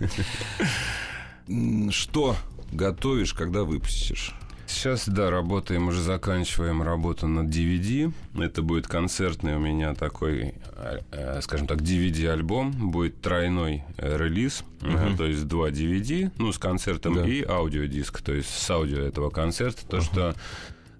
Что 1.92 2.38
готовишь, 2.72 3.34
когда 3.34 3.64
выпустишь? 3.64 4.34
Сейчас, 4.68 5.08
да, 5.08 5.30
работаем, 5.30 5.88
уже 5.88 6.02
заканчиваем 6.02 6.82
работу 6.82 7.28
над 7.28 7.48
DVD. 7.48 8.12
Это 8.36 8.64
будет 8.64 8.88
концертный 8.88 9.56
у 9.56 9.60
меня 9.60 9.94
такой, 9.94 10.56
э, 10.78 11.00
э, 11.12 11.42
скажем 11.42 11.68
так, 11.68 11.80
DVD-альбом. 11.82 12.72
Будет 12.72 13.22
тройной 13.22 13.84
э, 13.98 14.18
релиз, 14.18 14.64
э, 14.82 15.16
то 15.18 15.26
есть 15.26 15.48
два 15.48 15.70
DVD, 15.70 16.32
ну, 16.40 16.52
с 16.52 16.58
концертом 16.58 17.14
Да. 17.16 17.28
и 17.28 17.44
аудиодиск, 17.44 18.22
то 18.22 18.34
есть 18.34 18.50
с 18.50 18.70
аудио 18.72 19.02
этого 19.02 19.30
концерта. 19.30 19.86
То, 19.88 20.02
что 20.02 20.34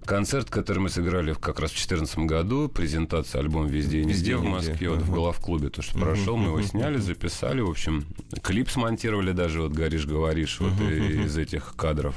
концерт, 0.04 0.48
который 0.48 0.78
мы 0.78 0.88
сыграли 0.88 1.32
в- 1.32 1.40
как 1.40 1.58
раз 1.58 1.70
в 1.72 1.74
2014 1.74 2.26
году, 2.26 2.68
презентация 2.68 3.40
альбома 3.40 3.66
«Везде 3.68 4.00
и 4.02 4.04
«Везде 4.04 4.34
нигде» 4.34 4.36
в. 4.36 4.44
Москве, 4.48 4.90
вот 4.90 5.00
в 5.00 5.10
Ага. 5.10 5.12
Главклубе, 5.12 5.70
то, 5.70 5.82
что 5.82 5.98
прошел, 5.98 6.36
мы 6.36 6.46
его 6.50 6.62
сняли, 6.62 6.98
записали, 6.98 7.60
в 7.60 7.68
общем, 7.68 8.04
клип 8.42 8.70
смонтировали 8.70 9.32
даже, 9.32 9.60
вот 9.62 9.72
«Горишь, 9.72 10.06
говоришь», 10.06 10.60
вот 10.60 10.80
и- 10.80 11.24
из 11.24 11.36
этих 11.36 11.74
кадров. 11.76 12.14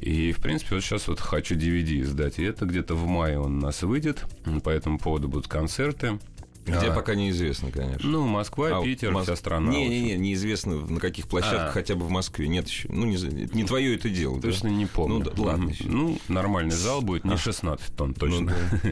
И, 0.00 0.32
в 0.32 0.38
принципе, 0.40 0.76
вот 0.76 0.84
сейчас 0.84 1.08
вот 1.08 1.20
хочу 1.20 1.54
DVD 1.56 2.00
издать. 2.00 2.38
И 2.38 2.42
это 2.42 2.64
где-то 2.64 2.94
в 2.94 3.06
мае 3.06 3.38
он 3.38 3.58
у 3.58 3.60
нас 3.60 3.82
выйдет. 3.82 4.24
По 4.64 4.70
этому 4.70 4.98
поводу 4.98 5.28
будут 5.28 5.46
концерты. 5.48 6.18
Где 6.66 6.88
А, 6.88 6.94
пока 6.94 7.14
неизвестно, 7.14 7.70
конечно. 7.72 8.08
Ну, 8.08 8.26
Москва, 8.26 8.78
А, 8.78 8.82
Питер, 8.82 9.12
Мос- 9.12 9.22
вся 9.24 9.34
страна. 9.34 9.66
в 9.66 9.68
общем. 9.70 9.80
Не-не-не, 9.80 10.16
неизвестно, 10.18 10.76
на 10.76 11.00
каких 11.00 11.26
площадках, 11.26 11.70
А. 11.70 11.72
хотя 11.72 11.94
бы 11.96 12.04
в 12.04 12.10
Москве. 12.10 12.48
Нет 12.48 12.68
еще. 12.68 12.86
Ну, 12.92 13.06
не, 13.06 13.16
не 13.54 13.64
твое 13.64 13.94
это 13.96 14.10
дело. 14.10 14.36
да? 14.38 14.42
Точно 14.48 14.68
не 14.68 14.84
помню. 14.86 15.18
Ну, 15.18 15.24
да, 15.24 15.32
ладно 15.42 15.70
еще. 15.70 15.84
Ну, 15.86 16.18
нормальный 16.28 16.74
зал 16.76 17.00
будет, 17.00 17.24
не 17.24 17.36
16 17.38 17.96
тонн 17.96 18.12
точно. 18.14 18.52
Ну, 18.82 18.90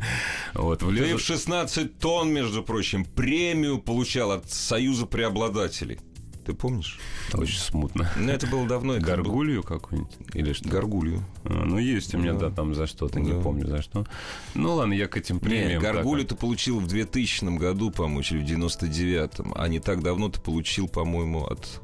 Вот, 0.55 0.79
Ты 0.81 0.87
влезу... 0.87 1.19
в 1.19 1.21
16 1.21 1.99
тонн, 1.99 2.33
между 2.33 2.63
прочим, 2.63 3.05
премию 3.05 3.79
получал 3.79 4.33
от 4.33 4.51
Союза 4.51 5.05
преобладателей. 5.07 6.01
Ты 6.49 6.55
помнишь? 6.55 6.99
Очень 7.35 7.59
смутно. 7.59 8.11
Ну, 8.17 8.33
это 8.33 8.47
было 8.47 8.67
давно. 8.67 8.95
это 8.95 9.05
Горгулью 9.05 9.63
какую-нибудь? 9.63 10.17
Или 10.33 10.55
что? 10.55 10.65
был- 10.65 10.71
Горгулью. 10.73 11.23
А, 11.45 11.51
Ну, 11.67 11.77
есть 11.77 12.15
у 12.15 12.19
меня, 12.19 12.33
Да. 12.33 12.49
да, 12.49 12.57
там 12.57 12.75
за 12.75 12.87
что-то, 12.87 13.21
не 13.21 13.33
Да. 13.35 13.41
помню 13.41 13.67
за 13.67 13.83
что. 13.83 14.07
Ну, 14.55 14.75
ладно, 14.77 14.95
я 14.95 15.09
к 15.09 15.19
этим 15.19 15.35
Не, 15.37 15.41
премиям... 15.43 15.83
так 15.83 15.93
Горгулью 15.93 16.25
вот. 16.25 16.29
ты 16.31 16.37
получил 16.37 16.81
в 16.81 16.87
2000 16.87 17.59
году, 17.59 17.91
по-моему, 17.91 18.23
или 18.23 18.39
в 18.39 18.45
99-м. 18.47 19.53
А 19.57 19.69
не 19.69 19.79
так 19.79 20.03
давно 20.03 20.31
ты 20.31 20.41
получил, 20.41 20.89
по-моему, 20.89 21.45
от, 21.45 21.83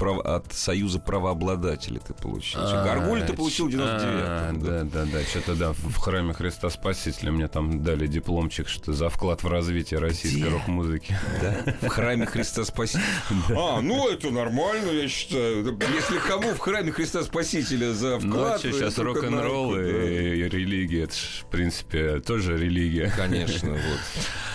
прав- 0.00 0.20
от 0.26 0.52
Союза 0.52 0.98
правообладателей 0.98 2.00
ты 2.00 2.14
получил. 2.14 2.60
А, 2.62 2.84
Горгулью 2.84 3.26
ты 3.26 3.34
получил 3.34 3.66
в 3.66 3.70
ч- 3.70 3.76
99-м. 3.76 4.22
а, 4.24 4.52
Да, 4.54 4.84
да, 4.84 5.04
да. 5.12 5.22
Что-то 5.24 5.54
да, 5.54 5.72
в 5.72 5.96
храме 5.98 6.32
Христа 6.32 6.70
Спасителя 6.70 7.30
мне 7.32 7.48
там 7.48 7.82
дали 7.84 8.06
дипломчик, 8.06 8.68
что 8.68 8.92
за 8.92 9.08
вклад 9.10 9.42
в 9.42 9.48
развитие 9.48 10.00
российской 10.00 10.48
рок-музыки. 10.48 11.16
Да, 11.42 11.74
в 11.82 11.88
храме 11.88 12.26
Христа 12.26 12.64
Спасителя. 12.64 13.02
А, 13.56 13.80
ну 13.80 14.08
это 14.08 14.30
нормально, 14.30 14.90
я 14.90 15.08
считаю. 15.08 15.64
Если 15.94 16.18
кому 16.26 16.54
в 16.54 16.58
храме 16.58 16.90
Христа 16.92 17.22
Спасителя 17.22 17.92
за 17.92 18.18
Ну, 18.22 18.30
вклад... 18.32 18.54
а 18.56 18.58
что, 18.58 18.70
то 18.70 18.78
сейчас 18.78 18.98
рок-н-ролл 18.98 19.76
и, 19.76 20.48
религия, 20.48 21.04
это 21.04 21.14
в 21.14 21.46
принципе, 21.50 22.20
тоже 22.20 22.56
религия. 22.56 23.12
Конечно, 23.16 23.70
вот. 23.70 23.80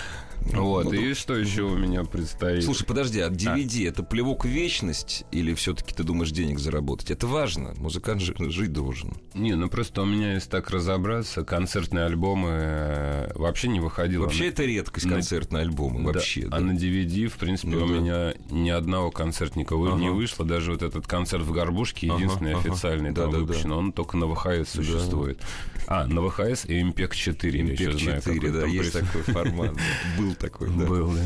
Вот, 0.54 0.86
Ну, 0.86 0.93
и 0.93 1.14
что 1.16 1.36
еще 1.36 1.64
у 1.64 1.76
меня 1.76 2.04
предстоит? 2.04 2.64
Слушай, 2.64 2.86
подожди, 2.86 3.20
а 3.20 3.30
DVD 3.30 3.89
это 3.89 4.04
плевок 4.04 4.46
в 4.46 4.48
вечность 4.48 5.24
или 5.32 5.54
все-таки 5.56 5.93
ты 5.93 6.04
думаешь 6.04 6.32
денег 6.32 6.60
заработать? 6.60 7.10
Это 7.12 7.26
важно. 7.28 7.74
Музыкант 7.78 8.22
жи- 8.22 8.36
жить 8.52 8.72
должен. 8.72 9.14
Не, 9.34 9.56
ну 9.56 9.70
просто 9.70 10.04
у 10.04 10.06
меня, 10.06 10.34
если 10.34 10.50
так 10.50 10.70
разобраться, 10.70 11.43
концертные 11.43 12.06
альбомы 12.06 12.50
э, 12.52 13.32
вообще 13.36 13.68
не 13.70 13.80
выходило. 13.80 14.24
Вообще 14.26 14.43
на- 14.43 14.48
это 14.50 14.64
редкость 14.66 15.06
на- 15.08 15.14
концертные 15.14 15.62
альбомы. 15.64 16.02
Да, 16.02 16.20
Вообще. 16.20 16.43
А 16.52 16.60
да. 16.60 16.60
на 16.60 16.72
DVD, 16.74 17.28
в 17.28 17.34
принципе, 17.38 17.76
Ну 17.76 17.86
у 17.86 17.88
да. 17.88 17.93
меня 17.96 18.34
ни 18.52 18.70
одного 18.70 19.10
концертника 19.12 19.76
Ага. 19.76 19.98
не 20.00 20.10
вышло. 20.10 20.46
Даже 20.46 20.72
вот 20.74 20.84
этот 20.84 21.08
концерт 21.08 21.43
в 21.43 21.52
Горбушке, 21.52 22.08
Ага, 22.08 22.18
единственный 22.18 22.54
ага. 22.54 22.60
официальный 22.70 23.14
там 23.14 23.32
Да-да-да. 23.32 23.38
выпущен, 23.39 23.72
он 23.72 23.91
только 23.91 24.16
на 24.16 24.28
ВХС 24.34 24.70
существует. 24.70 25.41
А, 25.88 26.06
на 26.08 26.22
ВХС 26.28 26.66
и 26.66 26.82
Импек 26.82 27.16
4. 27.16 27.60
я 27.60 27.66
еще 27.74 27.86
Импек 27.86 28.00
знаю, 28.00 28.22
4, 28.22 28.36
какой 28.39 28.52
да, 28.52 28.62
там 28.62 28.70
есть 28.72 28.93
такой 28.93 29.22
формат. 29.22 29.74
Был 30.18 30.34
такой, 30.36 30.69
да. 30.69 30.86
Был, 30.86 31.11
да. 31.11 31.21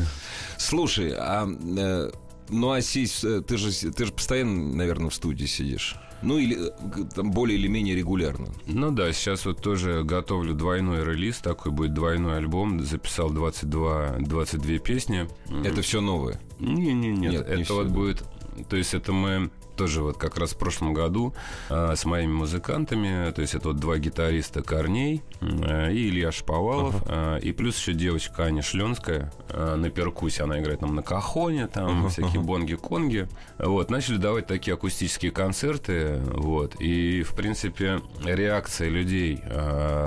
Слушай, 0.58 1.14
а 1.16 1.46
э, 1.48 2.10
ну 2.48 2.70
а 2.70 2.80
сись, 2.80 3.24
э, 3.24 3.42
ты 3.46 3.56
же 3.56 3.70
ты 3.92 4.06
же 4.06 4.12
постоянно, 4.12 4.74
наверное, 4.74 5.10
в 5.10 5.14
студии 5.14 5.46
сидишь. 5.46 5.96
Ну 6.22 6.38
или 6.38 6.68
э, 6.68 7.04
там 7.14 7.30
более 7.30 7.58
или 7.58 7.68
менее 7.68 7.94
регулярно. 7.94 8.48
Ну 8.66 8.90
да, 8.90 9.12
сейчас 9.12 9.46
вот 9.46 9.62
тоже 9.62 10.02
готовлю 10.04 10.54
двойной 10.54 11.04
релиз, 11.04 11.38
такой 11.38 11.72
будет 11.72 11.94
двойной 11.94 12.36
альбом. 12.36 12.84
Записал 12.84 13.30
22, 13.30 14.16
22 14.20 14.78
песни. 14.78 15.28
Это 15.64 15.82
все 15.82 16.00
новое. 16.00 16.40
Не-не-не, 16.58 17.28
не 17.28 17.36
это 17.36 17.62
всё, 17.64 17.76
вот 17.76 17.88
да. 17.88 17.94
будет... 17.94 18.24
То 18.68 18.76
есть 18.76 18.92
это 18.92 19.12
мы 19.12 19.50
тоже 19.80 20.02
вот 20.02 20.18
как 20.18 20.36
раз 20.36 20.50
в 20.50 20.58
прошлом 20.58 20.92
году 20.92 21.32
а, 21.70 21.96
с 21.96 22.04
моими 22.04 22.30
музыкантами, 22.30 23.30
то 23.30 23.40
есть 23.40 23.54
это 23.54 23.68
вот 23.68 23.78
два 23.78 23.96
гитариста 23.96 24.62
Корней 24.62 25.22
э, 25.40 25.90
и 25.90 26.10
Илья 26.10 26.32
Шповалов, 26.32 26.96
а, 27.06 27.38
и 27.38 27.52
плюс 27.52 27.78
еще 27.78 27.94
девочка 27.94 28.42
Аня 28.42 28.60
Шленская 28.60 29.32
на 29.48 29.88
перкуссии, 29.88 30.42
она 30.42 30.60
играет 30.60 30.82
нам 30.82 30.94
на 30.94 31.02
кахоне, 31.02 31.66
там 31.66 32.10
всякие 32.10 32.42
бонги-конги. 32.42 33.26
Вот, 33.58 33.90
начали 33.90 34.18
давать 34.18 34.46
такие 34.46 34.74
акустические 34.74 35.32
концерты, 35.32 36.20
вот, 36.26 36.78
и, 36.78 37.22
в 37.22 37.34
принципе, 37.34 38.02
реакция 38.22 38.90
людей, 38.90 39.42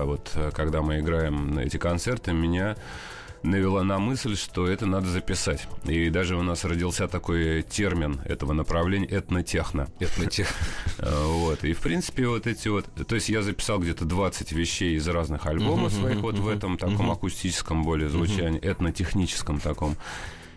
вот, 0.04 0.32
э, 0.36 0.52
когда 0.54 0.84
мы 0.84 1.00
играем 1.00 1.56
на 1.56 1.62
эти 1.62 1.78
концерты, 1.78 2.32
меня 2.32 2.76
навела 3.44 3.84
на 3.84 4.00
мысль, 4.00 4.36
что 4.36 4.68
это 4.68 4.86
надо 4.86 5.08
записать. 5.08 5.68
И 5.86 6.10
даже 6.10 6.36
у 6.36 6.44
нас 6.44 6.64
родился 6.64 7.08
такой 7.08 7.62
термин 7.64 8.22
этого 8.26 8.54
направления 8.54 9.08
этнотехно. 9.08 9.88
Этнотех. 10.00 10.48
Э, 11.00 11.26
Вот. 11.26 11.64
И, 11.64 11.74
в 11.74 11.80
принципе, 11.80 12.28
вот 12.28 12.48
эти 12.48 12.68
вот... 12.68 12.86
То 13.08 13.16
есть 13.16 13.30
я 13.30 13.42
записал 13.42 13.80
где-то 13.80 14.06
20 14.06 14.52
вещей 14.52 14.96
из 14.96 15.08
разных 15.08 15.46
альбомов 15.46 15.92
своих 15.92 16.18
вот 16.18 16.36
в 16.38 16.48
этом 16.48 16.78
таком 16.78 17.12
акустическом 17.12 17.84
более 17.84 18.10
звучании, 18.10 18.60
этнотехническом 18.62 19.60
таком. 19.60 19.98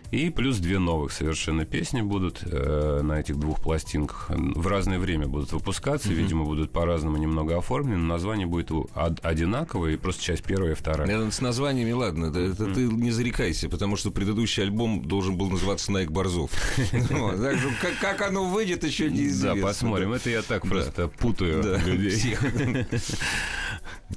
И 0.09 0.29
плюс 0.29 0.57
две 0.59 0.79
новых 0.79 1.11
совершенно 1.11 1.65
песни 1.65 1.99
будут 2.01 2.41
э, 2.43 3.01
на 3.03 3.19
этих 3.19 3.37
двух 3.37 3.61
пластинках. 3.61 4.29
В 4.29 4.65
разное 4.67 4.99
время 4.99 5.27
будут 5.27 5.51
выпускаться, 5.51 6.09
видимо, 6.13 6.45
будут 6.45 6.71
по-разному 6.71 7.17
немного 7.17 7.57
оформлены. 7.57 7.97
Название 7.97 8.47
будет 8.47 8.71
одинаковое, 8.95 9.93
и 9.93 9.97
просто 9.97 10.23
часть 10.23 10.43
первая 10.43 10.71
и 10.71 10.75
вторая. 10.75 11.07
Наверное, 11.07 11.31
с 11.31 11.41
названиями, 11.41 11.91
ладно, 11.91 12.31
да, 12.31 12.39
это 12.39 12.73
ты 12.73 12.81
не 12.87 13.11
зарекайся, 13.11 13.67
потому 13.67 13.97
что 13.97 14.11
предыдущий 14.11 14.63
альбом 14.63 15.03
должен 15.03 15.37
был 15.37 15.49
называться 15.49 15.91
«Найк 15.91 16.09
Борзов». 16.09 16.51
Как 18.01 18.21
оно 18.21 18.45
выйдет, 18.45 18.85
еще 18.85 19.09
Да, 19.09 19.15
неизвестно. 19.15 19.61
посмотрим. 19.61 20.13
Это 20.13 20.29
я 20.29 20.41
так 20.41 20.63
Да. 20.63 20.69
просто 20.69 21.07
путаю 21.09 21.61
Да, 21.61 21.77
людей. 21.79 22.37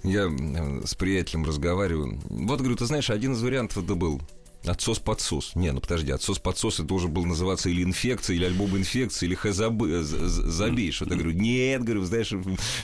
Я 0.04 0.28
э, 0.30 0.82
с 0.84 0.94
приятелем 0.94 1.44
разговариваю. 1.44 2.20
Вот, 2.28 2.60
говорю, 2.60 2.76
ты 2.76 2.86
знаешь, 2.86 3.10
один 3.10 3.32
из 3.32 3.42
вариантов 3.42 3.82
это 3.84 3.94
был 3.96 4.20
Отсос-подсос. 4.66 5.52
Не, 5.54 5.72
ну 5.72 5.80
подожди, 5.80 6.12
отсос-подсос 6.12 6.74
это 6.74 6.84
должен 6.84 7.10
был 7.10 7.24
называться 7.24 7.70
или 7.70 7.82
инфекция, 7.82 8.36
или 8.36 8.44
альбом 8.44 8.76
инфекции, 8.76 9.26
или 9.26 9.34
хэзабы, 9.34 10.02
забей. 10.02 10.90
Что-то 10.92 11.14
говорю, 11.14 11.32
нет, 11.32 11.82
говорю, 11.82 12.04
знаешь, 12.04 12.32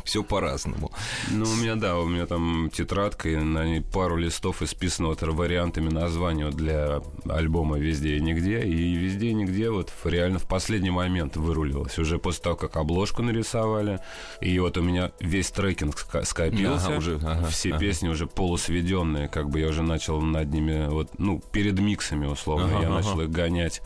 все 0.04 0.22
по-разному. 0.22 0.92
Ну, 1.30 1.44
у 1.44 1.56
меня, 1.56 1.76
да, 1.76 1.98
у 1.98 2.06
меня 2.06 2.26
там 2.26 2.70
тетрадка, 2.72 3.28
и 3.28 3.36
на 3.36 3.66
ней 3.66 3.82
пару 3.82 4.16
листов 4.16 4.62
исписано 4.62 5.08
вот 5.08 5.22
вариантами 5.22 5.88
названия 5.88 6.50
для 6.50 7.02
альбома 7.28 7.78
«Везде 7.78 8.16
и 8.16 8.20
нигде». 8.20 8.62
И 8.62 8.94
«Везде 8.94 9.28
и 9.28 9.34
нигде» 9.34 9.70
вот 9.70 9.92
реально 10.04 10.38
в 10.38 10.48
последний 10.48 10.90
момент 10.90 11.36
вырулилось. 11.36 11.98
Уже 11.98 12.18
после 12.18 12.42
того, 12.42 12.56
как 12.56 12.76
обложку 12.76 13.22
нарисовали. 13.22 14.00
И 14.40 14.58
вот 14.58 14.78
у 14.78 14.82
меня 14.82 15.12
весь 15.20 15.50
трекинг 15.50 15.98
скопился. 16.24 16.86
Ага, 16.86 16.96
уже, 16.96 17.16
ага, 17.16 17.48
Все 17.48 17.70
ага. 17.70 17.78
песни 17.78 18.08
уже 18.08 18.26
полусведенные. 18.26 19.28
Как 19.28 19.50
бы 19.50 19.60
я 19.60 19.68
уже 19.68 19.82
начал 19.82 20.20
над 20.20 20.52
ними, 20.52 20.88
вот, 20.88 21.18
ну, 21.18 21.42
перед 21.52 21.65
миксами, 21.72 22.26
условно. 22.26 22.66
Ага, 22.66 22.80
я 22.80 22.86
ага. 22.86 22.96
начал 22.96 23.20
их 23.20 23.30
гонять 23.30 23.82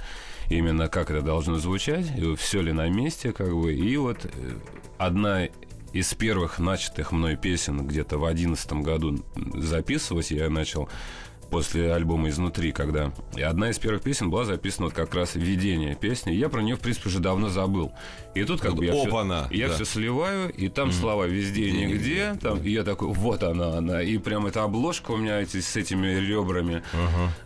именно 0.51 0.89
как 0.89 1.11
это 1.11 1.22
должно 1.22 1.59
звучать, 1.59 2.07
все 2.37 2.61
ли 2.61 2.72
на 2.72 2.89
месте, 2.89 3.33
как 3.33 3.55
бы. 3.55 3.72
И 3.72 3.97
вот 3.97 4.24
э, 4.24 4.28
одна 4.99 5.47
из 5.93 6.12
первых 6.14 6.59
начатых 6.59 7.12
мной 7.12 7.37
песен 7.37 7.87
где-то 7.87 8.18
в 8.18 8.24
одиннадцатом 8.24 8.83
году 8.83 9.24
записывать 9.55 10.31
я 10.31 10.51
начал 10.51 10.89
после 11.51 11.92
альбома 11.92 12.28
«Изнутри», 12.28 12.72
когда... 12.72 13.12
И 13.36 13.42
одна 13.42 13.70
из 13.70 13.78
первых 13.78 14.03
песен 14.03 14.30
была 14.30 14.44
записана 14.44 14.86
вот 14.86 14.94
как 14.94 15.14
раз 15.14 15.34
«Видение» 15.34 15.94
песни. 15.94 16.32
Я 16.32 16.48
про 16.48 16.62
нее, 16.62 16.76
в 16.76 16.80
принципе, 16.80 17.09
уже 17.09 17.18
давно 17.18 17.48
забыл. 17.48 17.92
И 18.34 18.44
тут 18.44 18.61
как 18.61 18.70
Вот 18.72 18.78
бы 18.78 18.84
я, 18.86 18.92
все, 18.92 19.48
я 19.51 19.68
да. 19.68 19.74
все 19.74 19.84
сливаю, 19.84 20.53
и 20.53 20.68
там 20.68 20.92
слова 20.92 21.24
«Везде 21.24 21.68
и 21.68 21.72
нигде», 21.72 22.36
там, 22.40 22.62
и 22.62 22.70
я 22.70 22.84
такой, 22.84 23.09
вот 23.09 23.42
она, 23.42 23.78
она. 23.78 24.03
И 24.03 24.18
прям 24.18 24.46
эта 24.46 24.62
обложка 24.62 25.11
у 25.11 25.16
меня 25.16 25.40
эти, 25.40 25.61
с 25.61 25.76
этими 25.76 26.07
ребрами. 26.07 26.82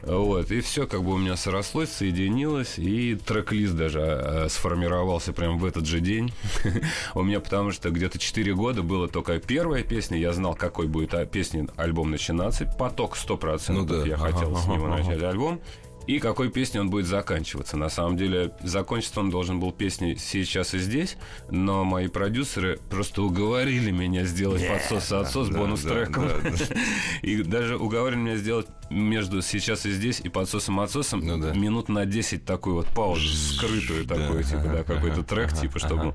Вот, 0.03 0.51
и 0.51 0.61
все 0.61 0.87
как 0.87 1.03
бы 1.03 1.15
у 1.15 1.17
меня 1.17 1.37
срослось, 1.37 1.91
соединилось, 1.91 2.79
и 2.79 3.15
трек-лист 3.15 3.75
даже 3.75 4.01
а, 4.01 4.47
сформировался 4.49 5.33
прям 5.33 5.59
в 5.59 5.65
этот 5.65 5.87
же 5.87 6.01
день. 6.01 6.33
У 7.15 7.23
меня 7.23 7.41
потому 7.41 7.73
что 7.73 7.91
где-то 7.91 8.19
4 8.19 8.55
года 8.55 8.83
было 8.83 9.09
только 9.09 9.39
первая 9.39 9.83
песня, 9.83 10.19
я 10.19 10.33
знал, 10.33 10.55
какой 10.55 10.87
будет 10.87 11.15
а, 11.15 11.25
песня 11.25 11.67
альбом 11.77 12.11
начинаться, 12.11 12.67
поток 12.79 13.17
100%, 13.17 13.73
Ну 13.73 13.87
да. 14.01 14.07
я 14.07 14.15
Ага, 14.15 14.33
хотел 14.33 14.57
с 14.57 14.65
ага, 14.65 14.75
него 14.75 14.87
ага. 14.87 14.97
начать 14.99 15.23
альбом. 15.23 15.61
И 16.07 16.19
какой 16.19 16.51
песней 16.51 16.81
он 16.81 16.91
будет 16.91 17.07
заканчиваться. 17.07 17.79
На 17.79 17.89
самом 17.89 18.19
деле, 18.19 18.51
закончиться 18.63 19.21
он 19.21 19.31
должен 19.31 19.59
был 19.59 19.73
песней 19.73 20.17
«Сейчас 20.17 20.75
и 20.75 20.79
здесь», 20.79 21.17
но 21.49 21.83
мои 21.85 22.09
продюсеры 22.09 22.79
просто 22.91 23.23
уговорили 23.23 23.91
меня 23.91 24.25
сделать 24.25 24.67
подсос-отсос 24.69 25.49
да, 25.49 25.59
бонус-треком. 25.59 26.29
да, 26.29 26.51
да, 26.51 26.75
И 27.23 27.43
даже 27.43 27.79
уговорили 27.79 28.19
меня 28.21 28.37
сделать 28.37 28.67
между 28.91 29.43
«Сейчас 29.43 29.87
и 29.87 29.91
здесь» 29.91 30.21
и 30.21 30.29
«Подсосом-отсосом» 30.29 31.21
Ну 31.21 31.39
да. 31.39 31.53
минут 31.53 31.89
на 31.89 32.07
10 32.07 32.45
такую 32.45 32.77
вот 32.77 32.87
паузу, 32.89 33.29
скрытую 33.29 34.07
такую, 34.07 34.43
типа, 34.45 34.63
да, 34.65 34.85
какой-то 34.85 35.23
трек, 35.23 35.53
типа, 35.53 35.79
чтобы... 35.79 36.15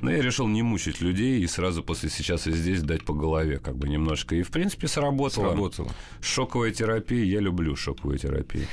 Но 0.00 0.10
я 0.10 0.20
решил 0.22 0.46
не 0.46 0.62
мучить 0.62 1.00
людей 1.00 1.40
и 1.40 1.46
сразу 1.46 1.82
после 1.82 2.10
«Сейчас 2.10 2.46
и 2.46 2.52
здесь» 2.52 2.82
дать 2.82 3.04
по 3.04 3.14
голове, 3.14 3.58
как 3.58 3.76
бы 3.76 3.88
немножко. 3.88 4.34
И, 4.36 4.42
в 4.42 4.50
принципе, 4.50 4.88
сработало. 4.88 5.48
Сработало. 5.50 5.90
Шоковая 6.20 6.70
терапия, 6.72 7.24
я 7.24 7.40
люблю 7.40 7.76
шоковую 7.76 8.18
терапию. 8.18 8.66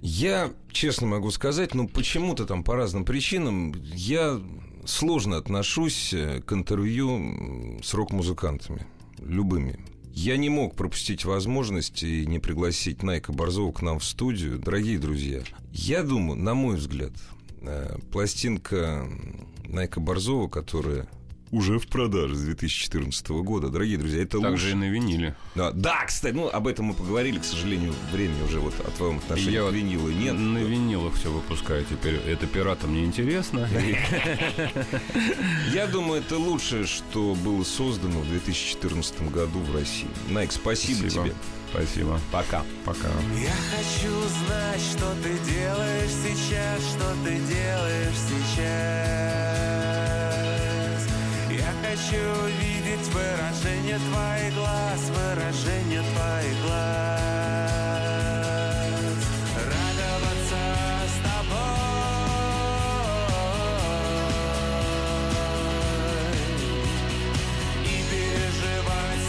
Я 0.00 0.52
честно 0.70 1.06
могу 1.06 1.30
сказать, 1.30 1.74
ну 1.74 1.88
почему-то 1.88 2.44
там 2.44 2.62
по 2.62 2.76
разным 2.76 3.04
причинам 3.04 3.72
я 3.94 4.38
сложно 4.84 5.38
отношусь 5.38 6.12
э, 6.12 6.42
к 6.42 6.52
интервью 6.52 7.80
с 7.82 7.94
рок-музыкантами. 7.94 8.86
Любыми. 9.18 9.78
Я 10.16 10.36
не 10.36 10.48
мог 10.48 10.76
пропустить 10.76 11.24
возможность 11.24 12.04
и 12.04 12.24
не 12.24 12.38
пригласить 12.38 13.02
Найка 13.02 13.32
Борзова 13.32 13.72
к 13.72 13.82
нам 13.82 13.98
в 13.98 14.04
студию. 14.04 14.60
Дорогие 14.60 14.96
друзья, 14.96 15.42
я 15.72 16.04
думаю, 16.04 16.38
на 16.38 16.54
мой 16.54 16.76
взгляд, 16.76 17.12
э, 17.62 17.98
пластинка 18.12 19.08
Найка 19.66 19.98
Борзова, 19.98 20.46
которая 20.48 21.08
уже 21.54 21.78
в 21.78 21.86
продаже 21.86 22.34
с 22.34 22.40
2014 22.42 23.28
года. 23.28 23.68
Дорогие 23.68 23.96
друзья, 23.96 24.22
это 24.22 24.40
Также 24.40 24.70
и 24.70 24.74
лучше. 24.74 24.76
на 24.76 24.90
виниле. 24.90 25.36
Да, 25.54 25.70
да, 25.70 26.04
кстати, 26.04 26.34
ну 26.34 26.48
об 26.48 26.66
этом 26.66 26.86
мы 26.86 26.94
поговорили, 26.94 27.38
к 27.38 27.44
сожалению, 27.44 27.94
времени 28.12 28.42
уже 28.42 28.58
вот 28.58 28.74
о 28.80 28.90
твоем 28.90 29.18
отношении 29.18 29.52
Я 29.52 29.68
к 29.68 29.72
винилу 29.72 30.10
нет. 30.10 30.34
На 30.34 30.58
винилах 30.58 31.14
все 31.14 31.30
выпускаю 31.30 31.84
теперь. 31.88 32.16
Это 32.16 32.48
пиратам 32.48 32.92
не 32.92 33.04
интересно. 33.04 33.68
Я 35.72 35.86
думаю, 35.86 36.22
это 36.22 36.38
лучшее, 36.38 36.86
что 36.86 37.34
было 37.36 37.62
создано 37.62 38.18
в 38.20 38.28
2014 38.28 39.30
году 39.30 39.60
в 39.60 39.74
России. 39.74 40.08
Найк, 40.30 40.50
спасибо, 40.52 41.08
тебе. 41.08 41.32
Спасибо. 41.70 42.18
Пока. 42.32 42.64
Пока. 42.84 43.08
Я 43.36 43.52
хочу 43.76 44.12
знать, 44.46 44.80
что 44.80 45.14
ты 45.22 45.30
делаешь 45.50 46.10
сейчас, 46.24 46.82
что 46.82 47.14
ты 47.24 47.36
делаешь 47.36 48.16
сейчас. 48.28 49.83
Хочу 52.04 52.18
видеть 52.60 53.08
выражение 53.14 53.98
твоих 53.98 54.54
глаз, 54.54 55.10
выражение 55.10 56.02
твоих 56.02 56.60
глаз. 56.62 57.20
Радоваться 59.56 60.60
с 61.08 61.14
тобой 61.24 61.54
и 67.84 68.04
переживать 68.10 69.22
с 69.22 69.28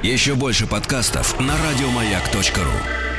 тобой. 0.00 0.12
Еще 0.12 0.34
больше 0.34 0.66
подкастов 0.68 1.40
на 1.40 1.56
радиомаяк.ру. 1.58 3.13